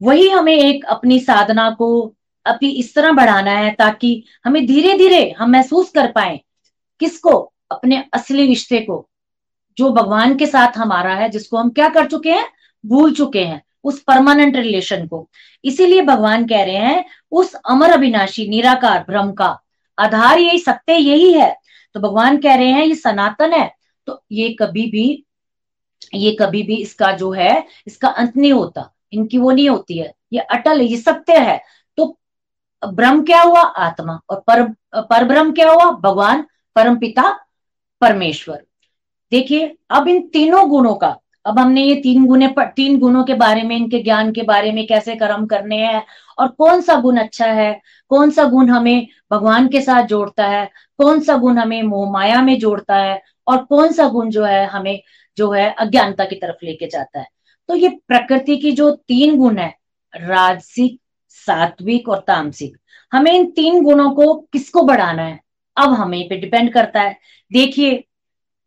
वही 0.03 0.29
हमें 0.29 0.53
एक 0.53 0.85
अपनी 0.85 1.19
साधना 1.19 1.69
को 1.69 2.15
अपनी 2.45 2.69
इस 2.69 2.95
तरह 2.95 3.11
बढ़ाना 3.11 3.51
है 3.51 3.71
ताकि 3.71 4.23
हमें 4.45 4.67
धीरे 4.67 4.97
धीरे 4.97 5.35
हम 5.37 5.51
महसूस 5.51 5.91
कर 5.91 6.11
पाए 6.11 6.41
किसको? 6.99 7.53
अपने 7.71 8.03
असली 8.13 8.47
रिश्ते 8.47 8.79
को। 8.79 9.09
जो 9.77 9.89
भगवान 9.89 10.35
के 10.35 10.45
साथ 10.45 10.77
हमारा 10.77 11.13
है, 11.15 11.29
जिसको 11.29 11.57
हम 11.57 11.69
क्या 11.69 11.89
कर 11.89 12.09
चुके 12.09 12.31
हैं? 12.31 12.45
भूल 12.85 13.13
चुके 13.13 13.45
हैं 13.45 13.63
उस 13.83 14.03
परमानेंट 14.03 14.55
रिलेशन 14.55 15.07
को। 15.07 15.29
इसीलिए 15.65 16.01
भगवान 16.01 16.47
कह 16.47 16.63
रहे 16.63 16.75
हैं 16.75 17.05
उस 17.35 17.53
अमर 17.53 17.91
अविनाशी, 17.91 18.47
निराकार 18.47 19.05
ब्रह्म 19.09 19.31
का 19.31 19.59
आधार 19.99 20.39
यही, 20.39 20.59
सत्य 20.59 20.93
यही 20.93 21.33
है। 21.33 21.55
तो 21.93 21.99
भगवान 21.99 22.37
कह 22.37 22.55
रहे 22.55 22.67
हैं, 22.67 22.85
ये 22.85 22.95
सनातन 22.95 23.53
है। 23.53 23.75
तो 24.05 24.23
ये 24.31 24.49
कभी 24.49 24.85
भी, 24.85 25.25
ये 26.13 26.31
कभी 26.31 26.63
भी 26.63 26.75
इसका 26.75 27.11
जो 27.11 27.31
है, 27.31 27.65
इसका 27.87 28.07
अंत 28.07 28.37
नहीं 28.37 28.53
होता। 28.53 28.91
इनकी 29.13 29.37
वो 29.37 29.51
नहीं 29.51 29.69
होती 29.69 29.97
है। 29.97 30.13
ये 30.33 30.39
अटल 30.39 30.81
ये 30.81 30.97
सत्य 30.97 31.37
है। 31.37 31.61
तो 31.97 32.19
ब्रह्म 32.87 33.23
क्या 33.23 33.41
हुआ? 33.41 33.61
आत्मा। 33.61 34.19
और 34.29 34.43
पर 34.49 34.63
पर 35.01 35.23
ब्रह्म 35.23 35.53
क्या 35.53 35.71
हुआ? 35.71 35.91
भगवान 35.91 36.45
परम 36.75 36.97
पिता 36.97 37.45
परमेश्वर। 38.01 38.65
देखिए, 39.31 39.77
अब 39.89 40.07
इन 40.07 40.27
तीनों 40.27 40.69
गुणों 40.69 40.93
का, 40.93 41.17
अब 41.45 41.59
हमने 41.59 41.81
ये 41.81 41.95
तीन 41.95 42.25
गुणे 42.25 42.55
तीन 42.59 42.99
गुणों 42.99 43.23
के 43.23 43.33
बारे 43.33 43.63
में, 43.63 43.77
इनके 43.77 43.99
ज्ञान 43.99 44.31
के 44.31 44.41
बारे 44.41 44.71
में 44.71 44.87
कैसे 44.87 45.15
कर्म 45.15 45.45
करने 45.45 45.77
हैं 45.77 46.05
और 46.37 46.47
कौन 46.47 46.81
सा 46.81 46.95
गुण 46.95 47.17
अच्छा 47.17 47.45
है? 47.45 47.81
कौन 48.09 48.31
सा 48.31 48.43
गुण 48.43 48.69
हमें 48.69 49.07
भगवान 49.31 49.67
के 49.67 49.81
साथ 49.81 50.03
जोड़ता 50.03 50.47
है? 50.47 50.69
कौन 50.97 51.19
सा 51.19 51.37
गुण 51.37 51.57
हमें 51.57 51.83
मोह 51.83 52.11
माया 52.11 52.41
में 52.41 52.59
जोड़ता 52.59 52.95
है? 52.95 53.21
और 53.47 53.57
कौन 53.57 53.91
सा 53.91 54.07
गुण 54.07 54.29
जो 54.29 54.43
है, 54.43 54.65
हमें 54.65 55.03
जो 55.37 55.51
है 55.51 55.75
अज्ञानता 55.79 56.25
की 56.25 56.35
तरफ़ 56.35 56.65
लेके 56.65 56.87
जाता 56.87 57.19
है? 57.19 57.27
तो 57.67 57.75
ये 57.75 57.87
प्रकृति 57.87 58.57
की 58.57 58.71
जो 58.71 58.91
तीन 58.91 59.37
गुण 59.37 59.57
है, 59.57 59.75
राजसिक, 60.15 61.01
सात्विक 61.29 62.09
और 62.09 62.23
तामसिक, 62.27 62.77
हमें 63.13 63.33
इन 63.33 63.51
तीन 63.51 63.83
गुणों 63.83 64.11
को 64.11 64.33
किसको 64.33 64.81
बढ़ाना 64.81 65.23
है? 65.23 65.39
अब 65.77 65.89
हमें 65.89 66.29
पे 66.29 66.37
डिपेंड 66.37 66.73
करता 66.73 67.01
है। 67.01 67.17
देखिए, 67.53 68.05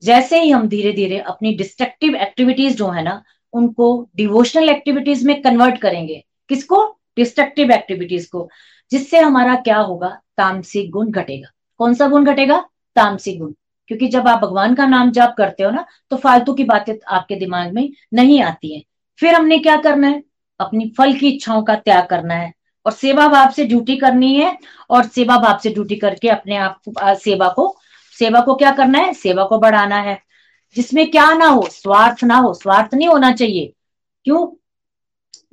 जैसे 0.02 0.40
ही 0.40 0.50
हम 0.50 0.68
धीरे 0.68 0.92
धीरे 0.92 1.18
अपनी 1.18 1.54
डिस्ट्रक्टिव 1.54 2.14
एक्टिविटीज़ 2.14 2.76
जो 2.76 2.88
है 2.88 3.02
ना, 3.02 3.22
उनको 3.52 4.08
डिवोशनल 4.16 4.68
एक्टिविटीज़ 4.68 5.26
में 5.26 5.42
कन्वर्ट 5.42 5.78
करेंगे, 5.78 6.24
किसको? 6.48 7.00
डिस्ट्रक्टिव 7.18 7.70
एक्टिविटीज़ 7.70 8.28
को, 8.30 8.48
जिससे 8.90 9.18
हमारा 9.18 9.54
क्या 9.54 9.78
होगा? 9.78 10.08
तामसिक 10.36 10.90
गुण 10.90 11.10
घटेगा। 11.10 11.48
कौन 11.78 11.94
सा 11.94 12.06
गुण 12.08 12.24
घटेगा? 12.24 12.58
तामसिक 12.96 13.38
गुण। 13.38 13.52
क्योंकि 13.88 14.08
जब 14.08 14.28
आप 14.28 14.38
भगवान 14.38 14.74
का 14.74 14.86
नाम 14.86 15.10
जाप 15.10 15.34
करते 15.38 15.62
हो 15.62 15.70
ना 15.70 15.84
तो 16.10 16.16
फालतू 16.16 16.52
की 16.54 16.64
बातें 16.64 16.94
आपके 17.08 17.36
दिमाग 17.36 17.72
में 17.72 17.90
नहीं 18.14 18.42
आती 18.42 18.74
है। 18.76 18.82
फिर 19.18 19.34
हमने 19.34 19.58
क्या 19.58 19.76
करना 19.76 20.08
है? 20.08 20.22
अपनी 20.60 20.92
फल 20.98 21.12
की 21.12 21.28
इच्छाओं 21.28 21.62
का 21.62 21.74
त्याग 21.74 22.06
करना 22.06 22.34
है। 22.34 22.52
और 22.86 22.92
सेवा 22.92 23.28
भाव 23.28 23.50
से 23.50 23.64
ड्यूटी 23.64 23.96
करनी 23.96 24.34
है, 24.36 24.58
और 24.90 25.06
सेवा 25.06 25.38
भाव 25.38 25.58
से 25.62 25.70
ड्यूटी 25.70 25.96
करके 25.96 26.28
अपने 26.28 26.56
आप 26.56 26.80
सेवा 27.00 27.48
को 27.48 27.76
सेवा 28.18 28.40
को 28.40 28.54
क्या 28.54 28.70
करना 28.70 28.98
है? 28.98 29.12
सेवा 29.14 29.44
को 29.44 29.58
बढ़ाना 29.58 29.96
है। 29.96 30.22
जिसमें 30.76 31.10
क्या 31.10 31.32
ना 31.34 31.46
हो, 31.46 31.68
स्वार्थ 31.72 32.24
ना 32.24 32.36
हो, 32.36 32.54
स्वार्थ 32.54 32.94
नहीं 32.94 33.08
होना 33.08 33.32
चाहिए। 33.32 33.72
क्यों? 34.24 34.46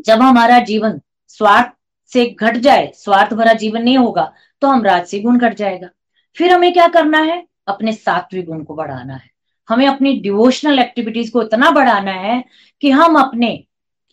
जब 0.05 0.21
हमारा 0.21 0.59
जीवन 0.59 0.99
स्वार्थ 1.27 1.71
से 2.11 2.25
घट 2.39 2.57
जाए, 2.57 2.91
स्वार्थ 2.95 3.33
भरा 3.33 3.53
जीवन 3.53 3.83
नहीं 3.83 3.97
होगा 3.97 4.31
तो 4.61 4.67
हम 4.67 4.83
राजसी 4.83 5.19
गुण 5.19 5.37
घट 5.39 5.53
जाएगा। 5.53 5.89
फिर 6.37 6.51
हमें 6.51 6.73
क्या 6.73 6.87
करना 6.87 7.19
है? 7.19 7.45
अपने 7.67 7.93
सात्विक 7.93 8.45
गुण 8.45 8.63
को 8.63 8.75
बढ़ाना 8.75 9.13
है। 9.13 9.29
हमें 9.69 9.87
अपनी 9.87 10.13
डिवोशनल 10.19 10.79
एक्टिविटीज़ 10.79 11.31
को 11.31 11.41
इतना 11.41 11.71
बढ़ाना 11.71 12.11
है 12.11 12.43
कि 12.81 12.89
हम 12.91 13.19
अपने 13.19 13.63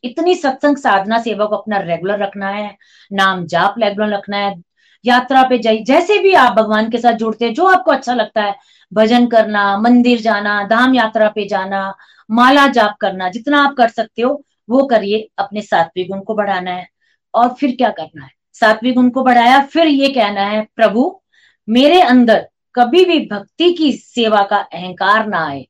इतनी 0.05 0.35
सत्संग 0.35 0.77
साधना 0.77 1.19
सेवा 1.19 1.47
को 1.47 1.57
अपना 1.57 1.79
रेगुलर 1.79 2.19
रखना 2.19 2.49
है, 2.49 2.77
नाम 3.13 3.47
जाप 3.47 3.75
रेगुलर 3.79 4.15
रखना 4.15 4.37
है, 4.37 4.63
यात्रा 5.05 5.43
पे 5.43 5.59
जाइए, 5.59 5.83
जैसे 5.83 6.19
भी 6.19 6.33
आप 6.35 6.53
भगवान 6.53 6.91
के 6.91 6.99
साथ 6.99 7.13
जुड़ते 7.13 7.45
हैं, 7.45 7.55
जो 7.55 7.67
आपको 7.67 7.91
अच्छा 7.91 8.15
लगता 8.15 8.43
है, 8.43 8.55
भजन 8.93 9.27
करना, 9.27 9.79
मंदिर 9.79 10.21
जाना, 10.21 10.63
धाम 10.65 10.95
यात्रा 10.95 11.29
पे 11.29 11.49
जाना, 11.49 11.95
माला 12.31 12.67
जाप 12.67 12.97
करना, 13.01 13.29
जितना 13.29 13.65
आप 13.65 13.75
कर 13.75 13.89
सकते 13.89 14.23
हो, 14.23 14.45
वो 14.71 14.87
करिए, 14.87 15.29
अपने 15.39 15.63
सात्विक 15.63 16.09
गुण 16.09 16.21
को 16.21 16.35
बढ़ाना 16.35 16.71
है। 16.71 16.89
और 17.35 17.49
फिर 17.49 17.77
क्या 17.77 17.91
करना 17.91 18.25
है? 18.25 18.31
सात्विक 18.53 18.95
गुण 18.95 19.11
को 19.11 19.23
बढ़ाया, 19.23 19.61
फिर 19.61 19.87
ये 19.87 20.09
कहना 20.09 20.41
है, 20.41 20.69
प्रभु, 20.77 21.21
मेरे 21.69 22.01
अंदर 22.01 22.49
कभी 22.75 23.05
भी 23.05 23.21
भक्ति 23.21 23.73
की 23.73 23.93
सेवा 23.93 24.43
का 24.43 24.57
अहंकार 24.57 25.27
ना 25.27 25.49
आए। 25.49 25.69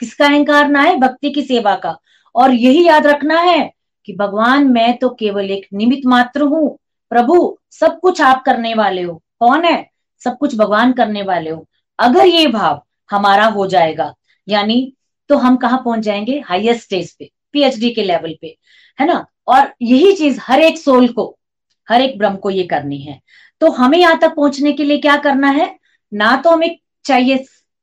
किसका 0.00 0.26
अहंकार 0.26 0.68
ना 0.68 0.82
आए? 0.82 0.96
भक्ति 0.96 1.30
की 1.30 1.42
सेवा 1.42 1.76
का। 1.76 1.98
और 2.34 2.54
यही 2.54 2.86
याद 2.86 3.06
रखना 3.06 3.40
है 3.40 3.72
कि 4.06 4.12
भगवान, 4.12 4.64
मैं 4.64 4.96
तो 4.96 5.08
केवल 5.08 5.50
एक 5.50 5.66
निमित 5.74 6.00
मात्र 6.06 6.40
हूँ। 6.40 6.78
प्रभु, 7.10 7.58
सब 7.70 8.00
कुछ 8.00 8.20
आप 8.20 8.42
करने 8.42 8.74
वाले 8.74 9.02
हो। 9.02 9.22
कौन 9.38 9.64
है? 9.64 9.90
सब 10.24 10.38
कुछ 10.38 10.56
भगवान 10.56 10.92
करने 10.92 11.22
वाले 11.22 11.50
हो। 11.50 11.68
अगर 11.98 12.26
ये 12.26 12.46
भाव 12.46 12.84
हमारा 13.10 13.46
हो 13.46 13.66
जाएगा, 13.66 14.14
यानी 14.48 14.94
तो 15.28 15.36
हम 15.36 15.56
कहा 15.56 15.76
पहुँच 15.76 16.00
जाएँगे? 16.00 16.40
हाईएस्ट 16.40 16.82
स्टेज 16.82 17.16
पे 17.16 17.30
पीएचडी 17.52 17.90
के 17.90 18.02
लेवल 18.02 18.36
पे, 18.40 18.58
है 19.00 19.06
ना? 19.06 19.26
और 19.48 19.72
यही 19.82 20.12
चीज़ 20.16 20.38
हर 20.42 20.60
एक 20.60 20.78
सोल 20.78 21.08
को, 21.08 21.36
हर 21.88 22.00
एक 22.00 22.18
ब्रह्म 22.18 22.36
को 22.36 22.50
ये 22.50 22.62
करनी 22.64 22.98
है। 22.98 23.20
तो 23.60 23.70
हमें 23.70 23.98
यहाँ 23.98 24.18
तक 24.18 24.34
पहुँचने 24.36 24.72
के 24.72 24.84
लिए 24.84 24.98
क्या 24.98 25.16
करना 25.16 25.48
है? 25.48 25.74
ना 26.12 26.36
तो 26.36 26.50
हमें 26.50 26.78
चाहिए 27.04 27.36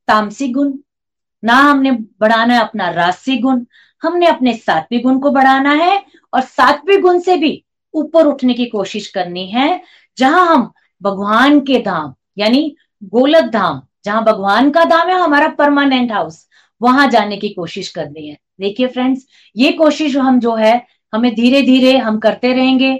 तामसिक 0.07 0.53
गुण, 0.53 0.73
ना 1.43 1.53
हमने 1.53 1.91
बढ़ाना 1.91 2.53
है 2.53 2.61
अपना 2.61 2.89
राजसिक 2.89 3.41
गुण, 3.41 3.65
हमने 4.01 4.27
अपने 4.27 4.53
सात्विक 4.53 5.03
गुण 5.03 5.19
को 5.19 5.31
बढ़ाना 5.31 5.73
है 5.73 6.03
और 6.33 6.41
सात्विक 6.41 7.01
गुण 7.01 7.19
से 7.19 7.37
भी 7.37 7.63
ऊपर 7.93 8.25
उठने 8.25 8.53
की 8.53 8.65
कोशिश 8.65 9.07
करनी 9.07 9.45
है। 9.47 9.81
जहाँ 10.17 10.45
हम 10.47 10.71
भगवान 11.01 11.59
के 11.59 11.79
धाम, 11.79 12.13
यानी 12.37 12.75
गोलक 13.03 13.49
धाम, 13.51 13.81
जहाँ 14.05 14.23
भगवान 14.23 14.69
का 14.71 14.83
धाम 14.85 15.09
है, 15.09 15.15
हमारा 15.15 15.47
परमानेंट 15.49 16.11
हाउस 16.11 16.47
वहाँ 16.81 17.07
जाने 17.09 17.37
की 17.37 17.49
कोशिश 17.49 17.89
करनी 17.89 18.27
है। 18.27 18.37
देखिए 18.61 18.87
फ्रेंड्स 18.87 19.25
ये 19.55 19.71
कोशिश 19.71 20.15
हम 20.17 20.39
जो 20.39 20.55
है 20.55 20.75
हमें 21.13 21.33
धीरे 21.35 21.61
धीरे 21.61 21.97
हम 21.97 22.19
करते 22.19 22.53
रहेंगे। 22.53 22.93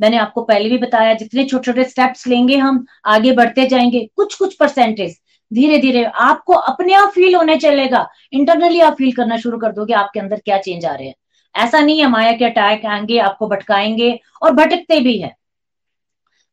मैंने 0.00 0.16
आपको 0.16 0.42
पहले 0.42 0.68
भी 0.68 0.78
बताया, 0.78 1.14
जितने 1.14 1.44
छोटे 1.44 1.64
छोटे 1.64 1.84
स्टेप्स 1.84 2.26
लेंगे 2.26 2.56
हम, 2.56 2.84
आगे 3.06 3.32
बढ़ते 3.32 3.66
जाएँगे। 3.66 4.08
कुछ 4.16 4.34
कुछ 4.34 4.54
परसेंटेज 4.54 5.18
धीरे 5.50 5.78
धीरे 5.78 6.04
आपको 6.04 6.52
अपने 6.52 6.94
आप 6.94 7.08
फील 7.08 7.34
होने 7.34 7.56
चलेगा। 7.56 8.06
इंटरनली 8.32 8.80
आप 8.80 8.94
फील 8.94 9.12
करना 9.12 9.36
शुरू 9.36 9.58
कर 9.58 9.72
दोगे, 9.72 9.94
आपके 9.94 10.20
अंदर 10.20 10.40
क्या 10.40 10.58
चेंज 10.58 10.84
आ 10.86 10.94
रहे 10.94 11.06
हैं। 11.08 11.14
ऐसा 11.54 11.80
नहीं 11.80 12.00
है 12.00 12.06
माया 12.08 12.32
के 12.32 12.44
अटैक 12.44 12.86
आएँगे, 12.86 13.18
आपको 13.18 13.48
भटकाएँगे 13.48 14.18
और 14.42 14.52
भटकते 14.52 15.00
भी 15.00 15.16
है। 15.18 15.34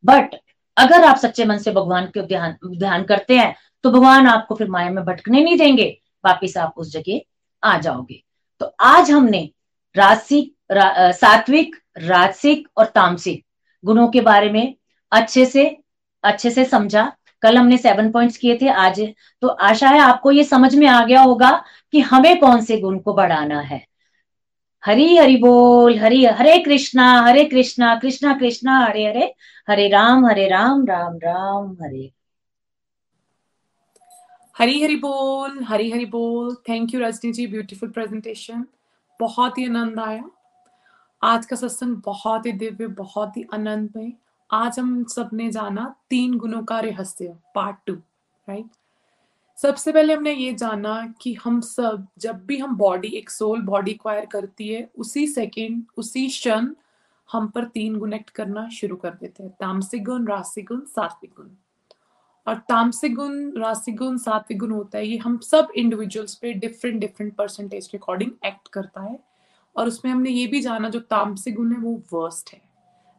बट 0.04 0.34
अगर 0.76 1.04
आप 1.04 1.16
सच्चे 1.16 1.44
मन 1.44 1.58
से 1.58 1.70
भगवान 1.70 2.06
के 2.06 2.22
ध्यान 2.22 2.56
ध्यान 2.66 3.04
करते 3.04 3.38
हैं 3.38 3.54
तो 3.84 3.90
भगवान 3.90 4.26
आपको 4.26 4.54
फिर 4.54 4.68
माया 4.68 4.90
में 4.90 5.04
भटकने 5.04 5.42
नहीं 5.44 5.56
देंगे। 5.58 5.86
वापिस 6.24 6.56
आप 6.56 6.74
उस 6.76 6.92
जगह 6.92 7.20
आ 7.62 7.76
जाओगे। 7.78 8.22
तो 8.60 8.66
आज 8.80 9.10
हमने 9.10 9.50
रासिक 9.94 10.54
रा, 10.70 11.10
सात्विक 11.12 11.76
राजसिक 11.98 12.68
और 12.76 12.86
तामसिक 12.86 13.44
गुणों 13.84 14.08
के 14.08 14.20
बारे 14.20 14.50
में 14.52 14.74
अच्छे 15.12 15.44
से 15.46 15.64
अच्छे 16.24 16.50
से 16.50 16.64
समझा। 16.64 17.12
कल 17.42 17.56
हमने 17.56 17.76
सेवन 17.78 18.10
पॉइंट्स 18.12 18.36
किए 18.36 18.58
थे 18.62 18.68
आज 18.68 19.00
तो 19.42 19.48
आशा 19.48 19.88
है 19.88 20.00
आपको 20.00 20.30
ये 20.30 20.44
समझ 20.44 20.74
में 20.74 20.86
आ 20.86 21.04
गया 21.04 21.20
होगा 21.22 21.50
कि 21.92 22.00
हमें 22.00 22.38
कौन 22.40 22.60
से 22.60 22.76
गुण 22.80 22.98
को 22.98 23.14
बढ़ाना 23.14 23.60
है। 23.60 23.84
हरी 24.84 25.16
हरि 25.16 25.36
बोल 25.36 25.98
हरि 25.98 26.24
हरे 26.26 26.58
कृष्णा 26.58 27.06
हरे 27.22 27.44
कृष्णा 27.44 27.94
कृष्णा 27.94 28.32
कृष्णा 28.38 28.78
हरे 28.78 29.06
हरे 29.06 29.32
हरे 29.68 29.88
राम 29.88 30.26
हरे 30.26 30.46
राम 30.48 30.84
राम 30.86 31.16
राम 31.24 31.72
हरे। 31.82 32.10
हरी 34.56 34.82
हरि 34.82 34.96
बोल 34.96 35.62
हरी 35.64 35.90
हरि 35.90 36.04
बोल। 36.06 36.54
Thank 36.68 36.94
you 36.94 37.00
Rajni 37.00 37.32
ji 37.32 37.46
beautiful 37.46 37.90
presentation 37.90 38.64
बहुत 39.20 39.58
ही 39.58 39.64
आनंद 39.66 39.98
आया। 40.00 40.22
आज 41.22 41.46
का 41.46 41.56
सत्संग 41.56 41.96
बहुत 41.96 42.46
ही 42.46 42.52
दिव्य, 42.52 42.86
बहुत 42.86 43.36
ही 43.36 43.44
आनंद 43.54 43.90
में 43.96 44.12
आज 44.50 44.78
हम 44.78 45.04
सबने 45.04 45.50
जाना 45.50 45.94
तीन 46.10 46.38
गुणों 46.38 46.62
का 46.64 46.80
रहस्य 46.80 47.36
पार्ट 47.54 47.76
टू 47.86 47.94
राइट 47.94 48.66
सबसे 49.58 49.92
पहले 49.92 50.14
हमने 50.14 50.32
ये 50.32 50.52
जाना 50.54 51.14
कि 51.20 51.34
हम 51.34 51.60
सब, 51.60 52.06
जब 52.18 52.46
भी 52.46 52.58
हम 52.58 52.76
बॉडी 52.76 53.08
एक 53.08 53.30
सोल 53.30 53.62
बॉडी 53.62 53.94
क्वायर 53.94 54.26
करती 54.26 54.68
है, 54.68 54.90
उसी 54.98 55.26
सेकेंड 55.26 55.82
उसी 55.96 56.28
क्षण 56.28 56.74
हम 57.32 57.48
पर 57.48 57.64
तीन 57.64 57.98
गुण 57.98 58.12
एक्ट 58.12 58.30
करना 58.30 58.68
शुरू 58.68 58.96
कर 58.96 59.10
देते 59.10 59.42
हैं। 59.42 59.52
तामसिक 59.60 60.04
गुण 60.04 60.26
रासिक 60.26 60.66
गुण, 60.66 60.80
सात्विक 60.80 61.32
गुण। 61.36 61.48
और 62.46 62.58
तामसिक 62.58 63.14
गुण 63.14 63.50
रासिक 63.52 63.96
गुण, 63.96 64.16
सात्विक 64.16 64.58
गुण 64.58 64.70
होता 64.70 64.98
है, 64.98 65.06
ये 65.06 65.16
हम 65.16 65.38
सब 65.38 65.68
इंडिविजुअल्स 65.76 66.34
पे 66.34 66.52
डिफरेंट 66.52 67.00
डिफरेंट 67.00 67.34
परसेंटेज 67.36 67.86
के 67.86 67.98
अकॉर्डिंग 67.98 68.30
एक्ट 68.44 68.68
करता 68.68 69.00
है। 69.00 69.29
और 69.76 69.88
उसमें 69.88 70.10
हमने 70.12 70.30
ये 70.30 70.46
भी 70.46 70.60
जाना, 70.60 70.88
जो 70.88 71.00
तामसिक 71.00 71.54
गुण 71.54 71.72
है, 71.72 71.78
वो 71.78 72.02
वर्स्ट 72.12 72.52
है। 72.52 72.60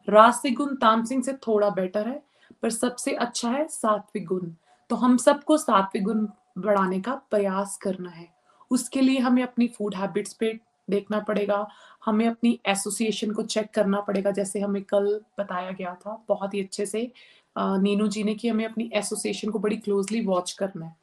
रासिक 0.08 0.56
गुण 0.56 0.76
तामसिक 0.76 1.24
से 1.26 1.34
थोड़ा 1.48 1.70
बेटर 1.70 2.08
है, 2.08 2.22
पर 2.62 2.70
सबसे 2.70 3.14
अच्छा 3.16 3.50
है 3.50 3.68
सात्विक 3.68 4.26
गुण। 4.26 4.52
तो 4.90 4.96
हम 4.96 5.18
सबको 5.18 5.58
सात्विक 5.58 6.04
गुण 6.04 6.28
बढ़ाने 6.58 7.00
का 7.02 7.14
प्रयास 7.32 7.78
करना 7.78 8.10
है। 8.10 8.28
उसके 8.72 9.02
लिए 9.02 9.20
हमें 9.20 9.44
अपनी 9.44 9.68
फ़ूड 9.68 9.96
हैबिट्स 9.96 10.34
पे 10.34 10.60
देखना 10.88 11.20
पड़ेगा, 11.20 11.68
हमें 12.06 12.28
अपनी 12.28 12.60
एसोसिएशन 12.66 13.32
को 13.32 13.44
चेक 13.44 13.70
करना 13.74 14.00
पड़ेगा, 14.02 14.32
जैसे 14.32 14.60
हमें 14.60 14.82
कल 14.84 15.20
बताया 15.40 15.72
गया 15.72 15.94
था, 15.96 16.24
बहुत 16.30 16.54
ही 16.54 16.62
अच्छे 16.64 16.86
से 16.86 17.12
नीनू 17.56 18.08
जी 18.08 18.24
ने 18.24 18.34
कि 18.36 18.48
हमें 18.48 18.66
अपनी 18.66 18.90
एसोसिएशन 18.94 19.50
को 19.52 19.60
बड़ी 19.60 19.78
क्लोजली 19.78 20.22
वॉच 20.26 20.52
करना 20.52 20.86
है। 20.86 20.96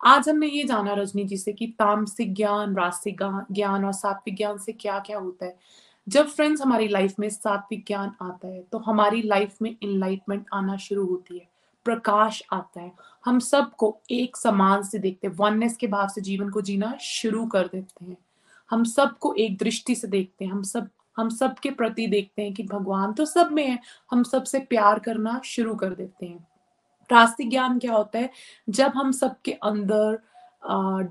आज 0.00 0.28
हमने 0.28 0.46
ये 0.46 0.62
जाना 0.64 0.94
रजनी 0.94 1.24
जी 1.24 1.36
से 1.36 1.52
कि 1.52 1.66
तामसिक 1.78 2.34
ज्ञान, 2.34 2.74
रास्तिक 2.76 3.22
ज्ञान 3.52 3.84
और 3.84 3.92
सात्विक 3.92 4.36
ज्ञान 4.36 4.58
से 4.58 4.72
क्या 4.72 4.98
क्या 4.98 5.18
होता 5.18 5.46
है। 5.46 5.56
जब 6.06 6.26
फ्रेंड्स 6.26 6.62
हमारी 6.62 6.88
लाइफ 6.88 7.14
में 7.18 7.28
सात्विक 7.30 7.84
ज्ञान 7.86 8.12
आता 8.22 8.48
है 8.48 8.62
तो 8.62 8.78
हमारी 8.78 9.22
लाइफ 9.22 9.56
में 9.62 9.74
इनलाइटमेंट 9.82 10.46
आना 10.54 10.76
शुरू 10.76 11.06
होती 11.06 11.38
है, 11.38 11.46
प्रकाश 11.86 12.42
आता 12.52 12.80
है। 12.80 12.92
हम 13.24 13.38
सबको 13.38 13.96
एक 14.10 14.36
समान 14.36 14.82
से 14.82 14.98
देखते 14.98 15.26
हैं 15.26 15.34
वननेस 15.36 15.76
के 15.76 15.86
भाव 15.86 16.08
से 16.08 16.20
जीवन 16.20 16.50
को 16.50 16.60
जीना 16.60 16.94
शुरू 17.00 17.46
कर 17.46 17.66
देते 17.66 18.04
हैं। 18.04 18.16
हम 18.70 18.84
सबको 18.84 19.34
एक 19.34 19.56
दृष्टि 19.58 19.94
से 19.94 20.08
देखते 20.08 20.44
हैं, 20.44 20.52
हम 20.52 20.62
सब 20.62 20.88
हम 21.16 21.28
सब 21.28 21.58
के 21.58 21.70
प्रति 21.70 22.06
देखते 22.06 22.42
हैं 22.42 22.52
कि 22.54 22.62
भगवान 22.62 23.12
तो 23.12 23.24
सब 23.24 23.52
में 23.52 23.66
है, 23.66 23.78
हम 24.10 24.22
सबसे 24.22 24.58
प्यार 24.60 24.98
करना 24.98 25.40
शुरू 25.44 25.74
कर 25.74 25.94
देते 25.94 26.26
हैं। 26.26 26.46
रास्तिक 27.10 27.50
ज्ञान 27.50 27.78
क्या 27.78 27.92
होता 27.92 28.18
है? 28.18 28.30
जब 28.68 28.92
हम 28.96 29.12
सबके 29.12 29.52
अंदर 29.52 30.18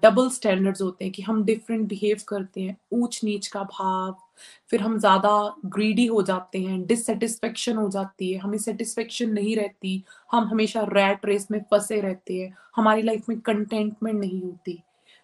डबल 0.02 0.28
uh, 0.28 0.34
स्टैंडर्ड्स 0.34 0.82
होते 0.82 1.06
हैं 1.06 1.12
कि 1.14 1.22
हम 1.22 1.44
डिफरेंट 1.46 1.88
बिहेव 1.90 2.22
करते 2.28 2.62
हैं 2.62 2.76
ऊंच 2.94 3.20
नीच 3.24 3.48
का 3.48 3.62
भाव 3.64 4.16
फिर 4.70 4.82
हम 4.82 4.98
ज़्यादा 5.00 5.56
ग्रीडी 5.66 6.06
हो 6.06 6.22
जाते 6.22 6.60
हैं 6.60 6.86
डिससेटिस्फेक्शन 6.86 7.78
हो 7.78 7.88
जाती 7.90 8.32
है 8.32 8.40
हमें 8.40 8.58
सेटिस्फेक्शन 8.58 9.30
नहीं 9.30 9.56
रहती 9.56 10.04
हम 10.32 10.44
हमेशा 10.44 10.82
रैट 10.90 11.26
रेस 11.26 11.48
में 11.52 11.60
फंसे 11.72 12.02
रहते 12.02 12.40
हैं 12.40 12.54
हमारी 12.76 13.02
लाइफ 13.02 13.30
में 13.30 13.40
कंटेंटमेंट 13.40 14.20
नहीं 14.20 14.42
होती। 14.42 14.82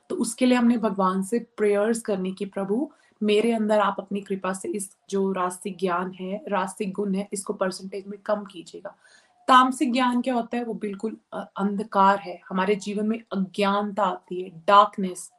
तो 0.10 0.16
उसके 0.16 0.46
लिए 0.46 0.58
हमने 0.58 0.78
भगवान 0.78 1.24
से 1.24 1.40
प्रेयर्स 1.58 2.02
करने 2.02 2.32
की 2.32 2.46
प्रभु 2.46 2.90
मेरे 3.22 3.52
अंदर 3.54 3.80
आप 3.80 3.96
अपनी 4.00 4.22
कृपा 4.22 4.54
से 4.54 4.70
इस 4.70 4.90
जो 5.10 5.32
रास्तिक 5.32 5.78
ज्ञान 5.80 6.12
है 6.12 6.42
रास्तिक 6.50 6.94
गुण 6.94 7.16
है 7.16 7.28
इसको 7.34 7.54
परसेंटेज 7.54 8.08
में 8.08 8.18
कम 8.26 8.44
कीजिएगा। 8.44 8.96
तामसिक 9.48 9.94
ज्ञान 9.94 10.22
क्या 10.22 10.34
होता 10.34 10.58
है? 10.58 10.64
वो 10.64 10.74
बिल्कुल 10.74 11.18
अंधकार 11.34 12.20
है। 12.20 12.40
हमारे 12.50 12.76
जीवन 12.76 13.08
में 13.08 13.20
अज्ञानता 13.34 14.04
आती 14.04 14.42
है 14.42 14.50
डार्कनेस 14.68 15.32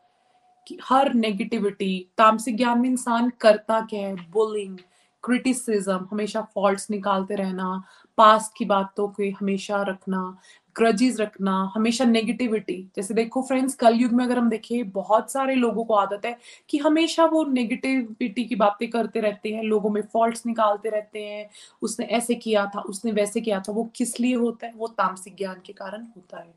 कि 0.69 0.79
हर 0.85 1.15
नेगेटिविटी 1.15 2.09
तामसिक 2.19 2.57
ज्ञान 2.57 2.81
में 2.81 2.89
इंसान 2.91 3.31
करता 3.41 3.81
क्या 3.81 4.07
है? 4.09 4.31
बुलिंग 4.31 4.79
क्रिटिसिज्म 5.25 6.09
हमेशा 6.11 6.41
फॉल्ट्स 6.55 6.91
निकालते 6.91 7.35
रहना 7.35 7.83
पास्ट 8.17 8.53
की 8.57 8.65
बातों 8.65 9.09
को 9.09 9.31
हमेशा 9.31 9.83
रखना 9.83 10.37
ग्रजेस 10.77 11.21
रखना, 11.21 11.73
हमेशा 11.75 12.05
नेगेटिविटी 12.05 12.91
जैसे 12.97 13.15
देखो 13.15 13.43
फ्रेंड्स 13.43 13.75
कल 13.75 13.95
युग 13.95 14.13
में 14.13 14.25
अगर 14.25 14.39
हम 14.39 14.49
देखें, 14.49 14.91
बहुत 14.91 15.33
सारे 15.33 15.55
लोगों 15.55 15.85
को 15.85 15.95
आदत 15.95 16.27
है 16.27 16.39
कि 16.69 16.79
हमेशा 16.79 17.25
वो 17.25 17.45
नेगेटिविटी 17.45 18.45
की 18.45 18.57
बातें 18.57 18.91
करते 18.91 19.21
रहते 19.21 19.49
हैं, 19.49 19.63
लोगों 19.63 19.91
में 19.91 20.03
फॉल्ट्स 20.03 20.47
निकालते 20.47 20.89
रहते 20.89 21.25
हैं। 21.25 21.51
उसने 21.83 22.07
ऐसे 22.07 22.35
किया 22.35 22.67
था, 22.67 22.81
उसने 22.81 23.13
वैसे 23.13 23.41
किया 23.41 23.61
था, 23.61 23.73
वो 23.73 23.91
किस 23.97 24.21
लिए 24.21 24.35
होता 24.35 24.67
है? 24.67 24.73
वो 24.77 24.89
तामसिक 24.89 25.37
ज्ञान 25.37 25.57
के 25.67 25.73
कारण 25.73 26.03
होता 26.03 26.39
है। 26.39 26.55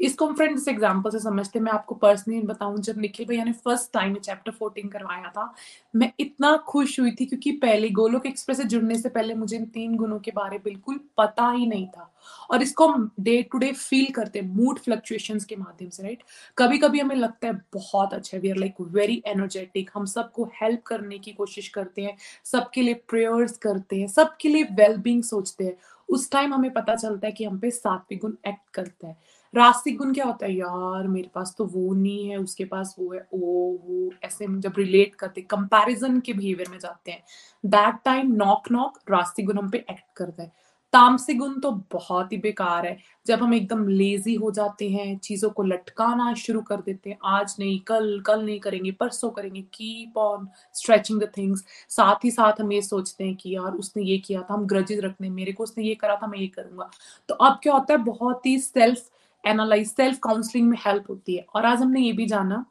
इसको 0.00 0.26
हम 0.26 0.34
फ्रेंड 0.34 0.58
एग्ज़ाम्पल 0.68 1.10
से 1.10 1.18
समझते 1.18 1.60
मैं 1.60 1.72
आपको 1.72 1.94
पर्सनली 1.96 2.40
बताऊँ, 2.42 2.78
जब 2.78 2.98
निखिल 2.98 3.26
भैया 3.26 3.44
ने 3.44 3.52
फ़र्स्ट 3.54 3.92
टाइम 3.92 4.14
चैप्टर 4.16 4.52
फोर्टीन 4.52 4.88
करवाया 4.88 5.30
था, 5.30 5.52
मैं 5.94 6.12
इतना 6.20 6.56
खुश 6.68 6.98
हुई 7.00 7.10
थी 7.10 7.26
क्योंकि 7.26 7.52
पहले 7.58 7.88
गोलोक 7.90 8.26
एक्सप्रेस 8.26 8.58
से 8.58 8.64
जुड़ने 8.64 8.98
से 8.98 9.08
पहले 9.08 9.34
मुझे 9.34 9.56
इन 9.56 9.64
तीन 9.66 9.96
गुणों 9.96 10.18
के 10.18 10.30
बारे 10.30 10.58
बिल्कुल 10.64 11.00
पता 11.18 11.50
ही 11.50 11.66
नहीं 11.66 11.86
था। 11.88 12.10
और 12.50 12.62
इसको 12.62 12.86
हम 12.88 13.10
डे 13.20 13.42
टू 13.42 13.58
डे 13.58 13.70
फील 13.72 14.10
करते 14.14 14.38
हैं 14.38 14.46
मूड 14.48 14.78
फ्लक्चुएशन 14.78 15.38
के 15.48 15.56
माध्यम 15.56 15.88
से 15.90 16.02
राइट 16.02 16.22
कभी 16.58 16.78
कभी 16.78 17.00
हमें 17.00 17.14
लगता 17.16 17.46
है, 17.46 17.52
बहुत 17.74 18.14
अच्छा 18.14 18.38
we 18.38 18.50
are 18.50 18.56
like 18.56 18.80
very 18.80 19.22
energetic 19.26 19.90
हम 19.94 20.04
सबको 20.06 20.44
हेल्प 20.54 20.82
करने 20.86 21.18
की 21.18 21.32
कोशिश 21.32 21.68
करते 21.68 22.02
हैं, 22.02 22.16
सबके 22.44 22.82
लिए 22.82 22.94
प्रेयर्स 23.08 23.56
करते 23.58 24.00
हैं, 24.00 24.06
सबके 24.08 24.48
लिए 24.48 24.62
वेलबींग 24.72 25.22
सोचते 25.24 25.64
हैं। 25.64 25.76
उस 26.08 26.30
टाइम 26.30 26.54
हमें 26.54 26.72
पता 26.72 26.94
चलता 26.94 27.26
है 27.26 27.32
कि 27.32 27.44
हम 27.44 27.58
पे 27.58 27.70
सात्विक 27.70 28.20
गुण 28.20 28.32
एक्ट 28.46 28.74
करता 28.74 29.08
है। 29.08 29.16
रास्तिक 29.56 29.98
गुण 29.98 30.14
क्या 30.14 30.24
होता 30.24 30.46
है? 30.46 30.54
यार, 30.54 31.08
मेरे 31.08 31.30
पास 31.34 31.54
तो 31.58 31.64
वो 31.64 31.94
नहीं 31.94 32.28
है, 32.28 32.36
उसके 32.36 32.64
पास 32.64 32.96
वो 32.98 33.12
है, 33.12 33.28
ओ, 33.34 33.38
वो, 33.72 34.10
ऐसे 34.22 34.46
जब 34.60 34.72
रिलेट 34.78 35.14
करते 35.14 35.40
कंपैरिजन 35.40 36.20
के 36.20 36.32
बिहेवियर 36.32 36.68
में 36.70 36.78
जाते 36.78 37.10
हैं। 37.10 37.22
दैट 37.66 37.96
टाइम 38.04 38.32
नॉक 38.32 38.70
नॉक 38.72 38.98
रास्तिक 39.10 39.46
गुण 39.46 39.58
हम 39.58 39.70
पे 39.70 39.78
एक्ट 39.78 40.16
करता 40.16 40.42
है। 40.42 40.70
तामसिक 40.92 41.38
गुण 41.38 41.60
तो 41.60 41.70
बहुत 41.92 42.32
ही 42.32 42.36
बेकार 42.36 42.86
है। 42.86 42.98
जब 43.26 43.42
हम 43.42 43.54
एकदम 43.54 43.88
लेजी 43.88 44.34
हो 44.34 44.50
जाते 44.50 44.90
हैं, 44.90 45.18
चीज़ों 45.18 45.50
को 45.50 45.62
लटकाना 45.62 46.34
शुरू 46.34 46.60
कर 46.60 46.76
देते 46.76 47.10
हैं, 47.10 47.18
आज 47.24 47.56
नहीं, 47.58 47.80
कल 47.80 48.22
कल 48.26 48.44
नहीं 48.44 48.60
करेंगे, 48.60 48.92
परसों 48.92 49.30
करेंगे 49.30 49.62
keep 49.62 50.18
on 50.18 50.48
stretching 50.74 51.20
the 51.20 51.32
things 51.36 51.64
साथ 51.88 52.24
ही 52.24 52.30
साथ 52.30 52.60
हम 52.60 52.72
ये 52.72 52.82
सोचते 52.82 53.24
हैं 53.24 53.36
कि 53.36 53.56
यार, 53.56 53.72
उसने 53.72 54.02
ये 54.02 54.18
किया 54.18 54.42
था, 54.42 54.54
हम 54.54 54.66
ग्रजेज 54.66 55.00
रखने 55.00 55.30
मेरे 55.30 55.52
को 55.52 55.64
उसने 55.64 55.84
ये 55.84 55.94
करा 55.94 56.16
था, 56.16 56.26
मैं 56.26 56.38
ये 56.38 56.46
करूँगा। 56.46 56.90
तो 57.28 57.34
अब 57.34 57.60
क्या 57.62 57.72
होता 57.72 57.92
है? 57.92 57.98
बहुत 57.98 58.46
ही 58.46 58.58
सेल्फ 58.58 59.10
एनालाइज 59.44 59.90
सेल्फ 59.90 60.18
काउंसलिंग 60.22 60.68
में 60.68 60.76
हेल्प 60.86 61.10
होती 61.10 61.36
है। 61.36 61.44
और 61.54 61.66
आज 61.66 61.80
हमने 61.80 62.00
ये 62.00 62.12
भी 62.12 62.26
जाना 62.26 62.64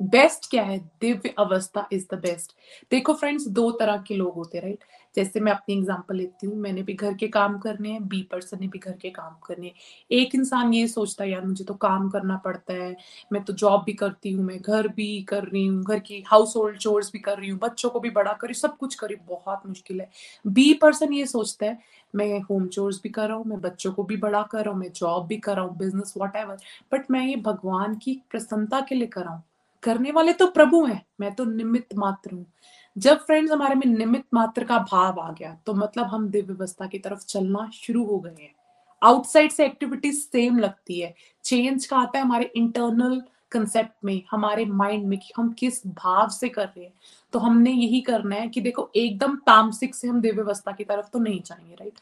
बेस्ट 0.00 0.50
क्या 0.50 0.62
है? 0.62 0.78
दिव्य 1.00 1.34
अवस्था 1.38 1.86
इज़ 1.92 2.06
द 2.12 2.18
बेस्ट 2.20 2.52
देखो 2.90 3.14
फ्रेंड्स 3.14 3.46
दो 3.48 3.70
तरह 3.70 3.96
के 4.06 4.16
लोग 4.16 4.34
होते 4.34 4.58
हैं 4.58 4.64
राइट 4.64 4.84
जैसे 5.16 5.40
मैं 5.40 5.52
अपनी 5.52 5.74
एग्जांपल 5.78 6.16
लेती 6.16 6.46
हूँ, 6.46 6.56
मैंने 6.56 6.82
भी 6.82 6.94
घर 6.94 7.14
के 7.14 7.28
काम 7.28 7.58
करने 7.58 7.90
हैं 7.90 8.08
बी 8.08 8.22
पर्सन 8.22 8.58
ने 8.60 8.68
भी 8.68 8.78
घर 8.78 8.92
के 8.92 9.10
काम 9.10 9.34
करने 9.46 9.66
हैं। 9.66 9.74
एक 10.10 10.34
इंसान 10.34 10.74
ये 10.74 10.86
सोचता 10.88 11.24
है, 11.24 11.30
यार, 11.30 11.44
मुझे 11.46 11.64
तो 11.64 11.74
काम 11.74 12.08
करना 12.10 12.36
पड़ता 12.36 12.74
है, 12.74 12.96
मैं 13.32 13.44
तो 13.44 13.52
जॉब 13.52 13.84
भी 13.84 13.92
करती 13.92 14.32
हूँ, 14.32 14.44
मैं 14.44 14.58
घर 14.60 14.88
भी 14.88 15.22
कर 15.22 15.44
रही 15.44 15.66
हूँ, 15.66 15.84
घर 15.84 15.98
की 15.98 16.24
हाउस 16.26 16.56
होल्ड 16.56 16.78
चोर्स 16.78 17.12
भी 17.12 17.18
कर 17.18 17.38
रही 17.38 17.50
हूँ, 17.50 17.58
बच्चों 17.58 17.90
को 17.90 18.00
भी 18.00 18.10
बड़ा 18.10 18.32
करी 18.32 18.54
सब 18.54 18.76
कुछ 18.76 18.94
करी 18.94 19.16
बहुत 19.28 19.62
मुश्किल 19.66 20.00
है। 20.00 20.10
बी 20.46 20.74
पर्सन 20.74 21.12
ये 21.12 21.26
सोचता 21.26 21.66
है, 21.66 21.78
मैं 22.14 22.40
होम 22.40 22.66
चोर्स 22.66 23.00
भी 23.02 23.08
कर 23.08 23.28
रहा 23.28 23.36
हूँ, 23.36 23.44
मैं 23.46 23.60
बच्चों 23.60 23.92
को 23.92 24.02
भी 24.02 24.16
बड़ा 24.16 24.42
कर 24.42 24.64
रहा 24.64 24.70
हूँ, 24.70 24.80
मैं 24.80 24.92
जॉब 24.92 25.26
भी 25.26 25.36
कर 25.36 25.56
रहा 25.56 25.64
हूँ 25.64 25.76
बिज़नेस 25.78 26.14
वॉट 26.16 26.36
बट 26.92 27.10
मैं 27.10 27.26
ये 27.26 27.36
भगवान 27.36 27.94
की 27.94 28.22
प्रसन्नता 28.30 28.80
के 28.80 28.94
लिए 28.94 29.06
कर 29.06 29.22
रहा 29.22 29.34
हूँ। 29.34 29.42
करने 29.82 30.12
वाले 30.12 30.32
तो 30.32 30.46
प्रभु 30.46 30.84
हैं, 30.86 31.06
मैं 31.20 31.34
तो 31.34 31.44
निमित्त 31.44 31.94
मात्र 31.94 32.34
हूँ। 32.34 32.46
जब 32.96 33.18
फ्रेंड्स 33.18 33.52
हमारे 33.52 33.74
में 33.74 33.86
निमित 33.86 34.24
मात्र 34.34 34.64
का 34.64 34.78
भाव 34.92 35.20
आ 35.20 35.30
गया 35.32 35.56
तो 35.66 35.74
मतलब 35.74 36.06
हम 36.06 36.28
दिव्य 36.28 36.52
व्यवस्था 36.52 36.86
की 36.86 36.98
तरफ़ 36.98 37.24
चलना 37.24 37.70
शुरू 37.74 38.04
हो 38.04 38.18
गए 38.18 38.34
हैं। 38.40 38.52
आउटसाइड 39.02 39.52
से 39.52 39.64
एक्टिविटी 39.66 40.12
सेम 40.12 40.58
लगती 40.58 41.00
है। 41.00 41.14
चेंज 41.44 41.86
का 41.86 41.96
आता 41.96 42.18
है 42.18 42.24
हमारे 42.24 42.50
इंटरनल 42.56 43.22
कंसेप्ट 43.52 44.04
में, 44.04 44.22
हमारे 44.30 44.64
माइंड 44.64 45.06
में 45.06 45.18
कि 45.18 45.32
हम 45.36 45.52
किस 45.52 45.86
भाव 45.86 46.28
से 46.28 46.48
कर 46.48 46.64
रहे 46.64 46.84
हैं। 46.84 46.92
तो 47.32 47.38
हमने 47.38 47.70
यही 47.70 48.00
करना 48.00 48.36
है 48.36 48.48
कि 48.48 48.60
देखो, 48.60 48.90
एकदम 48.96 49.36
तामसिक 49.36 49.94
से 49.94 50.08
हम 50.08 50.20
दिव्य 50.20 50.42
व्यवस्था 50.42 50.72
की 50.72 50.84
तरफ़ 50.84 51.06
तो 51.12 51.18
नहीं 51.18 51.40
जाएँगे 51.42 51.74
राइट 51.74 51.94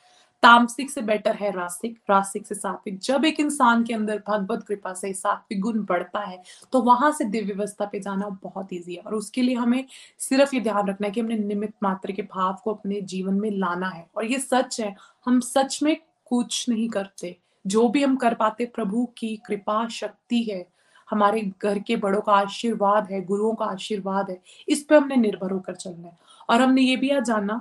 तामसिक 0.42 0.90
से 0.90 1.02
बेटर 1.02 1.34
है 1.34 1.50
रासिक 1.50 1.98
रासिक 2.10 2.46
से 2.46 2.54
सात्विक। 2.54 2.98
जब 2.98 3.24
एक 3.24 3.40
इंसान 3.40 3.82
के 3.84 3.94
अंदर 3.94 4.22
भगवत 4.28 4.64
कृपा 4.68 4.92
से 4.94 5.12
सात्विक 5.12 5.60
गुण 5.60 5.82
बढ़ता 5.84 6.20
है 6.20 6.42
तो 6.72 6.80
वहाँ 6.82 7.10
से 7.12 7.24
दिव्य 7.24 7.52
व्यवस्था 7.54 7.86
पे 7.86 8.00
जाना 8.00 8.28
बहुत 8.42 8.72
ईजी 8.72 8.94
है। 8.94 9.00
और 9.00 9.14
उसके 9.14 9.42
लिए 9.42 9.54
हमें 9.54 9.84
सिर्फ़ 10.18 10.54
ये 10.54 10.60
ध्यान 10.60 10.88
रखना 10.88 11.06
है 11.06 11.12
कि 11.12 11.20
हमने 11.20 11.38
निमित 11.38 11.72
मात्र 11.82 12.12
के 12.12 12.22
भाव 12.22 12.56
को 12.64 12.74
अपने 12.74 13.00
जीवन 13.02 13.34
में 13.34 13.50
लाना 13.50 13.88
है। 13.88 14.06
और 14.16 14.24
ये 14.24 14.38
सच 14.38 14.80
है, 14.80 14.94
हम 15.26 15.40
सच 15.40 15.82
में 15.82 15.96
कुछ 16.26 16.68
नहीं 16.68 16.88
करते। 16.88 17.36
जो 17.66 17.88
भी 17.88 18.02
हम 18.04 18.16
कर 18.16 18.34
पाते, 18.34 18.64
प्रभु 18.64 19.04
की 19.18 19.36
कृपा 19.46 19.86
शक्ति 19.88 20.42
है। 20.42 20.66
हमारे 21.10 21.40
घर 21.62 21.78
के 21.78 21.96
बड़ों 21.96 22.20
का 22.20 22.32
आशीर्वाद 22.32 23.10
है, 23.10 23.20
गुरुओं 23.24 23.54
का 23.54 23.64
आशीर्वाद 23.64 24.30
है। 24.30 24.40
इस 24.68 24.82
पर 24.82 24.96
हमने 24.96 25.16
निर्भर 25.16 25.50
होकर 25.50 25.74
चलना 25.74 26.08
है। 26.08 26.16
और 26.50 26.60
हमने 26.62 26.82
ये 26.82 26.96
भी 26.96 27.10
आज 27.10 27.24
जाना 27.24 27.60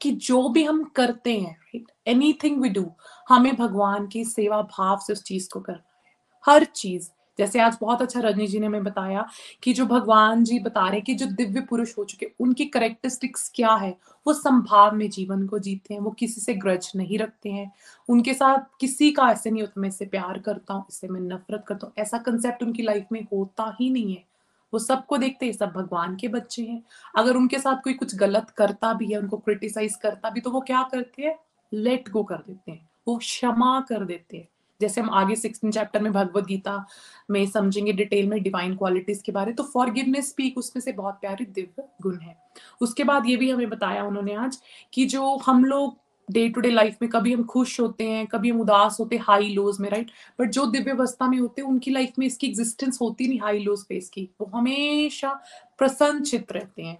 कि 0.00 0.12
जो 0.12 0.48
भी 0.48 0.64
हम 0.64 0.84
करते 0.84 1.38
हैं 1.38 1.52
राइट 1.52 1.86
एनीथिंग 2.06 2.62
वी 2.62 2.68
डू 2.68 2.86
हमें 3.28 3.56
भगवान 3.56 4.06
की 4.06 4.24
सेवा 4.24 4.62
भाव 4.62 4.98
से 5.06 5.12
उस 5.12 5.22
चीज़ 5.22 5.48
को 5.52 5.60
करना 5.60 5.78
है। 5.78 6.54
हर 6.54 6.64
चीज़। 6.64 7.10
जैसे 7.38 7.60
आज 7.60 7.76
बहुत 7.80 8.02
अच्छा 8.02 8.20
रजनी 8.20 8.46
जी 8.46 8.58
ने 8.60 8.66
हमें 8.66 8.84
बताया 8.84 9.26
कि 9.62 9.72
जो 9.72 9.86
भगवान 9.86 10.44
जी 10.44 10.58
बता 10.60 10.82
रहे 10.82 10.94
हैं 10.94 11.02
कि 11.02 11.14
जो 11.14 11.26
दिव्य 11.26 11.60
पुरुष 11.60 11.98
हो 11.98 12.04
चुके 12.04 12.26
उनकी 12.40 12.64
करेक्टरिस्टिक्स 12.64 13.52
क्या 13.54 13.74
है? 13.74 13.90
वो 14.26 14.32
संभाव 14.32 14.96
में 14.96 15.10
जीवन 15.10 15.46
को 15.46 15.58
जीते 15.58 15.94
हैं, 15.94 16.00
वो 16.00 16.10
किसी 16.10 16.40
से 16.40 16.54
ग्रज 16.54 16.92
नहीं 16.96 17.18
रखते 17.18 17.50
हैं। 17.50 17.72
उनके 18.08 18.34
साथ 18.34 18.58
किसी 18.80 19.10
का 19.10 19.30
ऐसे 19.30 19.50
नहीं 19.50 19.62
होता, 19.62 19.80
मैं 19.80 19.88
इससे 19.88 20.06
प्यार 20.06 20.38
करता 20.38 20.74
हूँ, 20.74 20.84
इससे 20.90 21.08
मैं 21.08 21.20
नफरत 21.20 21.64
करता 21.68 21.86
हूँ। 21.86 21.94
ऐसा 21.98 22.18
कंसेप्ट 22.18 22.62
उनकी 22.62 22.82
लाइफ 22.82 23.06
में 23.12 23.22
होता 23.22 23.76
ही 23.80 23.90
नहीं 23.90 24.14
है। 24.14 24.24
वो 24.72 24.78
सबको 24.78 25.16
देखते 25.16 25.46
हैं, 25.46 25.52
सब 25.52 25.72
भगवान 25.72 26.16
के 26.16 26.28
बच्चे 26.28 26.62
हैं। 26.62 26.82
अगर 27.16 27.36
उनके 27.36 27.58
साथ 27.58 27.82
कोई 27.84 27.94
कुछ 27.94 28.14
गलत 28.14 28.50
करता 28.50 28.92
भी 28.92 29.12
है, 29.12 29.18
उनको 29.18 29.36
क्रिटिसाइज 29.36 29.96
करता 29.96 30.30
भी 30.30 30.40
तो 30.40 30.50
वो 30.50 30.60
क्या 30.60 30.82
करते 30.82 31.22
हैं? 31.22 31.38
लेट 31.72 32.08
गो 32.08 32.22
कर 32.22 32.36
देते 32.36 32.72
हैं। 32.72 32.88
वो 33.08 33.16
क्षमा 33.16 33.80
कर 33.80 34.04
देते 34.04 34.36
हैं। 34.36 34.48
जैसे 34.80 35.00
हम 35.00 35.10
आगे 35.10 35.34
सिक्सटीन 35.36 35.70
चैप्टर 35.70 36.02
में 36.02 36.12
भगवत 36.12 36.44
गीता 36.44 36.84
में 37.30 37.46
समझेंगे 37.46 37.92
डिटेल 37.92 38.28
में 38.28 38.42
डिवाइन 38.42 38.76
क्वालिटीज 38.76 39.22
के 39.22 39.32
बारे 39.32 39.52
तो 39.52 39.62
फॉरगिवनेस 39.62 40.28
स्पीक 40.28 40.58
उसमें 40.58 40.80
से 40.80 40.92
बहुत 40.92 41.14
प्यारे 41.14 41.44
दिव्य 41.44 41.84
गुण 42.02 42.18
है। 42.18 42.36
उसके 42.80 43.04
बाद 43.04 43.26
ये 43.26 43.36
भी 43.36 43.50
हमें 43.50 43.68
बताया 43.68 44.04
उन्होंने 44.04 44.34
आज 44.34 44.58
कि 44.92 45.04
जो 45.06 45.36
हम 45.36 45.64
लोग 45.64 45.98
डे 46.30 46.48
टू 46.48 46.60
डे 46.60 46.70
लाइफ 46.70 46.96
में 47.02 47.10
कभी 47.10 47.32
हम 47.32 47.44
खुश 47.44 47.78
होते 47.80 48.08
हैं, 48.08 48.26
कभी 48.26 48.50
हम 48.50 48.60
उदास 48.60 48.96
होते 49.00 49.16
हैं 49.16 49.24
हाई 49.26 49.48
लोज 49.54 49.80
में 49.80 49.88
राइट 49.90 50.10
बट 50.40 50.50
जो 50.50 50.66
दिव्य 50.66 50.90
अवस्था 50.90 51.28
में 51.28 51.38
होते 51.38 51.62
हैं, 51.62 51.68
उनकी 51.68 51.90
लाइफ 51.90 52.18
में 52.18 52.26
इसकी 52.26 52.46
एग्जिस्टेंस 52.46 52.98
होती 53.02 53.28
नहीं 53.28 53.40
हाई 53.40 53.58
लो 53.58 53.76
स्पेस 53.76 54.08
की 54.08 54.28
वो 54.40 54.50
हमेशा 54.54 55.32
प्रसन्न 55.78 56.22
चित 56.22 56.52
रहते 56.52 56.82
हैं। 56.82 56.98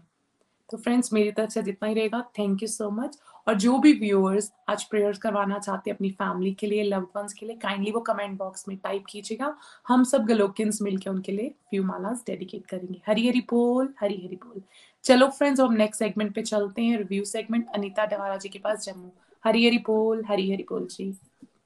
तो 0.69 0.77
फ्रेंड्स 0.77 1.13
मेरी 1.13 1.31
तरफ़ 1.33 1.51
से 1.51 1.63
जितना 1.63 1.89
ही 1.89 1.95
रहेगा। 1.95 2.21
थैंक 2.39 2.63
यू 2.63 2.67
सो 2.69 2.91
मच 2.91 3.19
और 3.49 3.55
जो 3.55 3.79
भी 3.79 3.93
व्यूअर्स 3.93 4.51
आज 4.69 4.83
प्रेयर्स 4.85 5.19
करवाना 5.19 5.59
चाहते 5.59 5.91
हैं 5.91 5.97
अपनी 5.97 6.11
फैमिली 6.11 6.53
के 6.55 6.67
लिए 6.67 6.83
लव्ड 6.83 7.07
वंस 7.17 7.33
के 7.33 7.47
लिए 7.47 7.57
काइंडली 7.57 7.91
वो 7.91 8.01
कमेंट 8.01 8.39
बॉक्स 8.39 8.69
में 8.69 8.77
टाइप 8.77 9.05
कीजिएगा। 9.09 9.55
हम 9.89 10.05
सब 10.05 10.27
गलोकिन्स 10.27 10.81
मिलकर 10.83 11.11
उनके 11.11 11.33
लिए 11.33 11.49
फ्यू 11.71 11.85
मालास 11.85 12.23
डेडिकेट 12.27 12.67
करेंगे। 12.67 13.01
हरी 13.07 13.29
हरी 13.29 13.41
बोल 13.51 13.89
हरी 14.01 14.21
हरी 14.25 14.37
बोल। 14.37 14.63
चलो 15.05 15.27
फ्रेंड्स 15.29 15.61
हम 15.61 15.73
नेक्स्ट 15.75 15.99
सेगमेंट 15.99 16.35
पे 16.35 16.43
चलते 16.43 16.83
हैं 16.83 16.97
रिव्यू 16.99 17.25
सेगमेंट 17.25 17.67
अनीता 17.75 18.05
डवारा 18.07 18.37
जी 18.37 18.49
के 18.49 18.59
पास 18.59 18.85
जम्मू। 18.87 19.11
हरी 19.45 19.67
हरी 19.67 19.79
बोल 19.87 20.23
हरी 20.29 20.51
हरी 20.51 20.65
बोल 20.71 20.87
जी। 20.91 21.05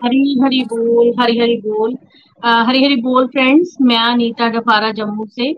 हरी 0.05 0.39
हरी 0.43 0.63
बोल 0.65 1.13
हरी 1.21 1.39
हरी 1.39 1.57
बोल। 1.61 1.97
आ, 2.43 2.63
हरी 2.65 2.85
हरी 2.85 2.97
बोल 3.03 3.27
फ्रेंड्स 3.27 3.77
मैं 3.81 3.99
अनीता 3.99 4.49
डफारा 4.49 4.91
जम्मू 4.93 5.27
से। 5.27 5.53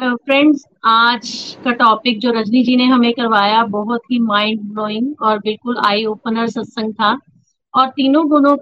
फ्रेंड्स 0.00 0.64
आज 0.86 1.56
का 1.64 1.72
टॉपिक 1.80 2.18
जो 2.20 2.30
रजनी 2.32 2.62
जी 2.64 2.76
ने 2.76 2.84
हमें 2.86 3.12
करवाया 3.12 3.64
बहुत 3.72 4.02
ही 4.12 4.18
माइंड 4.18 4.60
ब्लोइंग 4.72 5.22
और 5.22 5.38
बिल्कुल 5.38 5.78
आई 5.86 6.04
ओपनर 6.04 6.48
सत्संग 6.48 6.92
था। 6.94 7.16
और 7.74 7.88
तीनों 7.88 8.28
गुणों 8.28 8.56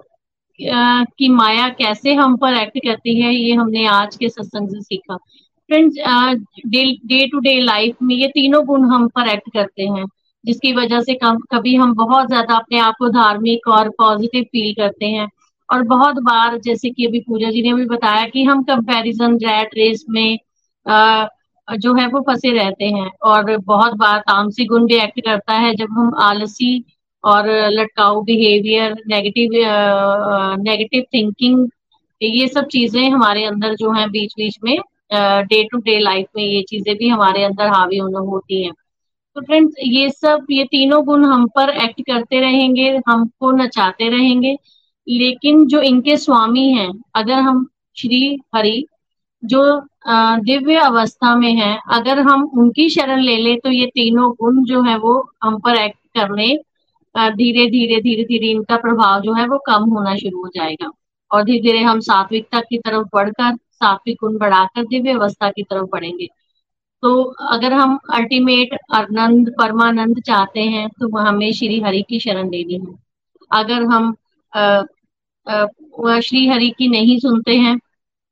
की 0.58 1.28
माया 1.28 1.68
कैसे 1.78 2.14
हम 2.14 2.36
पर 2.36 2.54
एक्ट 2.54 2.78
करती 2.78 3.20
है 3.20 3.34
ये 3.34 3.52
हमने 3.54 3.86
आज 3.88 4.16
के 4.16 4.28
सत्संग 4.28 4.68
से 4.68 4.80
सीखा। 4.80 5.18
Friends 5.70 5.96
day 6.66 7.26
to 7.28 7.38
day 7.40 7.58
life 7.62 7.96
में 8.02 8.14
ये 8.14 8.28
तीनों 8.28 8.64
गुण 8.66 8.84
हम 8.90 9.06
पर 9.16 9.28
एक्ट 9.28 9.52
करते 9.54 9.82
हैं 9.88 10.04
जिसकी 10.44 10.72
वजह 10.74 11.00
से 11.00 11.14
कम 11.16 11.38
कभी 11.52 11.74
हम 11.76 11.94
बहुत 11.94 12.28
ज़्यादा 12.28 12.54
अपने 12.56 12.78
आप 12.80 12.94
को 12.98 13.08
धार्मिक 13.10 13.68
और 13.68 13.88
पॉजिटिव 13.98 14.42
फील 14.44 14.72
करते 14.74 15.06
हैं। 15.06 15.28
और 15.68 15.82
बहुत 15.84 16.16
बार 16.24 16.56
जैसे 16.60 16.90
कि 16.90 17.06
अभी 17.06 17.20
पूजा 17.20 17.50
जी 17.50 17.62
ने 17.62 17.72
भी 17.74 17.84
बताया 17.86 18.24
कि 18.28 18.42
हम 18.44 18.62
कंपैरिजन 18.64 19.36
रैट 19.38 19.70
रेस 19.76 20.04
में 20.10 20.38
आ, 20.86 21.26
जो 21.68 21.94
है 21.94 22.06
वो 22.08 22.20
फंसे 22.22 22.52
रहते 22.52 22.84
हैं। 22.86 23.10
और 23.24 23.56
बहुत 23.66 23.94
बार 23.96 24.18
तामसी 24.20 24.64
गुण 24.66 24.86
भी 24.86 24.96
एक्ट 24.96 25.20
करता 25.24 25.54
है 25.56 25.74
जब 25.76 25.88
हम 25.98 26.14
आलसी 26.22 26.84
और 27.24 27.48
लटकाऊ 27.70 28.22
बिहेवियर 28.24 28.92
नेगेटिव 29.08 29.50
नेगेटिव 30.62 31.04
थिंकिंग 31.14 31.68
ये 32.20 32.46
सब 32.48 32.66
चीज़ें 32.68 33.08
हमारे 33.10 33.44
अंदर 33.44 33.74
जो 33.76 33.92
है 33.92 34.08
बीच 34.10 34.32
बीच 34.38 34.58
में 34.64 34.78
डे 35.10 35.62
टू 35.64 35.78
डे 35.80 35.98
लाइफ 36.00 36.26
में 36.36 36.42
ये 36.44 36.62
चीज़ें 36.68 36.94
भी 36.96 37.08
हमारे 37.08 37.42
अंदर 37.44 37.66
हावी 37.68 37.98
होना 37.98 38.18
होती 38.20 38.62
हैं। 38.64 38.72
तो 39.36 39.40
फ्रेंड्स 39.42 39.74
ये 39.80 40.08
सब, 40.10 40.46
ये 40.50 40.64
तीनों 40.66 41.04
गुण 41.04 41.24
हम 41.24 41.46
पर 41.56 41.70
एक्ट 41.78 42.00
करते 42.06 42.40
रहेंगे, 42.40 42.88
हमको 43.08 43.50
नचाते 43.54 44.08
रहेंगे। 44.10 44.56
लेकिन 45.06 45.66
जो 45.66 45.80
इनके 45.82 46.16
स्वामी 46.18 46.68
हैं, 46.72 46.92
अगर 47.16 47.38
हम 47.40 47.66
श्री 47.96 48.38
हरि, 48.54 48.84
जो 49.42 49.80
दिव्य 50.44 50.76
अवस्था 50.78 51.34
में 51.36 51.52
है, 51.54 51.78
अगर 51.92 52.18
हम 52.20 52.44
उनकी 52.58 52.88
शरण 52.90 53.20
ले 53.20 53.36
ले 53.36 53.54
तो 53.56 53.70
ये 53.70 53.86
तीनों 53.88 54.30
गुण 54.32 54.62
जो 54.64 54.82
है 54.82 54.96
वो 54.98 55.14
हम 55.44 55.58
पर 55.60 55.76
एक्ट 55.76 55.98
करने 56.14 56.56
धीरे 57.14 57.66
धीरे 57.70 58.00
धीरे 58.00 58.24
धीरे 58.24 58.48
इनका 58.48 58.76
प्रभाव 58.76 59.20
जो 59.20 59.32
है 59.34 59.46
वो 59.48 59.58
कम 59.66 59.84
होना 59.90 60.14
शुरू 60.16 60.42
हो 60.42 60.48
जाएगा। 60.54 60.90
और 61.30 61.44
धीरे 61.44 61.60
धीरे 61.62 61.78
हम 61.80 62.00
सात्विकता 62.00 62.60
की 62.60 62.78
तरफ़ 62.78 63.06
बढ़कर 63.14 63.56
सात्विक 63.80 64.16
गुण 64.20 64.38
बढ़ाकर 64.38 64.84
दिव्य 64.86 65.12
अवस्था 65.12 65.50
की 65.50 65.62
तरफ़ 65.62 65.86
बढ़ेंगे। 65.92 66.26
तो 67.02 67.22
अगर 67.52 67.72
हम 67.72 67.98
अल्टीमेट 68.14 68.76
आनंद 68.94 69.50
परमानंद 69.58 70.20
चाहते 70.26 70.60
हैं 70.68 70.88
तो 71.00 71.16
हमें 71.18 71.50
श्री 71.52 71.80
हरि 71.80 72.02
की 72.08 72.20
शरण 72.20 72.50
लेनी 72.50 72.74
है। 72.76 72.94
अगर 73.50 73.82
हम 73.92 74.14
आ, 74.52 74.82
श्री 76.20 76.46
हरि 76.48 76.70
की 76.78 76.88
नहीं 76.88 77.18
सुनते 77.18 77.56
हैं 77.56 77.78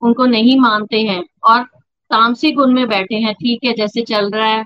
उनको 0.02 0.26
नहीं 0.26 0.58
मानते 0.60 1.00
हैं 1.02 1.22
और 1.44 1.62
तामसिक 2.10 2.54
गुण 2.56 2.72
में 2.74 2.86
बैठे 2.88 3.16
हैं 3.16 3.34
ठीक 3.34 3.64
है 3.64 3.72
जैसे 3.74 4.02
चल 4.04 4.30
रहा 4.30 4.46
है 4.48 4.64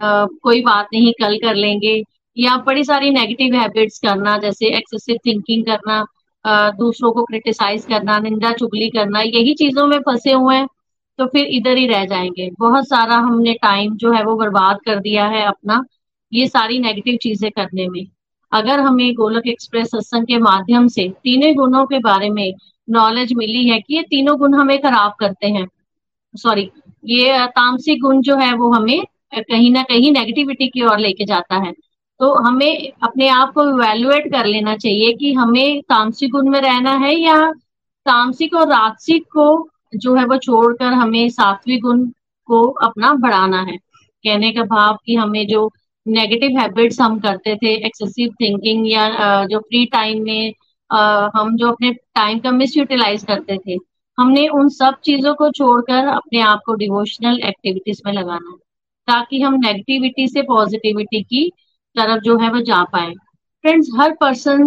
आ, 0.00 0.26
कोई 0.42 0.62
बात 0.62 0.88
नहीं 0.92 1.12
कल 1.20 1.36
कर 1.38 1.54
लेंगे 1.54 2.02
या 2.36 2.56
बड़ी 2.66 2.84
सारी 2.84 3.10
नेगेटिव 3.10 3.54
हैबिट्स 3.54 3.98
करना 3.98 4.36
जैसे 4.38 4.76
एक्सेसिव 4.76 5.16
थिंकिंग 5.26 5.64
करना 5.66 6.04
दूसरों 6.44 7.12
को 7.12 7.24
क्रिटिसाइज 7.24 7.84
करना, 7.86 8.18
निंदा, 8.18 8.52
चुगली 8.52 8.88
करना, 8.90 9.20
यही 9.20 9.54
चीज़ों 9.54 9.86
में 9.86 9.98
फंसे 10.00 10.32
हुए 10.32 10.56
हैं 10.56 10.66
तो 11.18 11.26
फिर 11.26 11.46
इधर 11.48 11.76
ही 11.76 11.86
रह 11.86 12.04
जाएँगे। 12.06 12.48
बहुत 12.58 12.88
सारा 12.88 13.16
हमने 13.18 13.52
टाइम 13.62 13.96
जो 13.96 14.12
है 14.12 14.22
वो 14.24 14.34
बर्बाद 14.36 14.78
कर 14.86 15.00
दिया 15.00 15.26
है 15.26 15.44
अपना, 15.46 15.82
ये 16.32 16.46
सारी 16.48 16.78
नेगेटिव 16.78 17.16
चीज़ें 17.22 17.50
करने 17.50 17.88
में। 17.88 18.04
अगर 18.52 18.80
हमें 18.80 19.12
गोलक 19.14 19.46
एक्सप्रेस 19.46 19.90
सत्संग 19.90 20.26
के 20.26 20.38
माध्यम 20.38 20.88
से 20.88 21.08
तीनों 21.24 21.54
गुणों 21.54 21.84
के 21.86 21.98
बारे 21.98 22.30
में 22.30 22.52
नॉलेज 22.88 23.32
मिली 23.32 23.68
है 23.68 23.78
कि 23.80 23.96
ये 23.96 24.02
तीनों 24.02 24.36
गुण 24.38 24.54
हमें 24.54 24.78
खराब 24.82 25.14
करते 25.20 25.46
हैं 25.48 25.66
सॉरी 26.34 26.70
ये 27.04 27.46
तामसिक 27.48 28.00
गुण 28.02 28.20
जो 28.20 28.36
है 28.36 28.52
वो 28.54 28.72
हमें 28.72 29.02
कहीं 29.34 29.70
ना 29.72 29.82
कहीं 29.82 30.12
नेगेटिविटी 30.12 30.68
की 30.68 30.82
ओर 30.82 30.98
लेके 30.98 31.24
जाता 31.24 31.56
है। 31.56 31.72
तो 32.22 32.32
हमें 32.42 32.92
अपने 33.02 33.28
आप 33.28 33.52
को 33.52 33.62
इवेल्युएट 33.70 34.30
कर 34.32 34.46
लेना 34.46 34.74
चाहिए 34.76 35.12
कि 35.12 35.32
हमें 35.32 35.80
तामसिक 35.82 36.30
गुण 36.30 36.48
में 36.50 36.60
रहना 36.60 36.90
है 36.96 37.14
या 37.14 37.36
तामसिक 38.06 38.54
और 38.54 38.66
राजसिक 38.68 39.24
को 39.32 39.46
जो 39.96 40.14
है 40.14 40.24
वो 40.24 40.36
छोड़कर 40.36 40.92
हमें 40.92 41.28
सात्विक 41.28 41.80
गुण 41.82 42.04
को 42.48 42.62
अपना 42.84 43.12
बढ़ाना 43.14 43.62
है। 43.62 43.76
कहने 43.76 44.50
का 44.52 44.62
भाव 44.64 44.98
कि 45.06 45.14
हमें 45.14 45.46
जो 45.46 45.70
नेगेटिव 46.06 46.58
हैबिट्स 46.58 47.00
हम 47.00 47.18
करते 47.20 47.54
थे 47.56 47.74
एक्सेसिव 47.86 48.34
थिंकिंग 48.40 48.86
या 48.90 49.08
जो 49.46 49.58
फ्री 49.58 49.84
टाइम 49.86 50.22
में 50.24 50.52
हम 51.36 51.56
जो 51.56 51.68
अपने 51.68 51.92
टाइम 51.92 52.38
का 52.38 52.50
मिस 52.50 52.76
यूटिलाइज 52.76 53.24
करते 53.24 53.58
थे, 53.58 53.76
हमने 54.18 54.46
उन 54.50 54.68
सब 54.68 55.00
चीज़ों 55.04 55.34
को 55.34 55.50
छोड़कर 55.50 56.06
अपने 56.06 56.40
आप 56.42 56.60
को 56.66 56.74
डिवोशनल 56.74 57.40
एक्टिविटीज़ 57.40 58.02
में 58.06 58.12
लगाना 58.12 58.50
है, 58.50 58.56
ताकि 59.08 59.40
हम 59.40 59.54
नेगेटिविटी 59.54 60.28
से 60.28 60.42
पॉजिटिविटी 60.42 61.22
की 61.22 61.50
तरफ़ 61.96 62.20
जो 62.24 62.38
है 62.38 62.50
वो 62.50 62.60
जा 62.62 62.82
पाए। 62.92 63.12
फ्रेंड्स 63.64 63.88
हर 63.98 64.12
पर्सन 64.20 64.62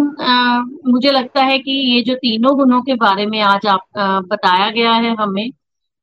मुझे 0.86 1.10
लगता 1.10 1.42
है 1.44 1.58
कि 1.58 1.70
ये 1.70 2.00
जो 2.02 2.14
तीनों 2.16 2.56
गुणों 2.56 2.80
के 2.82 2.94
बारे 2.96 3.26
में 3.26 3.40
आज 3.42 3.66
आप 3.66 3.98
आ, 3.98 4.20
बताया 4.22 4.70
गया 4.70 4.92
है 4.94 5.14
हमें 5.16 5.50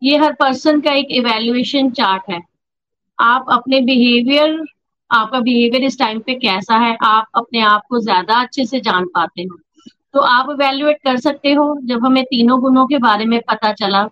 ये 0.02 0.18
हर 0.18 0.34
पर्सन 0.40 0.82
का 0.82 0.92
एक 0.94 1.08
इवेल्युएशन 1.12 1.90
चार्ट 1.92 2.30
है। 2.30 2.40
आप 3.20 3.46
अपने 3.52 3.80
बिहेवियर 3.82 4.64
आपका 5.12 5.40
बिहेवियर 5.40 5.84
इस 5.84 5.98
टाइम 6.00 6.20
पे 6.20 6.34
कैसा 6.36 6.78
है 6.78 6.96
आप 7.04 7.26
अपने 7.36 7.62
आप 7.64 7.82
को 7.90 8.00
ज़्यादा 8.00 8.42
अच्छे 8.42 8.66
से 8.66 8.80
जान 8.82 9.06
पाते 9.16 9.44
हो। 9.44 9.58
तो 10.14 10.20
आप 10.22 10.50
इवेल्युएट 10.52 10.98
कर 11.04 11.18
सकते 11.20 11.54
हो 11.54 11.66
जब 11.86 12.06
हमें 12.06 12.24
तीनों 12.24 12.60
गुणों 12.62 12.86
के 12.88 12.98
बारे 13.00 13.26
में 13.26 13.40
पता 13.50 13.72
चला 13.74 14.04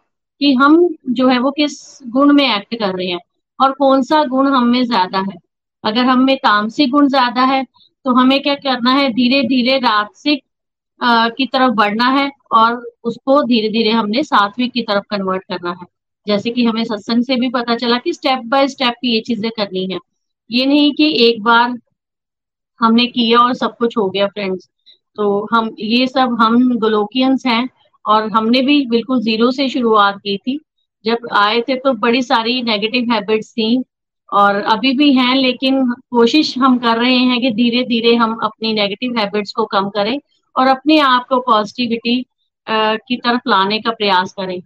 कि 0.42 0.54
हम 0.54 0.78
जो 1.10 1.28
है 1.28 1.38
वो 1.40 1.52
किस 1.52 1.78
गुण 2.08 2.34
में 2.34 2.44
एक्ट 2.46 2.76
कर 2.76 2.96
रहे 2.96 3.08
हैं 3.08 3.20
और 3.60 3.72
कौन 3.72 4.02
सा 4.04 4.24
गुण 4.26 4.48
हम 4.48 4.68
में 4.68 4.84
ज़्यादा 4.84 5.20
है। 5.22 5.38
अगर 5.84 6.06
हम 6.06 6.24
में 6.26 6.36
तामसिक 6.38 6.90
गुण 6.92 7.08
ज़्यादा 7.08 7.44
है 7.46 7.64
तो 8.06 8.14
हमें 8.16 8.42
क्या 8.44 8.56
करना 8.58 8.92
है? 8.94 9.10
धीरे 9.14 9.42
धीरे 9.46 9.78
राजसिक 9.80 10.44
की 11.38 11.46
तरफ़ 11.48 11.72
बढ़ना 11.76 12.08
है 12.12 12.30
और 12.54 12.76
उसको 13.06 13.42
धीरे 13.44 13.70
धीरे 13.70 13.92
हमने 13.92 14.24
सात्विक 14.24 14.72
की 14.74 14.82
तरफ़ 14.84 15.04
कन्वर्ट 15.10 15.44
करना 15.44 15.72
है। 15.72 15.86
जैसे 16.28 16.50
कि 16.52 16.66
हमें 16.66 16.84
सत्संग 16.86 17.24
से 17.24 17.36
भी 17.36 17.50
पता 17.52 17.76
चला 17.76 17.98
कि 18.00 18.14
स्टेप 18.14 18.42
बाय 18.48 18.68
स्टेप 18.68 18.96
ये 19.06 19.20
चीज़ें 19.22 19.50
करनी 19.58 19.86
है। 19.94 20.00
ये 20.50 20.66
नहीं 20.66 20.92
कि 20.94 21.10
एक 21.28 21.42
बार 21.44 21.78
हमने 22.82 23.06
किया 23.08 23.40
और 23.40 23.54
सब 23.54 23.76
कुछ 23.78 23.98
हो 23.98 24.10
गया 24.10 24.28
फ्रेंड्स 24.28 24.70
तो 25.18 25.48
हम, 25.54 25.70
ये 25.80 26.08
सब 26.08 26.36
हम 26.42 26.78
ग्लोकियंस 26.80 27.46
हैं 27.46 27.68
और 28.06 28.30
हमने 28.32 28.62
भी 28.62 28.86
बिल्कुल 28.88 29.22
ज़ीरो 29.24 29.50
से 29.52 29.68
शुरुआत 29.70 30.18
की 30.18 30.38
थी। 30.38 30.60
जब 31.06 31.28
आए 31.36 31.62
थे 31.62 31.76
तो 31.78 31.94
बड़ी 32.00 32.22
सारी 32.24 32.62
नेगेटिव 32.64 33.12
हैबिट्स 33.14 33.52
थी 33.52 33.78
और 34.32 34.56
अभी 34.64 34.92
भी 34.98 35.12
हैं, 35.14 35.36
लेकिन 35.36 35.84
कोशिश 36.12 36.58
हम 36.58 36.78
कर 36.80 36.98
रहे 36.98 37.16
हैं 37.16 37.40
कि 37.42 37.52
धीरे 37.52 37.84
धीरे 37.84 38.16
हम 38.16 38.38
अपनी 38.44 38.74
नेगेटिव 38.74 39.18
हैबिट्स 39.18 39.52
को 39.54 39.66
कम 39.68 39.90
करें 39.90 40.18
और 40.56 40.68
अपने 40.68 41.00
आप 41.02 41.26
को 41.30 41.40
पॉजिटिविटी 41.42 42.24
की 42.68 43.18
तरफ़ 43.18 43.50
लाने 43.50 43.80
का 43.82 43.92
प्रयास 43.92 44.34
करें। 44.34 44.62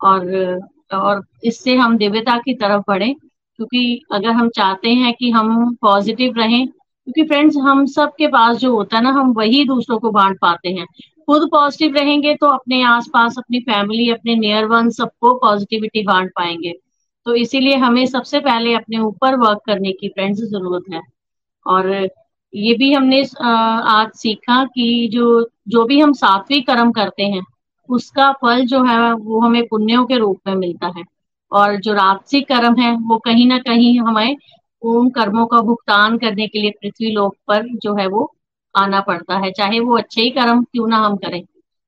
और 0.00 0.60
और 0.94 1.22
इससे 1.44 1.74
हम 1.76 1.96
दिव्यता 1.98 2.36
की 2.38 2.54
तरफ़ 2.54 2.82
बढ़े, 2.88 3.12
क्योंकि 3.58 4.00
अगर 4.12 4.30
हम 4.30 4.48
चाहते 4.48 4.90
हैं 4.92 5.12
कि 5.14 5.30
हम 5.30 5.74
पॉजिटिव 5.82 6.34
रहें, 6.38 6.66
क्योंकि 6.66 7.22
फ्रेंड्स 7.24 7.56
हम 7.56 7.84
सब 7.88 8.12
के 8.18 8.26
पास 8.28 8.56
जो 8.56 8.74
होता 8.76 8.96
है 8.96 9.02
ना, 9.02 9.10
हम 9.10 9.32
वही 9.32 9.64
दूसरों 9.64 9.98
को 9.98 10.10
बांट 10.10 10.38
पाते 10.40 10.68
हैं। 10.70 10.86
खुद 11.28 11.48
पॉजिटिव 11.50 11.96
रहेंगे 11.96 12.34
तो 12.34 12.46
अपने 12.48 12.82
आसपास 12.84 13.38
अपनी 13.38 13.60
फैमिली 13.62 14.08
अपने 14.10 14.34
नियर 14.36 14.64
वन 14.66 14.90
सबको 14.92 15.34
पॉजिटिविटी 15.38 16.02
बांट 16.02 16.30
पाएँगे। 16.36 16.72
तो 17.26 17.34
इसीलिए 17.34 17.76
हमें 17.76 18.04
सबसे 18.06 18.40
पहले 18.40 18.74
अपने 18.74 18.98
ऊपर 18.98 19.36
वर्क 19.38 19.60
करने 19.66 19.92
की 19.92 20.08
फ्रेंड्स 20.08 20.40
ज़रूरत 20.42 20.92
है। 20.92 21.00
और 21.66 21.90
ये 22.52 22.74
भी 22.74 22.92
हमने 22.92 23.22
आज 23.42 24.10
सीखा 24.14 24.64
कि 24.64 25.08
जो 25.12 25.24
जो 25.68 25.84
भी 25.84 26.00
हम 26.00 26.12
सात्विक 26.12 26.66
कर्म 26.66 26.92
करते 26.92 27.22
हैं, 27.22 27.42
उसका 27.88 28.30
फल 28.32 28.64
जो 28.66 28.82
है 28.84 29.12
वो 29.14 29.40
हमें 29.40 29.62
पुण्यों 29.68 30.04
के 30.06 30.18
रूप 30.18 30.38
में 30.46 30.54
मिलता 30.54 30.92
है। 30.98 31.04
और 31.52 31.76
जो 31.76 31.92
राजसिक 31.94 32.46
कर्म 32.48 32.76
है, 32.80 32.92
वो 32.98 33.18
कहीं 33.18 33.46
ना 33.46 33.58
कहीं 33.58 33.98
हमें 34.00 34.36
उन 34.82 35.08
कर्मों 35.10 35.46
का 35.46 35.60
भुगतान 35.60 36.16
करने 36.18 36.46
के 36.46 36.60
लिए 36.60 36.70
पृथ्वी 36.82 37.10
लोक 37.10 37.36
पर 37.48 37.66
जो 37.82 37.94
है 37.94 38.06
वो 38.06 38.30
आना 38.74 39.00
पड़ता 39.00 39.38
है। 39.38 39.50
चाहे 39.52 39.80
वो 39.80 39.96
अच्छे 39.98 40.20
ही 40.22 40.30
कर्म 40.30 40.62
क्यों 40.64 40.86
ना 40.88 40.96
हम 40.96 41.16
करें। 41.16 41.42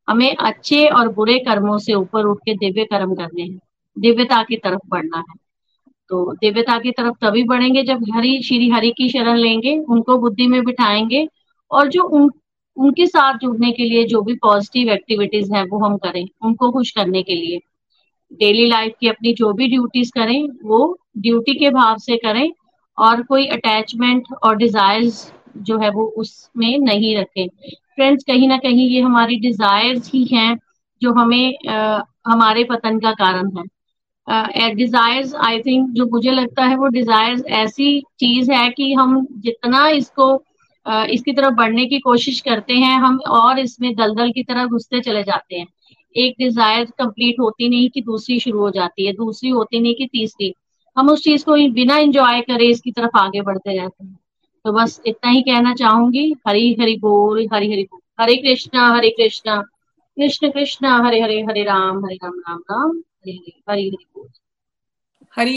हमें 0.09 0.37
अच्छे 0.37 0.87
और 0.89 1.09
बुरे 1.09 1.39
कर्मों 1.39 1.79
से 1.79 1.95
ऊपर 1.95 2.25
उठ 2.25 2.39
के 2.39 2.55
दिव्य 2.55 2.85
कर्म 2.85 3.15
करने 3.15 3.43
हैं। 3.43 3.59
दिव्यता 3.97 4.43
की 4.43 4.57
तरफ़ 4.57 4.87
बढ़ना 4.89 5.19
है। 5.19 5.35
तो 6.11 6.33
दिव्यता 6.33 6.79
की 6.79 6.91
तरफ़ 6.91 7.15
तभी 7.21 7.43
बढ़ेंगे 7.45 7.83
जब 7.83 8.05
हरि 8.15 8.41
श्री 8.45 8.69
हरि 8.71 8.91
की 8.91 9.09
शरण 9.09 9.37
लेंगे 9.37 9.77
उनको 9.89 10.19
बुद्धि 10.19 10.47
में 10.47 10.63
बिठाएँगे 10.65 11.27
और 11.71 11.89
जो 11.89 12.03
उन 12.11 12.31
उनके 12.77 13.07
साथ 13.07 13.39
जुड़ने 13.39 13.71
के 13.73 13.85
लिए 13.85 14.05
जो 14.05 14.21
भी 14.23 14.35
पॉजिटिव 14.35 14.89
एक्टिविटीज़ 14.93 15.53
है 15.55 15.65
वो 15.65 15.79
हम 15.79 15.97
करें 15.99 16.27
उनको 16.45 16.71
खुश 16.73 16.91
करने 16.91 17.23
के 17.23 17.35
लिए। 17.35 17.61
डेली 18.33 18.67
लाइफ 18.67 18.95
की 19.01 19.09
अपनी 19.09 19.33
जो 19.35 19.53
भी 19.53 19.69
ड्यूटीज़ 19.69 20.11
करें 20.15 20.49
वो 20.65 20.79
ड्यूटी 21.19 21.55
के 21.55 21.71
भाव 21.71 21.97
से 21.99 22.17
करें 22.17 22.51
और 22.99 23.23
कोई 23.23 23.47
अटैचमेंट 23.47 24.27
और 24.43 24.57
डिजायर्स 24.57 25.33
जो 25.59 25.79
है 25.79 25.91
वो 25.91 26.05
उसमें 26.17 26.79
नहीं 26.79 27.17
रखें। 27.17 27.47
फ्रेंड्स 27.49 28.25
कहीं 28.25 28.49
ना 28.49 28.57
कहीं 28.59 28.89
ये 28.91 29.01
हमारी 29.01 29.37
डिजायर्स 29.41 30.11
ही 30.15 30.25
हैं 30.33 30.57
जो 31.03 31.13
हमें 31.13 31.69
आ, 31.69 32.01
हमारे 32.27 32.65
पतन 32.65 32.99
का 32.99 33.13
कारण 33.15 33.57
है। 33.59 33.65
डिजायर्स 34.29 35.35
आई 35.45 35.61
थिंक 35.61 35.91
जो 35.91 36.07
मुझे 36.07 36.31
लगता 36.31 36.65
है 36.65 36.77
वो 36.77 36.87
डिजायर्स 36.89 37.45
ऐसी 37.57 38.01
चीज़ 38.21 38.51
है 38.53 38.69
कि 38.71 38.93
हम 38.93 39.27
जितना 39.41 39.89
इसको 39.91 40.35
इसकी 40.87 41.33
तरफ़ 41.33 41.55
बढ़ने 41.55 41.85
की 41.87 41.99
कोशिश 42.01 42.41
करते 42.41 42.75
हैं, 42.75 42.99
हम 42.99 43.19
और 43.29 43.59
इसमें 43.59 43.95
दलदल 43.95 44.31
की 44.33 44.43
तरह 44.43 44.67
घुसते 44.67 45.01
चले 45.01 45.23
जाते 45.23 45.57
हैं। 45.57 45.67
एक 46.15 46.35
डिज़ायर 46.39 46.85
कंप्लीट 46.99 47.41
होती 47.41 47.69
नहीं 47.69 47.89
कि 47.91 48.01
दूसरी 48.01 48.39
शुरू 48.41 48.59
हो 48.59 48.71
जाती 48.71 49.07
है, 49.07 49.13
दूसरी 49.13 49.51
होती 49.51 49.81
नहीं 49.81 49.95
कि 49.95 50.07
तीसरी। 50.07 50.53
हम 50.97 51.11
उस 51.11 51.23
चीज़ 51.25 51.45
को 51.45 51.55
बिना 51.75 51.97
एंजॉय 51.99 52.41
करे 52.41 52.67
इसकी 52.67 52.91
तरफ़ 52.93 53.19
आगे 53.19 53.41
बढ़ते 53.43 53.77
रहते 53.79 54.05
हैं। 54.05 54.19
तो 54.65 54.73
बस 54.73 55.01
इतना 55.07 55.31
ही 55.31 55.43
कहना 55.43 55.75
चाहूँगी। 55.75 56.33
हरी 56.49 56.73
हरी 56.81 56.97
बोल, 56.99 57.47
हरी 57.53 57.73
हरी 57.73 57.83
बोल। 57.83 58.01
हरे 58.21 58.37
कृष्णा 58.37 58.89
हरे 58.97 59.11
कृष्णा। 59.11 59.57
कृष्ण 60.17 60.51
कृष्ण, 60.51 60.87
हरे 61.07 61.21
हरे 61.21 61.41
हरे 61.43 61.63
राम 61.65 62.05
हरे 62.05 62.15
राम 62.15 62.39
राम 62.49 62.59
राम। 62.71 63.01
हरे 63.27 63.91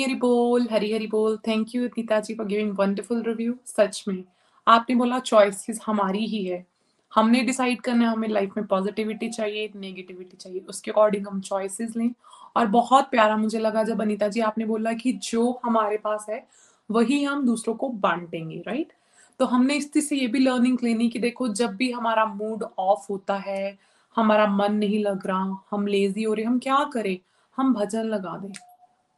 हरे 0.02 0.16
बोल 0.16 0.68
हरी 0.72 0.92
हरी 0.94 1.08
बोल. 1.08 1.38
Thank 1.48 1.76
you 1.76 1.86
Neeta 1.88 2.20
ji 2.20 2.34
for 2.36 2.46
giving 2.46 2.74
wonderful 2.80 3.24
review 3.24 3.54
सच 3.66 4.04
में, 4.08 4.24
आपने 4.68 4.96
बोला 4.96 5.20
चॉइसेस 5.20 5.80
हमारी 5.86 6.26
ही 6.26 6.44
है. 6.46 6.66
हमने 7.12 7.42
डिसाइड 7.44 7.82
करना 7.82 8.06
है, 8.06 8.12
हमें 8.12 8.28
लाइफ 8.30 8.54
में 8.58 8.66
पॉजिटिविटी 8.68 9.30
चाहिए 9.30 9.70
नेगेटिविटी 9.76 10.38
चाहिए. 10.38 10.60
उसके 10.70 10.92
अकॉर्डिंग 10.92 11.28
हम 11.28 11.42
चॉइसेस 11.42 11.96
लें. 11.98 12.12
और 12.56 12.68
बहुत 12.68 13.10
प्यारा 13.12 13.38
मुझे 13.38 13.60
लगा 13.60 13.84
जब 13.84 14.02
अनिता 14.02 14.28
जी 14.28 14.42
आपने 14.42 14.66
बोला 14.66 14.94
कि 14.94 15.12
जो 15.24 15.60
हमारे 15.66 15.98
पास 15.98 16.26
है, 16.30 16.46
वही 16.90 17.24
हम 17.24 17.46
दूसरों 17.46 17.76
को 17.76 17.90
बांटेंगे 17.90 18.64
राइट 18.68 18.94
तो 19.40 19.46
हमने 19.46 19.76
इस 19.76 19.92
चीज़ 19.94 20.06
से 20.06 20.16
ये 20.16 20.28
भी 20.28 20.40
लर्निंग 20.40 20.78
लेनी 20.84 21.10
कि 21.10 21.20
देखो, 21.20 21.48
जब 21.48 21.76
भी 21.76 21.92
हमारा 21.92 22.26
मूड 22.26 22.64
ऑफ़ 22.80 23.06
होता 23.10 23.36
है, 23.38 23.78
हमारा 24.16 24.48
मन 24.48 24.74
नहीं 24.74 25.04
लग 25.04 25.28
रहा, 25.28 25.64
हम 25.72 25.88
लेजी 25.88 26.24
हो 26.24 26.34
रहे, 26.34 26.46
हम 26.46 26.60
क्या 26.60 26.84
करें? 26.94 27.18
हम 27.60 27.74
भजन 27.74 28.04
लगा 28.04 28.38
दें। 28.38 28.54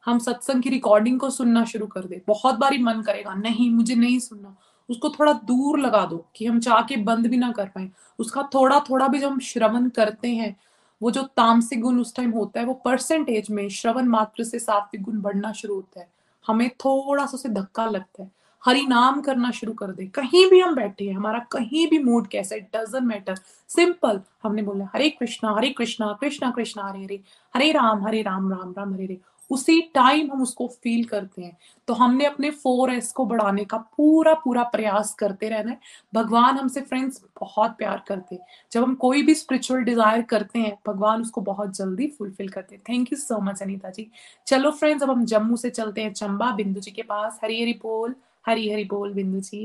हम 0.04 0.18
सत्संग 0.18 0.62
की 0.62 0.70
रिकॉर्डिंग 0.70 1.20
को 1.20 1.30
सुनना 1.30 1.64
शुरू 1.64 1.86
कर 1.86 2.04
दे। 2.04 2.22
बहुत 2.26 2.54
बारी 2.54 2.78
मन 2.78 3.02
करेगा, 3.02 3.34
नहीं, 3.34 3.70
मुझे 3.70 3.94
नहीं 3.94 4.18
सुनना। 4.18 4.56
उसको 4.90 5.10
थोड़ा 5.10 5.32
दूर 5.32 5.78
लगा 5.78 6.06
दो 6.06 6.26
कि 6.36 6.46
हम 6.46 6.60
चाह 6.60 6.82
के 6.82 6.96
बंद 6.96 7.26
भी 7.26 7.36
ना 7.36 7.52
कर 7.52 7.66
पाए। 7.66 7.90
उसका 8.18 8.48
थोड़ा 8.54 8.80
थोड़ा 8.80 9.08
भी 9.08 9.18
जब 9.18 9.28
हम 9.28 9.38
श्रवण 9.38 9.88
करते 9.88 10.28
हैं, 10.28 10.56
वो 11.02 11.10
जो 11.10 11.22
तामसिक 11.22 11.80
गुण 11.80 12.00
उस 12.00 12.16
टाइम 12.16 12.30
होता 12.30 12.60
है, 12.60 12.66
वो 12.66 12.74
परसेंटेज 12.74 13.50
में 13.50 13.68
श्रवण 13.68 14.04
मात्र 14.04 14.44
से 14.44 14.58
सात्विक 14.58 15.02
गुण 15.02 15.20
बढ़ना 15.20 15.52
शुरू 15.52 15.74
होता 15.74 16.00
है। 16.00 16.08
हमें 16.46 16.70
थोड़ा 16.70 17.26
सा 17.26 17.34
उसे 17.34 17.48
धक्का 17.48 17.86
लगता 17.86 18.22
है। 18.22 18.30
हरि 18.64 18.82
नाम 18.86 19.20
करना 19.20 19.50
शुरू 19.50 19.72
कर 19.72 19.92
दे। 19.92 20.06
कहीं 20.14 20.48
भी 20.50 20.60
हम 20.60 20.74
बैठे 20.74 21.04
हैं, 21.04 21.14
हमारा 21.14 21.38
कहीं 21.52 21.86
भी 21.88 21.98
मूड 21.98 22.26
कैसा 22.26 22.56
डजेंट 22.56 23.04
मैटर 23.04 23.34
सिंपल 23.70 24.20
हमने 24.42 24.62
बोला, 24.62 24.88
हरे 24.94 25.10
कृष्णा 25.10 25.54
हरे 25.56 25.70
कृष्णा 25.70 26.12
कृष्णा 26.20 26.50
कृष्णा, 26.50 26.88
हरे 26.88 27.04
हरे 27.04 27.20
हरे 27.54 27.72
राम 27.72 28.06
हरे 28.06 28.22
राम 28.22 28.50
राम 28.52 28.74
राम, 28.78 28.94
हरे 28.94 29.04
हरे। 29.04 29.20
उसी 29.50 29.80
टाइम 29.94 30.30
हम 30.32 30.42
उसको 30.42 30.66
फील 30.82 31.04
करते 31.04 31.42
हैं। 31.42 31.56
तो 31.88 31.94
हमने 31.94 32.24
अपने 32.24 32.50
फोर 32.50 32.90
एस 32.90 33.10
को 33.12 33.24
बढ़ाने 33.26 33.64
का 33.64 33.76
पूरा 33.96 34.34
पूरा 34.34 34.62
प्रयास 34.64 35.12
करते 35.14 35.48
रहना 35.48 35.70
है। 35.70 35.78
भगवान 36.14 36.58
हमसे 36.58 36.80
फ्रेंड्स 36.80 37.20
बहुत 37.40 37.70
प्यार 37.70 38.02
करते 38.08 38.34
हैं। 38.34 38.42
जब 38.72 38.82
हम 38.82 38.94
कोई 38.94 39.22
भी 39.22 39.34
स्पिरिचुअल 39.34 39.80
डिज़ायर 39.80 40.22
करते 40.22 40.58
हैं, 40.58 40.76
भगवान 40.86 41.22
उसको 41.22 41.40
बहुत 41.40 41.76
जल्दी 41.76 42.06
फुलफिल 42.08 42.48
करते 42.48 42.74
हैं। 42.74 42.82
Thank 42.88 43.12
you 43.12 43.18
so 43.18 43.40
much 43.40 43.62
Anita 43.62 43.90
ji. 43.90 44.10
चलो 44.46 44.70
फ्रेंड्स 44.70 45.02
अब 45.02 45.10
हम 45.10 45.24
जम्मू 45.24 45.56
से 45.56 45.70
चलते 45.70 46.02
हैं, 46.02 46.12
चंबा, 46.12 46.50
बिंदु 46.50 46.80
जी 46.80 46.90
के 46.90 47.02
पास। 47.02 47.40
हरी 47.44 47.60
हरी 47.62 47.72
बोल। 47.82 48.14
हरी 48.44 48.70
हरी 48.70 48.84
बोल 48.84 49.12
बिंदु 49.14 49.40
जी। 49.40 49.60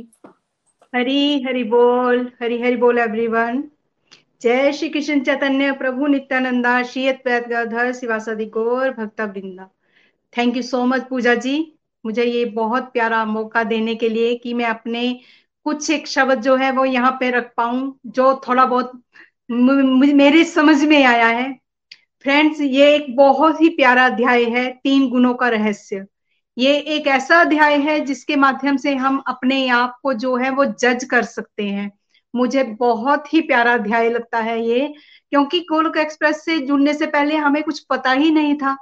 हरी 0.94 1.44
हरी 1.44 1.64
बोल, 1.66 2.20
हरी 2.42 2.62
हरी 2.62 2.76
बोल 2.76 3.00
एवरीवन 3.00 3.64
जय 4.42 4.72
श्री 4.72 4.90
कृष्ण 4.90 5.20
चैतन्य, 5.22 5.72
प्रभु 5.72 6.08
नित्यानंदा 6.08 6.82
शीयत 6.84 7.22
पैदगाधर 7.26 7.92
शिवासादि 7.94 8.46
गौर 8.46 8.90
भक्ता 8.92 9.26
Vrinda 9.26 9.70
thank 10.34 10.58
you 10.58 10.62
so 10.64 10.86
much 10.86 11.08
Pooja 11.10 11.34
ji. 11.38 11.56
मुझे 12.06 12.24
ये 12.24 12.44
बहुत 12.54 12.92
प्यारा 12.94 13.24
मौका 13.26 13.64
देने 13.64 13.96
के 13.96 14.10
लिए 14.10 14.36
कि 14.36 14.54
मैं 14.54 14.66
अपने 14.66 15.02
कुछ 15.66 15.90
एक 15.92 16.08
शब्द 16.08 16.42
जो 16.42 16.56
है 16.56 16.72
वो 16.72 16.86
यहाँ 16.86 17.12
पे 17.20 17.30
रख 17.32 17.52
पाऊँ, 17.58 18.00
जो 18.06 18.42
थोड़ा 18.48 18.66
बहुत 18.66 19.02
मेरे 19.50 20.44
समझ 20.46 20.84
में 20.84 21.04
आया 21.04 21.28
है। 21.28 21.52
फ्रेंड्स 22.26 22.62
ये 22.62 22.94
एक 22.96 23.16
बहुत 23.16 23.62
ही 23.62 23.70
प्यारा 23.70 24.06
अध्याय 24.06 24.44
है, 24.46 24.70
तीन 24.74 25.10
गुणों 25.10 25.34
का 25.34 25.50
रहस्य। 25.50 26.06
ये 26.58 26.78
एक 26.80 27.08
ऐसा 27.08 27.40
अध्याय 27.42 27.78
है 27.78 28.00
जिसके 28.00 28.36
माध्यम 28.36 28.78
से 28.78 28.96
हम 28.96 29.24
अपने 29.28 29.68
आप 29.70 30.00
को 30.04 30.14
जो 30.14 30.36
है 30.38 30.50
वो 30.50 30.66
जज 30.66 31.04
कर 31.04 31.24
सकते 31.24 31.64
हैं। 31.64 31.92
मुझे 32.36 32.64
बहुत 32.64 33.34
ही 33.34 33.42
प्यारा 33.42 33.74
अध्याय 33.74 34.10
लगता 34.10 34.40
है 34.40 34.68
ये, 34.68 34.94
क्योंकि 35.30 35.60
गोलक 35.60 35.98
एक्सप्रेस 35.98 36.44
से 36.46 36.60
जुड़ने 36.60 36.94
से 36.94 37.08
पहले 37.08 37.36
हमें 37.36 37.64
कुछ 37.64 37.80
पता 37.80 38.12
ही 38.12 38.32
नहीं 38.32 38.56
था 38.56 38.78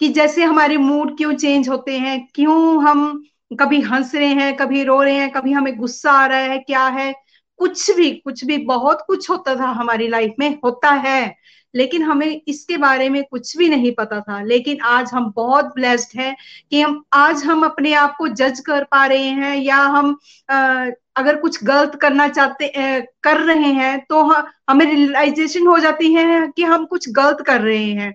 कि 0.00 0.08
जैसे 0.08 0.44
हमारे 0.44 0.76
मूड 0.76 1.16
क्यों 1.16 1.32
चेंज 1.34 1.68
होते 1.68 1.98
हैं, 1.98 2.28
क्यों 2.34 2.84
हम 2.84 3.22
कभी 3.60 3.80
हंस 3.80 4.14
रहे 4.14 4.26
हैं, 4.26 4.56
कभी 4.56 4.84
रो 4.84 5.02
रहे 5.02 5.14
हैं, 5.14 5.30
कभी 5.30 5.52
हमें 5.52 5.76
गुस्सा 5.76 6.12
आ 6.12 6.26
रहा 6.26 6.38
है, 6.38 6.58
क्या 6.58 6.86
है, 6.86 7.14
कुछ 7.58 7.90
भी 7.90 8.10
कुछ 8.10 8.44
भी, 8.44 8.58
बहुत 8.58 9.04
कुछ 9.06 9.30
होता 9.30 9.54
था 9.56 9.66
हमारी 9.70 10.08
लाइफ 10.08 10.34
में, 10.38 10.58
होता 10.64 10.90
है। 10.90 11.36
लेकिन 11.74 12.02
हमें 12.02 12.40
इसके 12.48 12.76
बारे 12.76 13.08
में 13.08 13.22
कुछ 13.24 13.56
भी 13.56 13.68
नहीं 13.68 13.92
पता 13.94 14.20
था। 14.20 14.42
लेकिन 14.42 14.80
आज 14.84 15.10
हम 15.14 15.32
बहुत 15.36 15.72
ब्लेस्ड 15.74 16.18
हैं 16.20 16.34
कि 16.70 16.80
हम 16.80 17.02
आज 17.12 17.44
हम 17.44 17.64
अपने 17.64 17.92
आप 17.94 18.16
को 18.18 18.28
जज 18.28 18.60
कर 18.60 18.84
पा 18.84 19.04
रहे 19.06 19.28
हैं 19.40 19.56
या 19.56 19.76
हम 19.76 20.16
आ, 20.48 20.86
अगर 21.16 21.36
कुछ 21.36 21.62
गलत 21.64 21.98
करना 22.02 22.28
चाहते 22.28 22.68
आ, 22.68 23.00
कर 23.22 23.40
रहे 23.40 23.72
हैं 23.72 23.98
तो 24.08 24.22
हमें 24.70 24.86
रियलाइजेशन 24.86 25.66
हो 25.66 25.78
जाती 25.78 26.12
है 26.14 26.46
कि 26.56 26.62
हम 26.62 26.84
कुछ 26.86 27.08
गलत 27.10 27.44
कर 27.46 27.60
रहे 27.60 27.84
हैं। 27.84 28.14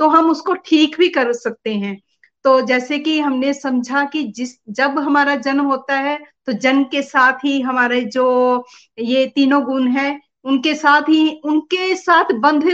तो 0.00 0.08
हम 0.08 0.30
उसको 0.30 0.54
ठीक 0.66 0.96
भी 0.98 1.08
कर 1.08 1.32
सकते 1.32 1.74
हैं। 1.74 1.96
तो 2.44 2.60
जैसे 2.60 2.98
कि 2.98 3.18
हमने 3.20 3.52
समझा 3.54 4.04
कि 4.04 4.22
जिस 4.32 4.50
जब 4.70 4.98
हमारा 4.98 5.34
जन्म 5.36 5.64
होता 5.64 5.94
है 5.98 6.18
तो 6.46 6.52
जन्म 6.52 6.82
के 6.84 7.02
साथ 7.02 7.44
ही 7.44 7.60
हमारे 7.60 8.00
जो 8.06 8.26
ये 8.98 9.26
तीनों 9.26 9.62
गुण 9.64 9.88
है 9.88 10.20
उनके 10.44 10.74
साथ 10.74 11.08
ही 11.08 11.28
उनके 11.44 11.94
साथ 11.96 12.32
बंध 12.34 12.64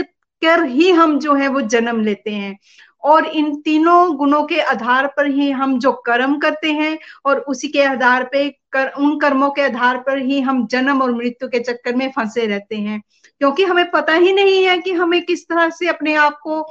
कर 0.45 0.63
ही 0.65 0.91
हम 0.91 1.19
जो 1.19 1.33
है 1.33 1.47
वो 1.47 1.61
जन्म 1.61 2.01
लेते 2.01 2.31
हैं। 2.31 2.59
और 3.03 3.25
इन 3.25 3.55
तीनों 3.55 4.15
गुणों 4.15 4.43
के 4.43 4.59
आधार 4.61 5.07
पर 5.07 5.27
ही 5.27 5.51
हम 5.51 5.79
जो 5.79 5.91
कर्म 5.91 6.37
करते 6.37 6.71
हैं 6.71 6.99
और 7.25 7.39
उसी 7.39 7.67
के 7.67 7.83
आधार 7.83 8.23
पे 8.23 8.49
कर, 8.71 8.87
उन 8.87 9.19
कर्मों 9.19 9.49
के 9.49 9.61
आधार 9.61 9.97
पर 9.97 10.17
ही 10.17 10.41
हम 10.41 10.67
जन्म 10.67 11.01
और 11.01 11.15
मृत्यु 11.15 11.49
के 11.49 11.59
चक्कर 11.59 11.95
में 11.95 12.11
फंसे 12.15 12.45
रहते 12.45 12.75
हैं। 12.75 13.03
क्योंकि 13.39 13.63
हमें 13.63 13.91
पता 13.91 14.13
ही 14.13 14.33
नहीं 14.33 14.65
है 14.65 14.77
कि 14.77 14.91
हमें 14.91 15.25
किस 15.25 15.47
तरह 15.47 15.69
से 15.69 15.87
अपने 15.87 16.15
आप 16.15 16.39
को 16.47 16.63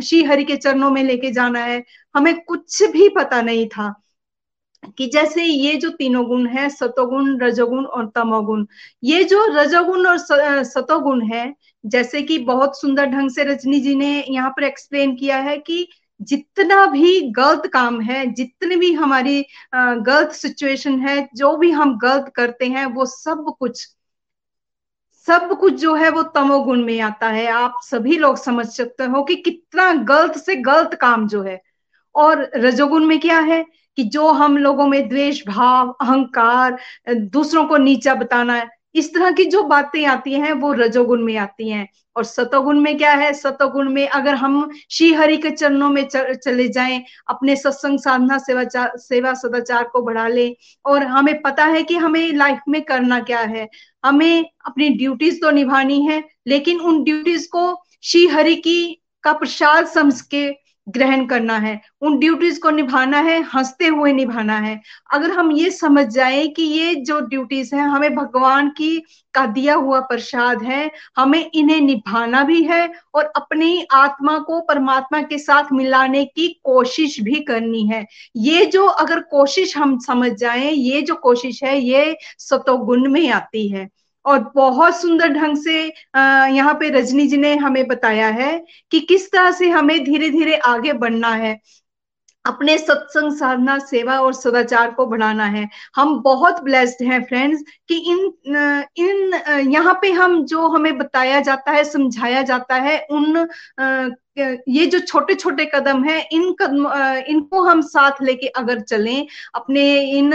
श्री 0.00 0.22
हरि 0.22 0.44
के 0.44 0.56
चरणों 0.56 0.90
में 0.90 1.02
लेके 1.02 1.30
जाना 1.30 1.58
है। 1.58 1.84
हमें 2.14 2.40
कुछ 2.40 2.82
भी 2.82 3.08
पता 3.08 3.42
नहीं 3.42 3.68
था। 3.68 4.02
कि 4.98 5.06
जैसे 5.06 5.44
ये 5.44 5.74
जो 5.76 5.90
तीनों 5.90 6.24
गुण 6.26 6.46
है, 6.46 6.68
सतोगुण, 6.70 7.38
रजोगुण 7.42 7.84
और 7.84 8.06
तमोगुण, 8.14 8.66
ये 9.04 9.24
जो 9.24 9.44
रजोगुण 9.50 10.06
और 10.06 10.18
सतोगुण 10.64 11.22
है, 11.32 11.54
जैसे 11.86 12.22
कि 12.22 12.38
बहुत 12.38 12.80
सुंदर 12.80 13.06
ढंग 13.06 13.30
से 13.30 13.44
रजनी 13.44 13.80
जी 13.80 13.94
ने 13.94 14.24
यहाँ 14.28 14.50
पर 14.50 14.64
एक्सप्लेन 14.64 15.14
किया 15.16 15.36
है 15.38 15.56
कि 15.58 15.86
जितना 16.20 16.84
भी 16.86 17.20
गलत 17.30 17.66
काम 17.72 18.00
है, 18.00 18.26
जितने 18.32 18.76
भी 18.76 18.92
हमारी 18.92 19.44
गलत 19.74 20.32
सिचुएशन 20.32 20.98
है, 21.00 21.28
जो 21.36 21.56
भी 21.56 21.70
हम 21.70 21.98
गलत 21.98 22.32
करते 22.36 22.66
हैं, 22.66 22.86
वो 22.86 23.06
सब 23.06 23.54
कुछ 23.58 23.86
सब 25.28 25.58
कुछ 25.60 25.74
जो 25.74 25.94
है 25.94 26.10
वो 26.10 26.22
तमोगुण 26.34 26.84
में 26.84 27.00
आता 27.00 27.28
है। 27.28 27.46
आप 27.46 27.74
सभी 27.84 28.16
लोग 28.18 28.36
समझ 28.36 28.66
सकते 28.66 29.04
हो 29.04 29.22
कि 29.24 29.36
कितना 29.36 29.92
गलत 30.04 30.36
से 30.38 30.56
गलत 30.56 30.94
काम 31.00 31.26
जो 31.28 31.42
है। 31.42 31.60
और 32.14 32.50
रजोगुण 32.56 33.04
में 33.06 33.18
क्या 33.20 33.38
है? 33.40 33.64
कि 34.00 34.04
जो 34.04 34.28
हम 34.28 34.56
लोगों 34.58 34.86
में 34.86 35.08
द्वेष, 35.08 35.46
भाव, 35.46 35.88
अहंकार 36.00 36.78
दूसरों 37.08 37.64
को 37.64 37.76
नीचा 37.76 38.14
बताना 38.14 38.54
है, 38.54 38.68
इस 38.94 39.14
तरह 39.14 39.30
की 39.30 39.44
जो 39.44 39.62
बातें 39.62 40.06
आती 40.06 40.32
हैं, 40.32 40.52
वो 40.52 40.72
रजोगुण 40.72 41.22
में 41.22 41.36
आती 41.36 41.68
हैं। 41.68 41.88
और 42.16 42.24
सतोगुण 42.24 42.80
में 42.80 42.98
क्या 42.98 43.12
है? 43.12 43.32
सतोगुण 43.32 43.88
में 43.88 44.08
अगर 44.08 44.34
हम 44.34 44.70
श्री 44.90 45.12
हरि 45.12 45.36
के 45.36 45.50
चरणों 45.50 45.90
में 45.90 46.08
चले 46.12 46.68
जाएँ, 46.68 47.04
अपने 47.28 47.56
सत्संग, 47.56 47.98
साधना, 47.98 48.38
सेवा 48.38 48.64
सेवा 48.96 49.34
सदाचार 49.34 49.84
को 49.84 50.02
बढ़ा 50.02 50.28
ले, 50.28 50.56
और 50.86 51.02
हमें 51.02 51.42
पता 51.42 51.64
है 51.64 51.82
कि 51.82 51.96
हमें 51.96 52.32
लाइफ 52.32 52.58
में 52.68 52.82
करना 52.82 53.20
क्या 53.20 53.40
है। 53.40 53.68
हमें 54.04 54.44
अपनी 54.66 54.88
ड्यूटीज़ 54.88 55.40
तो 55.40 55.50
निभानी 55.50 56.02
है, 56.02 56.24
लेकिन 56.46 56.80
उन 56.80 57.04
ड्यूटीज़ 57.04 57.48
को 57.48 57.82
श्री 58.02 58.26
हरि 58.26 58.54
की 58.54 59.02
का 59.22 59.32
प्रसाद 59.32 59.86
समझ 59.86 60.20
के 60.20 60.59
ग्रहण 60.88 61.26
करना 61.26 61.56
है, 61.58 61.80
उन 62.00 62.18
ड्यूटीज़ 62.18 62.60
को 62.60 62.70
निभाना 62.70 63.18
है, 63.18 63.42
हँसते 63.42 63.86
हुए 63.86 64.12
निभाना 64.12 64.58
है। 64.58 64.80
अगर 65.12 65.30
हम 65.30 65.52
ये 65.52 65.70
समझ 65.70 66.06
जाए 66.06 66.46
कि 66.48 66.62
ये 66.62 66.94
जो 66.94 67.20
ड्यूटीज़ 67.20 67.74
है, 67.74 67.80
हमें 67.80 68.14
भगवान 68.14 68.68
की 68.68 69.02
का 69.34 69.46
दिया 69.46 69.74
हुआ 69.74 70.00
प्रसाद 70.00 70.62
है, 70.62 70.90
हमें 71.16 71.50
इन्हें 71.54 71.80
निभाना 71.80 72.42
भी 72.42 72.62
है 72.62 72.92
और 73.14 73.24
अपनी 73.36 73.86
आत्मा 73.92 74.38
को 74.38 74.60
परमात्मा 74.60 75.22
के 75.22 75.38
साथ 75.38 75.64
मिलाने 75.72 76.24
की 76.24 76.60
कोशिश 76.64 77.20
भी 77.20 77.40
करनी 77.40 77.86
है। 77.86 78.06
ये 78.36 78.66
जो 78.66 78.86
अगर 78.86 79.20
कोशिश 79.20 79.76
हम 79.76 79.98
समझ 79.98 80.32
जाए, 80.32 80.70
ये 80.70 81.02
जो 81.02 81.14
कोशिश 81.14 81.64
है, 81.64 81.80
ये 81.80 82.16
सतोगुण 82.38 83.08
में 83.08 83.30
आती 83.30 83.68
है। 83.68 83.88
और 84.24 84.38
बहुत 84.54 84.96
सुंदर 84.96 85.28
ढंग 85.32 85.56
से 85.56 85.82
यहाँ 86.16 86.74
पे 86.80 86.90
रजनी 86.90 87.26
जी 87.26 87.36
ने 87.36 87.54
हमें 87.56 87.86
बताया 87.88 88.28
है 88.30 88.56
कि 88.92 89.00
किस 89.02 89.30
तरह 89.32 89.50
से 89.52 89.68
हमें 89.70 90.02
धीरे 90.04 90.30
धीरे 90.30 90.56
आगे 90.66 90.92
बढ़ना 90.94 91.34
है। 91.34 91.58
अपने 92.44 92.76
सत्संग 92.78 93.32
साधना, 93.36 93.78
सेवा 93.78 94.18
और 94.20 94.32
सदाचार 94.34 94.90
को 94.90 95.06
बढ़ाना 95.06 95.44
है। 95.46 95.68
हम 95.96 96.18
बहुत 96.22 96.62
ब्लेस्ड 96.64 97.02
हैं 97.04 97.22
फ्रेंड्स 97.24 97.62
कि 97.88 97.96
इन 98.12 98.32
इन 98.98 99.34
यहाँ 99.70 99.94
पे 100.02 100.10
हम 100.12 100.44
जो 100.46 100.68
हमें 100.68 100.96
बताया 100.98 101.40
जाता 101.40 101.72
है, 101.72 101.84
समझाया 101.84 102.42
जाता 102.42 102.74
है, 102.76 102.98
उन 103.10 103.48
ये 104.68 104.86
जो 104.86 104.98
छोटे 105.00 105.34
छोटे 105.34 105.64
कदम 105.74 106.04
है, 106.04 106.20
इन 106.32 106.52
कदम 106.60 106.86
इनको 107.28 107.62
हम 107.64 107.80
साथ 107.82 108.22
लेके 108.22 108.46
अगर 108.56 108.80
चलें, 108.82 109.26
अपने 109.54 109.84
इन 110.18 110.32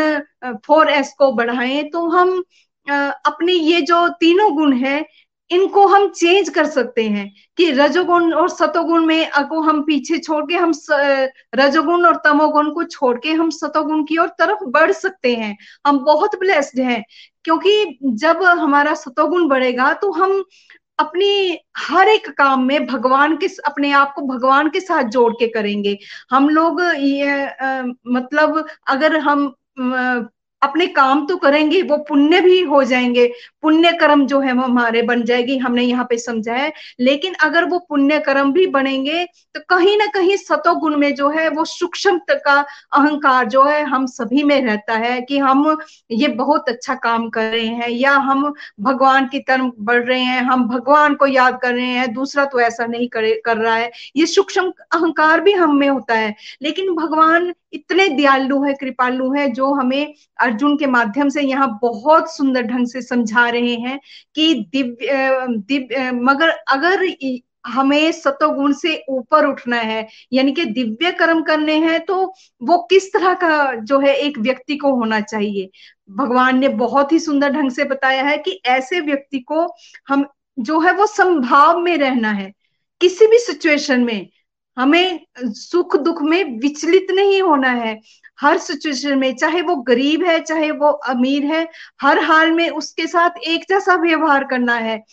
फोर 0.66 0.90
एस 0.90 1.14
को 1.18 1.32
बढ़ाएँ 1.34 1.84
तो 1.90 2.08
हम 2.10 2.44
अपने 2.88 3.54
ये 3.54 3.82
जो 3.82 4.08
तीनों 4.20 4.56
गुण 4.56 4.74
है 4.78 5.06
इनको 5.52 5.86
हम 5.88 6.08
चेंज 6.10 6.50
कर 6.50 6.66
सकते 6.66 7.04
हैं 7.04 7.30
कि 7.58 7.70
रजोगुण 7.72 8.34
और 8.34 8.50
सतोगुण 8.50 9.06
में 9.06 9.30
को 9.50 9.60
हम 9.62 9.82
पीछे 9.82 10.18
छोड़ 10.18 10.44
के 10.46 10.56
हम 10.56 10.72
रजोगुण 11.56 12.06
और 12.06 12.16
तमोगुण 12.26 12.72
को 12.72 12.84
छोड़ 12.84 13.18
के 13.20 13.32
हम 13.32 13.50
सतोगुण 13.50 14.04
की 14.04 14.18
ओर 14.18 14.28
तरफ़ 14.40 14.64
बढ़ 14.70 14.92
सकते 14.92 15.36
हैं। 15.36 15.56
हम 15.88 16.00
बहुत 16.06 16.36
ब्लेस्ड 16.40 16.80
हैं 16.80 17.04
क्योंकि 17.46 18.00
जब 18.04 18.44
हमारा 18.44 18.94
सतोगुण 18.96 19.48
बढ़ेगा 19.48 19.92
तो 19.94 20.12
हम 20.12 20.44
अपनी 21.00 21.58
हर 21.78 22.08
एक 22.08 22.30
काम 22.30 22.64
में 22.64 22.86
भगवान 22.88 23.36
के 23.38 23.48
अपने 23.66 23.92
आप 23.92 24.14
को 24.16 24.22
भगवान 24.28 24.70
के 24.70 24.80
साथ 24.80 25.10
जोड़ 25.10 25.34
के 25.34 25.48
करेंगे। 25.48 25.98
हम 26.32 26.50
लोग 26.50 26.82
ये 26.82 27.46
आ, 27.46 27.84
मतलब 28.08 28.66
अगर 28.88 29.18
हम 29.20 29.48
अपने 30.68 30.88
काम 30.88 31.26
तो 31.26 31.36
करेंगे, 31.38 31.82
वो 31.82 31.98
पुण्य 31.98 32.42
भी 32.42 32.62
हो 32.62 32.84
जाएँगे। 32.84 33.32
पुण्य 33.62 33.92
कर्म 33.92 34.26
जो 34.28 34.40
है 34.40 34.54
वो 34.54 34.62
हमारे 34.62 35.02
बन 35.02 35.24
जाएगी, 35.24 35.58
हमने 35.58 35.84
यहाँ 35.84 36.06
पे 36.10 36.18
समझा 36.18 36.54
है। 36.54 36.72
लेकिन 37.00 37.34
अगर 37.44 37.66
वो 37.66 37.80
पुण्य 37.80 38.20
कर्म 38.20 38.52
भी 38.54 38.66
बनेंगे 38.68 39.24
तो 39.56 39.62
कहीं 39.70 39.98
ना 39.98 40.06
कहीं 40.06 40.36
सतो 40.38 40.76
गुण 40.76 40.96
में 40.98 41.14
जो 41.16 41.30
है, 41.30 41.50
वो 41.50 41.66
सूक्ष्म 41.66 42.20
का 42.32 42.66
अहंकार 42.96 43.46
जो 43.46 43.64
है, 43.64 43.84
हम 43.86 44.06
सभी 44.06 44.44
में 44.44 44.62
रहता 44.66 44.94
है 44.94 45.22
कि 45.22 45.38
हम 45.38 45.78
ये 46.12 46.28
बहुत 46.28 46.70
अच्छा 46.70 46.96
काम 46.96 47.30
कर 47.30 47.50
रहे 47.52 47.66
हैं, 47.66 47.90
या 47.90 48.12
हम 48.12 48.54
भगवान 48.80 49.28
की 49.28 49.40
तरफ़ 49.40 49.72
बढ़ 49.80 50.04
रहे 50.04 50.20
हैं, 50.20 50.42
हम 50.42 50.68
भगवान 50.68 51.14
को 51.16 51.28
याद 51.28 51.60
कर 51.62 51.74
रहे 51.74 51.86
हैं, 51.86 52.14
दूसरा 52.14 52.46
तो 52.46 52.60
ऐसा 52.60 52.86
नहीं 52.86 53.08
करे, 53.08 53.42
कर 53.46 53.58
रहा 53.58 53.76
है। 53.76 53.92
ये 54.16 54.26
सूक्ष्म 54.26 54.70
अहंकार 54.94 55.42
भी 55.42 55.52
हम 55.52 55.76
में 55.76 55.88
होता 55.90 56.14
है। 56.14 56.36
लेकिन 56.62 56.96
भगवान 56.96 57.54
इतने 57.76 58.08
दयालु 58.10 58.62
है, 58.64 58.74
कृपालु 58.74 59.32
है, 59.34 59.48
जो 59.50 59.74
हमें 59.74 60.14
अर्जुन 60.40 60.78
के 60.78 60.86
माध्यम 60.88 61.30
से 61.30 61.42
यहाँ 61.42 61.68
बहुत 61.82 62.36
सुंदर 62.36 62.64
ढंग 62.64 62.88
से 62.88 63.02
समझा 63.02 63.50
रहे 63.50 63.76
हैं 63.78 64.00
कि 64.36 64.54
दिव्य 64.72 65.48
दिव्य 65.68 66.12
मगर 66.14 66.50
अगर 66.50 67.06
हमें 67.68 68.12
सतोगुण 68.12 68.74
से 68.74 68.96
ऊपर 69.10 69.46
उठना 69.46 69.78
है, 69.78 70.08
यानी 70.34 70.52
कि 70.52 70.66
दिव्य 70.66 71.12
कर्म 71.12 71.42
करने 71.44 71.76
हैं 71.80 72.00
तो 72.06 72.16
वो 72.62 72.78
किस 72.90 73.12
तरह 73.14 73.34
का 73.34 73.74
जो 73.76 74.00
है 74.00 74.14
एक 74.16 74.38
व्यक्ति 74.40 74.76
को 74.78 74.94
होना 74.96 75.20
चाहिए? 75.22 75.70
भगवान 76.12 76.60
ने 76.60 76.68
बहुत 76.76 77.12
ही 77.12 77.20
सुंदर 77.20 77.52
ढंग 77.52 77.72
से 77.72 77.84
बताया 77.84 78.24
है 78.24 78.38
कि 78.38 78.52
ऐसे 78.66 79.00
व्यक्ति 79.02 79.40
को 79.42 79.66
हम, 80.08 80.26
जो 80.60 80.80
है 80.80 80.94
वो 80.94 81.06
संभाव 81.08 81.80
में 81.80 81.96
रहना 81.98 82.32
है। 82.32 82.52
किसी 83.02 83.28
भी 83.28 83.38
सिचुएशन 83.40 84.04
में 84.04 84.28
हमें 84.78 85.26
सुख 85.56 85.96
दुख 85.98 86.22
में 86.24 86.60
विचलित 86.62 87.12
नहीं 87.12 87.42
होना 87.42 87.70
है। 87.74 88.00
हर 88.40 88.58
सिचुएशन 88.58 89.18
में 89.20 89.36
चाहे 89.36 89.62
वो 89.62 89.76
गरीब 89.84 90.24
है 90.26 90.40
चाहे 90.42 90.72
वो 90.74 90.90
अमीर 91.10 91.46
है 91.46 91.68
हर 92.02 92.20
हाल 92.26 92.52
में 92.52 92.70
उसके 92.72 93.08
साथ 93.08 93.38
एक 93.48 93.66
जैसा 93.70 93.96
व्यवहार 94.02 94.44
करना 94.46 94.76
है। 94.80 95.04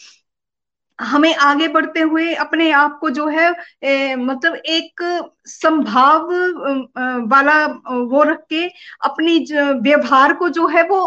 हमें 0.98 1.34
आगे 1.36 1.66
बढ़ते 1.68 2.00
हुए 2.00 2.34
अपने 2.36 2.70
आप 2.72 2.98
को 3.00 3.10
जो 3.10 3.26
है 3.28 3.50
ए, 3.84 4.14
मतलब 4.16 4.54
एक 4.56 5.02
संभाव 5.46 6.28
वाला 7.28 7.64
वो 8.06 8.22
रख 8.22 8.44
के 8.50 8.66
अपनी 9.06 9.38
व्यवहार 9.82 10.34
को 10.34 10.48
जो 10.50 10.66
है 10.68 10.82
वो 10.88 11.00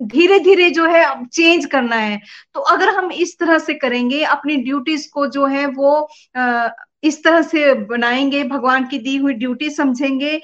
धीरे 0.00 0.38
धीरे 0.40 0.68
जो 0.70 0.86
है 0.86 1.04
चेंज 1.26 1.66
करना 1.66 1.96
है। 1.96 2.20
तो 2.54 2.60
अगर 2.74 2.88
हम 2.96 3.10
इस 3.12 3.38
तरह 3.38 3.58
से 3.58 3.74
करेंगे 3.74 4.22
अपनी 4.26 4.56
ड्यूटीज़ 4.64 5.08
को 5.12 5.26
जो 5.28 5.46
है 5.46 5.66
वो 5.68 5.92
आ, 6.36 6.68
इस 7.02 7.22
तरह 7.24 7.42
से 7.42 7.72
बनाएँगे, 7.86 8.42
भगवान 8.44 8.86
की 8.88 8.98
दी 8.98 9.16
हुई 9.16 9.34
ड्यूटी 9.34 9.70
समझेंगे 9.70 10.36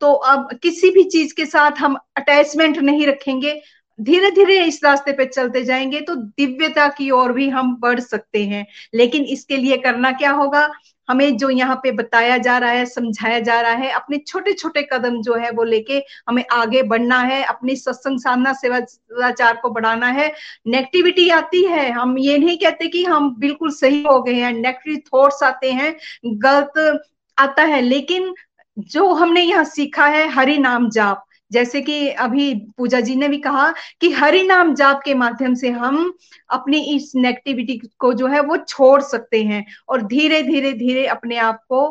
तो 0.00 0.12
अब 0.12 0.48
किसी 0.62 0.90
भी 0.90 1.04
चीज़ 1.06 1.34
के 1.36 1.46
साथ 1.46 1.80
हम 1.80 1.96
अटैचमेंट 2.16 2.78
नहीं 2.80 3.06
रखेंगे। 3.06 3.60
धीरे 3.98 4.30
धीरे 4.30 4.58
इस 4.64 4.80
रास्ते 4.84 5.12
पे 5.12 5.24
चलते 5.26 5.62
जाएँगे 5.64 6.00
तो 6.00 6.14
दिव्यता 6.16 6.86
की 6.98 7.10
ओर 7.12 7.32
भी 7.32 7.48
हम 7.48 7.74
बढ़ 7.80 8.00
सकते 8.00 8.44
हैं। 8.44 8.66
लेकिन 8.94 9.24
इसके 9.26 9.56
लिए 9.56 9.76
करना 9.78 10.10
क्या 10.12 10.30
होगा? 10.32 10.68
हमें 11.08 11.36
जो 11.36 11.48
यहाँ 11.50 11.76
पे 11.76 11.90
बताया 11.92 12.36
जा 12.38 12.56
रहा 12.58 12.70
है, 12.70 12.84
समझाया 12.86 13.38
जा 13.40 13.60
रहा 13.60 13.72
है, 13.72 13.90
अपने 13.90 14.18
छोटे 14.18 14.52
छोटे 14.52 14.82
कदम 14.92 15.20
जो 15.22 15.34
है 15.34 15.50
वो 15.50 15.64
लेके 15.64 16.02
हमें 16.28 16.44
आगे 16.52 16.82
बढ़ना 16.84 17.20
है, 17.20 17.42
अपनी 17.44 17.76
सत्संग 17.76 18.18
साधना 18.20 18.52
सेवाचार 18.54 19.56
को 19.56 19.70
बढ़ाना 19.70 20.06
है। 20.08 20.32
नेगेटिविटी 20.66 21.28
आती 21.30 21.64
है, 21.64 21.90
हम 21.90 22.16
ये 22.18 22.38
नहीं 22.38 22.56
कहते 22.58 22.88
कि 22.88 23.04
हम 23.04 23.34
बिल्कुल 23.38 23.70
सही 23.72 24.02
हो 24.02 24.20
गए 24.22 24.34
हैं 24.34 24.52
नेगेटिव 24.52 25.00
थॉट्स 25.08 25.42
आते 25.42 25.72
हैं, 25.72 25.94
गलत 26.26 27.02
आता 27.38 27.62
है, 27.64 27.80
लेकिन 27.80 28.34
जो 28.78 29.12
हमने 29.14 29.42
यहाँ 29.42 29.64
सीखा 29.64 30.06
है, 30.06 30.28
हरि 30.28 30.58
नाम 30.58 30.88
जाप। 30.90 31.24
जैसे 31.54 31.80
कि 31.80 32.08
अभी 32.20 32.52
पूजा 32.78 33.00
जी 33.00 33.16
ने 33.16 33.28
भी 33.28 33.38
कहा 33.38 33.72
कि 34.00 34.10
हरि 34.12 34.42
नाम 34.42 34.74
जाप 34.74 35.00
के 35.04 35.14
माध्यम 35.14 35.54
से 35.54 35.70
हम 35.72 36.12
अपनी 36.50 36.80
इस 36.96 37.12
नेगेटिविटी 37.16 37.80
को 37.98 38.12
जो 38.14 38.26
है 38.26 38.40
वो 38.42 38.56
छोड़ 38.68 39.00
सकते 39.02 39.42
हैं 39.44 39.64
और 39.88 40.02
धीरे 40.06 40.42
धीरे 40.42 40.72
धीरे 40.74 41.06
अपने 41.06 41.36
आप 41.38 41.60
को 41.72 41.82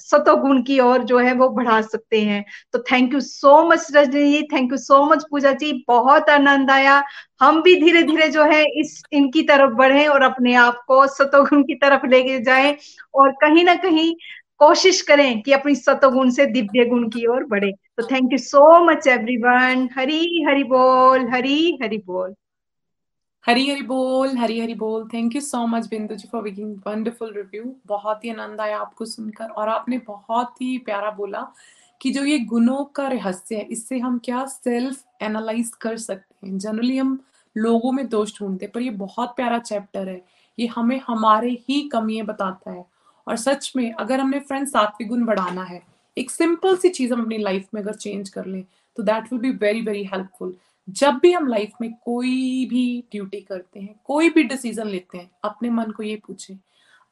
सतोगुण 0.00 0.62
की 0.62 0.78
ओर 0.80 1.04
जो 1.04 1.18
है 1.18 1.32
वो 1.34 1.48
बढ़ा 1.50 1.80
सकते 1.82 2.20
हैं। 2.20 2.44
तो 2.72 2.78
thank 2.92 3.14
you 3.14 3.20
so 3.20 3.62
much 3.68 3.86
Rajni 3.94 4.30
ji 4.32 4.42
thank 4.52 4.72
you 4.72 4.78
so 4.78 5.04
much 5.04 5.24
Pooja 5.30 5.52
ji, 5.52 5.72
बहुत 5.88 6.30
आनंद 6.30 6.70
आया। 6.70 7.02
हम 7.40 7.62
भी 7.62 7.74
धीरे 7.80 8.02
धीरे 8.02 8.28
जो 8.30 8.44
है 8.44 8.62
इस, 8.80 9.02
इनकी 9.12 9.42
तरफ़ 9.42 9.72
बढ़े 9.74 10.06
और 10.06 10.22
अपने 10.22 10.54
आप 10.54 10.82
को 10.88 11.06
सतोगुण 11.06 11.62
की 11.62 11.74
तरफ़ 11.74 12.06
लेके 12.06 12.38
जाए 12.44 12.76
और 13.14 13.30
कहीं 13.40 13.64
ना 13.64 13.74
कहीं 13.76 14.14
कोशिश 14.60 15.00
करें 15.02 15.42
कि 15.42 15.52
अपनी 15.52 15.74
सतोगुण 15.74 16.30
से 16.30 16.46
दिव्य 16.46 16.84
गुण 16.84 17.08
की 17.08 17.26
ओर 17.26 17.44
बढ़े। 17.44 17.70
तो 17.70 18.06
thank 18.06 18.32
you 18.32 18.38
so 18.38 18.84
much 18.84 19.06
everyone 19.06 19.88
Hari 19.96 20.42
Hari 20.42 20.64
बोल, 20.64 21.28
हरी 21.28 21.78
हरी 21.82 21.98
बोल। 21.98 22.34
हरी 23.44 23.68
हरी 23.70 23.82
बोल, 23.82 24.36
हरी 24.38 24.60
हरी 24.60 24.74
बोल। 24.74 25.08
Thank 25.14 25.34
you 25.34 25.40
so 25.40 25.66
much 25.66 25.86
Bindu 25.86 26.14
ji 26.14 26.28
for 26.32 26.42
making 26.42 26.76
wonderful 26.86 27.32
review 27.36 27.74
बहुत 27.86 28.24
ही 28.24 28.30
आनंद 28.30 28.60
आया 28.60 28.78
आपको 28.78 29.04
सुनकर 29.04 29.44
और 29.44 29.68
आपने 29.68 29.98
बहुत 29.98 30.62
ही 30.62 30.78
प्यारा 30.78 31.10
बोला 31.10 31.46
कि 32.00 32.10
जो 32.10 32.24
ये 32.24 32.38
गुणों 32.38 32.84
का 32.84 33.08
रहस्य 33.08 33.56
है, 33.56 33.62
इससे 33.62 33.98
हम 33.98 34.18
क्या 34.24 34.44
सेल्फ 34.46 35.04
एनालाइज 35.22 35.70
कर 35.80 35.96
सकते 35.96 36.46
हैं? 36.46 36.58
जनरली 36.58 36.96
हम 36.96 37.18
लोगों 37.56 37.92
में 37.92 38.08
दोष 38.08 38.38
ढूंढते 38.38 38.66
पर 38.66 38.80
ये 38.80 38.90
बहुत 38.90 39.36
प्यारा 39.36 39.58
चैप्टर 39.58 40.08
है। 40.08 40.20
ये 40.58 40.66
हमें 40.66 41.00
हमारे 41.06 41.50
ही 41.68 41.80
कमियाँ 41.88 42.26
बताता 42.26 42.70
है। 42.70 42.93
और 43.26 43.36
सच 43.36 43.72
में, 43.76 43.92
अगर 43.92 44.20
हमने 44.20 44.40
फ्रेंड 44.40 44.66
सात्विक 44.68 45.08
गुण 45.08 45.24
बढ़ाना 45.24 45.62
है, 45.64 45.82
एक 46.16 46.30
सिंपल 46.30 46.76
सी 46.76 46.88
चीज़ 46.90 47.12
हम 47.12 47.22
अपनी 47.22 47.38
लाइफ 47.38 47.68
में 47.74 47.80
अगर 47.82 47.94
चेंज 47.94 48.28
कर 48.28 48.46
लें 48.46 48.64
तो 48.96 49.02
that 49.02 49.32
will 49.32 49.40
be 49.42 49.50
very 49.58 49.80
very 49.82 50.04
helpful 50.04 50.54
जब 50.88 51.18
भी 51.18 51.32
हम 51.32 51.46
लाइफ 51.48 51.72
में 51.80 51.92
कोई 51.94 52.66
भी 52.70 53.04
ड्यूटी 53.12 53.40
करते 53.40 53.80
हैं, 53.80 53.94
कोई 54.04 54.30
भी 54.30 54.42
डिसीज़न 54.42 54.86
लेते 54.86 55.18
हैं, 55.18 55.30
अपने 55.44 55.70
मन 55.70 55.90
को 55.90 56.02
ये 56.02 56.16
पूछे, 56.26 56.56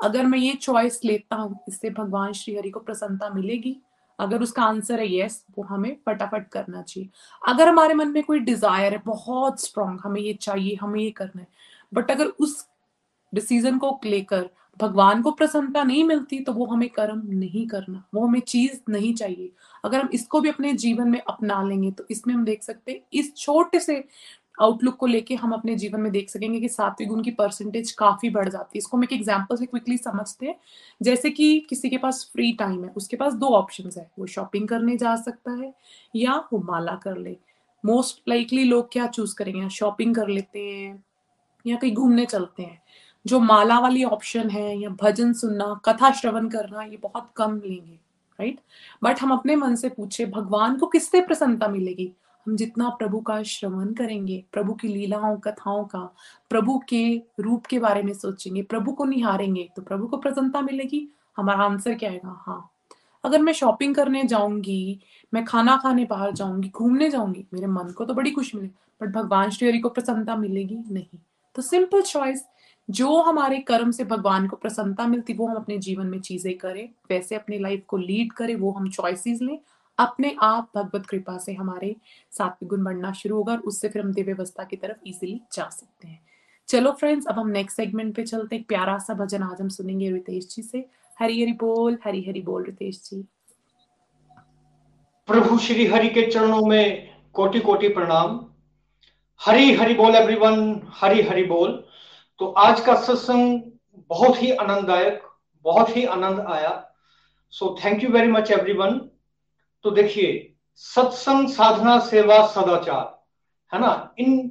अगर 0.01 0.27
मैं 0.27 0.39
ये 0.39 0.53
चॉइस 0.55 1.01
लेता 1.05 1.37
हूँ, 1.37 1.59
इससे 1.69 1.91
भगवान 1.91 2.33
श्री 2.33 2.55
हरि 2.57 2.71
को 2.71 2.81
प्रसन्नता 2.81 3.31
मिलेगी? 3.31 3.77
अगर 4.19 4.43
उसका 4.43 4.63
आंसर 4.63 5.01
है 5.01 5.15
यस 5.15 5.45
वो 5.59 5.65
हमें 5.65 5.97
फटाफट 6.07 6.49
करना 6.49 6.83
चाहिए। 6.83 7.09
अगर 7.43 7.69
हमारे 7.69 7.95
मन 7.95 8.09
में 8.09 8.23
कोई 8.23 8.41
डिज़ायर 8.41 8.93
है, 8.93 9.03
बहुत 9.07 9.61
स्ट्रांग 9.61 9.99
हमें 10.05 10.21
ये 10.21 10.35
चाहिए, 10.35 10.77
हमें 10.83 11.01
ये 11.01 11.11
करना 11.13 11.41
है 11.41 11.49
बट 11.93 12.11
अगर 12.11 12.27
उस 12.27 12.67
डिसीज़न 13.33 13.79
को 13.79 14.01
लेकर 14.05 14.49
भगवान 14.83 15.23
को 15.23 15.31
प्रसन्नता 15.33 15.83
नहीं 15.85 16.05
मिलती 16.05 16.39
तो 16.41 16.53
वो 16.53 16.67
हमें 16.67 16.89
कर्म 16.91 17.23
नहीं 17.29 17.67
करना, 17.67 18.05
वो 18.15 18.27
हमें 18.27 18.41
चीज़ 18.43 18.79
नहीं 18.89 19.15
चाहिए। 19.15 19.51
अगर 19.85 20.01
हम 20.01 20.09
इसको 20.15 20.41
भी 20.41 20.49
अपने 20.49 20.73
जीवन 20.75 21.09
में 21.09 21.21
अपना 21.21 21.63
लेंगे 21.63 21.91
तो 21.91 22.05
इसमें 22.11 22.35
हम 22.35 22.45
देख 22.45 22.63
सकते 22.63 22.93
हैं, 22.93 23.01
इस 23.13 23.35
छोटे 23.37 23.81
से 23.81 24.05
आउटलुक 24.59 24.97
को 24.97 25.07
लेके 25.07 25.35
हम 25.35 25.53
अपने 25.53 25.75
जीवन 25.77 26.01
में 26.01 26.11
देख 26.13 26.31
सकेंगे 26.31 26.59
कि 26.61 26.69
सात्विक 26.69 27.09
गुण 27.09 27.23
की 27.23 27.31
परसेंटेज 27.33 27.93
काफ़ी 27.95 28.31
बढ़ 28.31 28.49
जाती 28.49 28.71
है। 28.75 28.79
इसको 28.79 28.97
हम 28.97 29.05
एक 29.05 29.13
एग्ज़ाम्पल 29.13 29.57
से 29.57 29.67
क्विकली 29.67 29.97
समझते 29.99 30.47
हैं। 30.47 30.55
जैसे 31.01 31.31
कि 31.31 31.59
किसी 31.71 31.91
के 31.91 31.99
पास 31.99 32.29
फ्री 32.33 32.53
टाइम 32.53 32.85
है, 32.85 32.91
उसके 32.91 33.17
पास 33.17 33.35
दो 33.35 33.49
ऑप्शन 33.57 33.91
है, 33.97 34.11
वो 34.19 34.27
शॉपिंग 34.27 34.69
करने 34.69 34.97
जा 34.97 35.15
सकता 35.19 35.53
है 35.53 35.73
या 36.15 36.37
वो 36.53 36.59
माला 36.63 36.95
कर 37.05 37.17
ले। 37.19 37.37
मोस्ट 37.85 38.23
लाइकली 38.29 38.65
लोग 38.65 38.93
क्या 38.93 39.07
चूज़ 39.09 39.35
करेंगे 39.37 39.69
शॉपिंग 39.71 40.15
कर 40.15 40.29
लेते 40.29 40.61
हैं, 40.61 41.03
या 41.65 41.77
कहीं 41.77 41.93
घूमने 41.95 42.27
चलते 42.27 42.63
हैं। 42.63 42.82
जो 43.27 43.41
माला 43.41 43.79
वाली 43.79 44.05
ऑप्शन 44.05 44.51
है 44.51 44.79
या 44.79 44.89
भजन 45.03 45.33
सुनना, 45.33 45.81
कथा 45.85 46.11
श्रवण 46.13 46.49
करना, 46.49 46.83
ये 46.83 46.99
बहुत 47.03 47.31
कम 47.37 47.57
लेंगे 47.57 47.99
राइट 48.39 48.61
बट 49.05 49.21
हम 49.21 49.33
अपने 49.33 49.57
मन 49.57 49.75
से 49.75 49.89
पूछे, 49.89 50.27
भगवान 50.27 50.77
को 50.77 50.87
किससे 50.87 51.21
प्रसन्नता 51.21 51.69
मिलेगी? 51.69 52.13
हम 52.47 52.57
जितना 52.57 52.89
प्रभु 52.89 53.21
का 53.21 53.43
श्रवण 53.43 53.93
करेंगे, 53.95 54.45
प्रभु 54.53 54.73
की 54.73 54.89
लीलाओं, 54.89 55.37
कथाओं 55.37 55.85
का, 55.85 55.99
प्रभु 56.51 56.79
के 56.89 57.23
रूप 57.41 57.67
के 57.67 57.79
बारे 57.79 58.03
में 58.03 58.13
सोचेंगे, 58.15 58.63
प्रभु 58.63 58.93
को 58.93 59.05
निहारेंगे 59.05 59.69
तो 59.77 59.83
प्रभु 59.83 60.07
को 60.07 60.17
प्रसन्नता 60.17 60.61
मिलेगी? 60.61 61.09
हमारा 61.37 61.65
आंसर 61.65 61.95
क्या 61.95 62.11
आएगा? 62.11 62.43
हाँ। 62.47 62.69
अगर 63.25 63.43
मैं 63.43 63.53
शॉपिंग 63.53 63.95
करने 63.95 64.23
जाऊँगी, 64.25 65.01
मैं 65.35 65.45
खाना 65.45 65.77
खाने 65.77 66.05
बाहर 66.05 66.33
जाऊँगी, 66.33 66.69
घूमने 66.69 67.11
जाऊँगी, 67.11 67.45
मेरे 67.55 67.67
मन 67.67 67.93
को 67.97 68.05
तो 68.05 68.15
बड़ी 68.15 68.31
खुशी 68.31 68.57
मिलेगी 68.57 68.75
बट 69.03 69.13
भगवान 69.15 69.51
श्री 69.51 69.69
हरि 69.69 69.79
को 69.79 69.89
प्रसन्नता 69.89 70.37
मिलेगी 70.37 70.79
नहीं। 70.91 71.19
तो 71.55 71.63
सिंपल 71.63 72.03
चॉइस 72.03 72.45
जो 72.91 73.23
हमारे 73.23 73.59
कर्म 73.59 73.91
से 73.91 74.05
भगवान 74.05 74.49
को 74.49 74.57
प्रसन्नता 74.57 75.07
मिलती, 75.07 75.33
वो 75.33 75.47
हम 75.47 75.57
अपने 75.57 75.79
जीवन 75.79 76.07
में 76.07 76.21
चीज़ें 76.21 76.59
करें, 76.59 76.89
वैसे 77.11 77.35
अपने 77.35 77.59
लाइफ 77.59 77.85
को 77.89 77.97
लीड 77.97 78.33
करें, 78.33 78.55
वो 78.57 78.73
हम 78.73 78.91
चॉइसेस 78.91 79.43
लें, 79.43 79.59
अपने 79.99 80.37
आप 80.43 80.71
भगवत 80.77 81.07
कृपा 81.07 81.39
से 81.39 81.53
हमारे 81.53 81.97
सात्विक 82.31 82.69
गुण 82.69 82.85
बढ़ना 82.85 83.13
शुरू 83.13 83.37
होगा 83.37 83.53
और 83.53 83.59
उससे 83.59 83.89
फिर 83.89 84.03
हम 84.03 84.13
दिव्य 84.13 84.33
अवस्था 84.33 84.65
की 84.65 84.77
तरफ़ 84.77 85.09
इजीली 85.09 85.41
जा 85.53 85.69
सकते 85.69 86.09
हैं। 86.09 86.21
चलो 86.69 86.93
फ्रेंड्स 86.93 87.27
अब 87.27 87.39
हम 87.39 87.49
नेक्स्ट 87.49 87.77
सेगमेंट 87.77 88.15
पे 88.17 88.23
चलते 88.23 88.57
हैं। 88.57 88.65
प्यारा 88.65 88.99
सा 88.99 89.15
भजन 89.15 89.43
आज 89.43 89.61
हम 89.61 89.69
सुनेंगे 89.69 90.11
रितेश 90.11 90.49
जी 90.49 90.63
से। 90.63 90.87
हरी 91.19 91.43
हरी 91.43 91.53
बोल, 91.53 91.99
हरी 92.05 92.23
हरी 92.23 92.41
बोल 92.41 92.65
रितेश 92.65 93.01
जी। 93.05 93.25
प्रभु 95.27 95.59
श्री 95.59 95.87
हरि 95.87 96.09
के 96.09 96.31
चरणों 96.31 96.67
में 96.67 97.09
कोटि 97.33 97.61
कोटि 97.61 97.89
प्रणाम। 97.89 98.41
हरी 99.41 99.73
हरि 99.73 99.95
बोल 99.95 100.15
एवरीवन 100.15 100.81
हरी 100.89 101.23
हरि 101.23 101.45
बोल। 101.45 101.85
तो 102.43 102.47
आज 102.49 102.81
का 102.81 102.95
सत्संग 102.95 103.61
बहुत 104.09 104.43
ही 104.43 104.51
आनंददायक, 104.53 105.23
बहुत 105.65 105.97
ही 105.97 106.05
आनंद 106.05 106.41
आया। 106.41 106.71
So 107.51 107.77
thank 107.85 108.03
you 108.03 108.11
very 108.11 108.29
much 108.29 108.51
everyone 108.51 108.99
तो 109.85 109.91
देखिए, 109.91 110.55
सत्संग 110.77 111.49
साधना 111.49 111.99
सेवा 111.99 112.47
सदाचार, 112.47 113.23
है 113.75 113.81
ना? 113.81 114.15
इन 114.19 114.51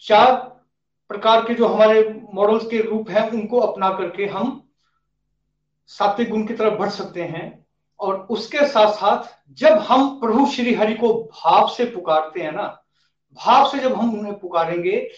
चार 0.00 0.34
प्रकार 1.10 1.44
के 1.44 1.54
जो 1.54 1.68
हमारे 1.68 2.26
मॉडल्स 2.34 2.66
के 2.66 2.80
रूप 2.80 3.10
हैं, 3.10 3.30
उनको 3.30 3.60
अपना 3.60 3.90
करके 3.90 4.26
हम 4.26 4.68
सात्विक 5.86 6.30
गुण 6.30 6.46
की 6.46 6.54
तरफ़ 6.54 6.74
बढ़ 6.74 6.88
सकते 6.88 7.22
हैं। 7.22 7.66
और 8.00 8.26
उसके 8.30 8.66
साथ 8.68 8.92
साथ 8.92 9.52
जब 9.52 9.78
हम 9.78 10.20
प्रभु 10.20 10.46
श्री 10.46 10.74
हरि 10.74 10.94
को 10.94 11.14
भाव 11.14 11.68
से 11.68 11.84
पुकारते 11.84 12.40
हैं 12.40 12.52
ना, 12.52 12.82
भाव 13.34 13.70
से 13.70 13.78
जब 13.78 13.92
हम 13.92 14.18
उन्हें 14.18 14.38
पुकारेंगे 14.38 15.08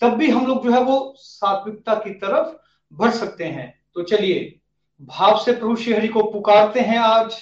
तब 0.00 0.08
भी 0.08 0.30
हम 0.30 0.46
लोग 0.46 0.64
जो 0.64 0.72
है 0.72 0.80
वो 0.80 1.14
सात्विकता 1.18 1.94
की 1.94 2.10
तरफ़ 2.10 2.56
बढ़ 2.92 3.10
सकते 3.10 3.44
हैं। 3.44 3.82
तो 3.94 4.02
चलिए, 4.02 4.60
भाव 5.02 5.38
से 5.38 5.52
प्रभु 5.52 5.76
श्री 5.76 5.92
हरि 5.92 6.08
को 6.08 6.22
पुकारते 6.22 6.80
हैं 6.80 6.98
आज, 6.98 7.36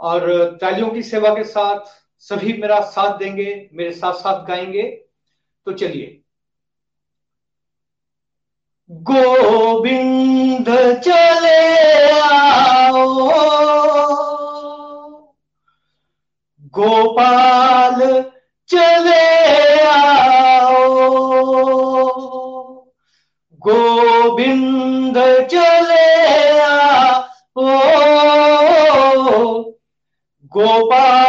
और 0.00 0.44
तालियों 0.60 0.88
की 0.88 1.02
सेवा 1.02 1.30
के 1.30 1.44
साथ 1.44 1.80
सभी 2.18 2.52
मेरा 2.52 2.80
साथ 2.80 3.18
देंगे, 3.18 3.70
मेरे 3.72 3.92
साथ 3.92 4.12
साथ 4.12 4.46
गाएँगे। 4.46 4.82
तो 5.66 5.72
चलिए। 5.72 6.20
गोविंद 8.90 10.66
चले 11.04 12.10
आओ। 12.20 13.26
गोपाल 16.62 18.15
गोपाल 30.56 31.25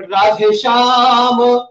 राधे 0.00 0.56
श्याम 0.56 1.66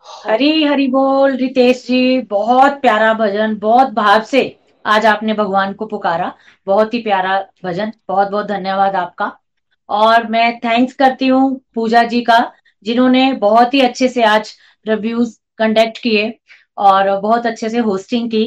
हरी 0.06 0.64
हरी 0.64 0.88
बोल, 0.88 1.36
रितेश 1.38 1.86
जी, 1.88 2.22
बहुत 2.22 2.80
प्यारा 2.82 3.14
भजन, 3.14 3.56
बहुत 3.58 3.90
भाव 3.90 4.24
से 4.24 4.42
आज 4.86 5.06
आपने 5.06 5.34
भगवान 5.34 5.74
को 5.74 5.86
पुकारा। 5.86 6.32
बहुत 6.68 6.94
ही 6.94 7.02
प्यारा 7.02 7.38
भजन, 7.64 7.92
बहुत 8.08 8.30
बहुत 8.30 8.46
धन्यवाद 8.48 8.96
आपका। 8.96 9.32
और 9.90 10.28
मैं 10.28 10.60
थैंक्स 10.60 10.94
करती 10.94 11.28
हूँ 11.28 11.60
पूजा 11.76 12.04
जी 12.04 12.22
का, 12.22 12.40
जिन्होंने 12.86 13.32
बहुत 13.34 13.74
ही 13.74 13.82
अच्छे 13.82 14.08
से 14.10 14.24
आज 14.24 14.54
रिव्यूज़ 14.86 15.38
कंडक्ट 15.58 15.98
किए 15.98 16.32
और 16.78 17.20
बहुत 17.20 17.46
अच्छे 17.46 17.70
से 17.70 17.78
होस्टिंग 17.80 18.30
की। 18.32 18.46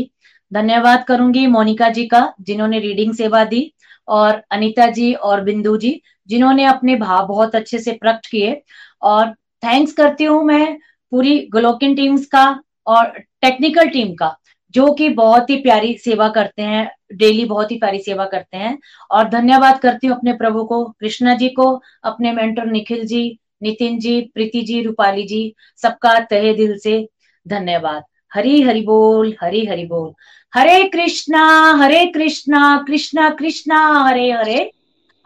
धन्यवाद 0.52 1.04
करूँगी 1.04 1.46
मोनिका 1.46 1.88
जी 1.88 2.06
का, 2.06 2.32
जिन्होंने 2.40 2.78
रीडिंग 2.80 3.14
सेवा 3.14 3.44
दी 3.44 3.70
और 4.08 4.42
अनीता 4.50 4.86
जी 4.90 5.12
और 5.14 5.40
बिंदु 5.40 5.76
जी, 5.76 6.00
जिन्होंने 6.28 6.64
अपने 6.64 6.96
भाव 6.96 7.26
बहुत 7.26 7.54
अच्छे 7.54 7.78
से 7.78 7.92
प्रकट 7.92 8.26
किए। 8.26 8.62
और 9.02 9.32
थैंक्स 9.62 9.92
करती 9.92 10.24
हूँ 10.24 10.42
मैं 10.44 10.76
पूरी 11.14 11.38
ग्लोकिन 11.38 11.94
टीम्स 11.94 12.26
का 12.26 12.62
और 12.86 13.04
टेक्निकल 13.42 13.88
टीम 13.88 14.14
का, 14.14 14.36
जो 14.74 14.92
कि 14.92 15.08
बहुत 15.08 15.50
ही 15.50 15.56
प्यारी 15.56 15.94
सेवा 15.94 16.28
करते 16.28 16.62
हैं 16.62 16.90
डेली 17.14 17.44
बहुत 17.44 17.70
ही 17.70 17.76
प्यारी 17.76 17.98
सेवा 17.98 18.24
करते 18.24 18.56
हैं। 18.56 18.78
और 19.10 19.28
धन्यवाद 19.28 19.78
करती 19.78 20.06
हूँ 20.06 20.16
अपने 20.16 20.32
प्रभु 20.32 20.64
को, 20.64 20.84
कृष्णा 20.84 21.34
जी 21.34 21.48
को, 21.48 21.82
अपने 22.04 22.32
मेंटर 22.32 22.66
निखिल 22.66 23.06
जी, 23.06 23.38
नितिन 23.62 23.98
जी, 23.98 24.20
प्रीति 24.34 24.62
जी, 24.62 24.82
रूपाली 24.82 25.22
जी, 25.22 25.54
सबका 25.82 26.18
तहे 26.20 26.54
दिल 26.54 26.78
से 26.78 27.08
धन्यवाद। 27.48 28.02
हरी 28.34 28.62
हरि 28.62 28.80
बोल, 28.80 29.36
हरी 29.42 29.66
हरि 29.66 29.84
बोल। 29.84 30.12
Hare 30.54 30.84
Krishna 30.84 31.72
Hare 31.74 32.06
Krishna 32.06 32.84
Krishna 32.86 33.30
Krishna, 33.30 34.04
Hare 34.08 34.32
Hare. 34.32 34.70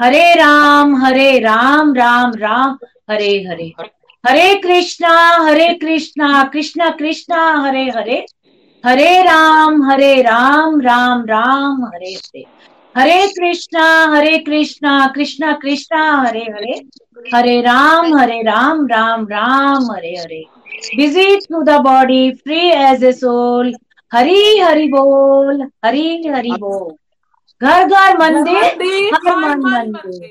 Hare 0.01 0.35
Ram 0.35 0.97
Hare 0.97 1.39
Ram 1.39 1.95
Ram 1.95 2.35
Ram, 2.35 2.79
Hare 3.11 3.45
Hare. 3.45 3.98
Hare 4.27 4.55
Krishna 4.55 5.11
Hare 5.47 5.69
Krishna 5.75 6.45
Krishna 6.45 6.91
Krishna 6.91 7.43
Hare 7.63 7.85
Hare. 7.97 8.27
Hare 8.87 9.23
Ram 9.23 9.83
Hare 9.91 10.23
Ram 10.23 10.81
Ram 10.81 11.25
Ram 11.25 11.85
Hare 11.85 12.13
Hare. 12.15 12.45
Hare 12.97 13.27
Krishna 13.27 13.85
Hare 14.17 14.39
Krishna 14.39 15.07
Krishna 15.15 15.53
Krishna 15.53 16.13
Hare 16.21 16.41
Hare. 16.41 16.81
Hare 17.35 17.61
Ram 17.61 18.19
Hare 18.19 18.43
Ram 18.43 18.87
Ram 18.87 19.25
Ram 19.25 19.91
Hare 19.93 20.15
Hare. 20.17 20.45
Busy 20.97 21.37
through 21.37 21.65
the 21.69 21.79
body 21.87 22.25
free 22.41 22.71
as 22.91 23.03
a 23.03 23.13
soul 23.23 23.73
Hari 24.13 24.59
Hari 24.59 24.89
बोल 24.89 25.63
हरी 25.85 26.29
हरि 26.29 26.51
बोल। 26.51 26.93
घर 27.63 27.85
घर 27.85 28.19
मंदिर 28.19 28.65
हर 29.15 29.37
मन 29.37 29.61
मंदिर। 29.61 30.31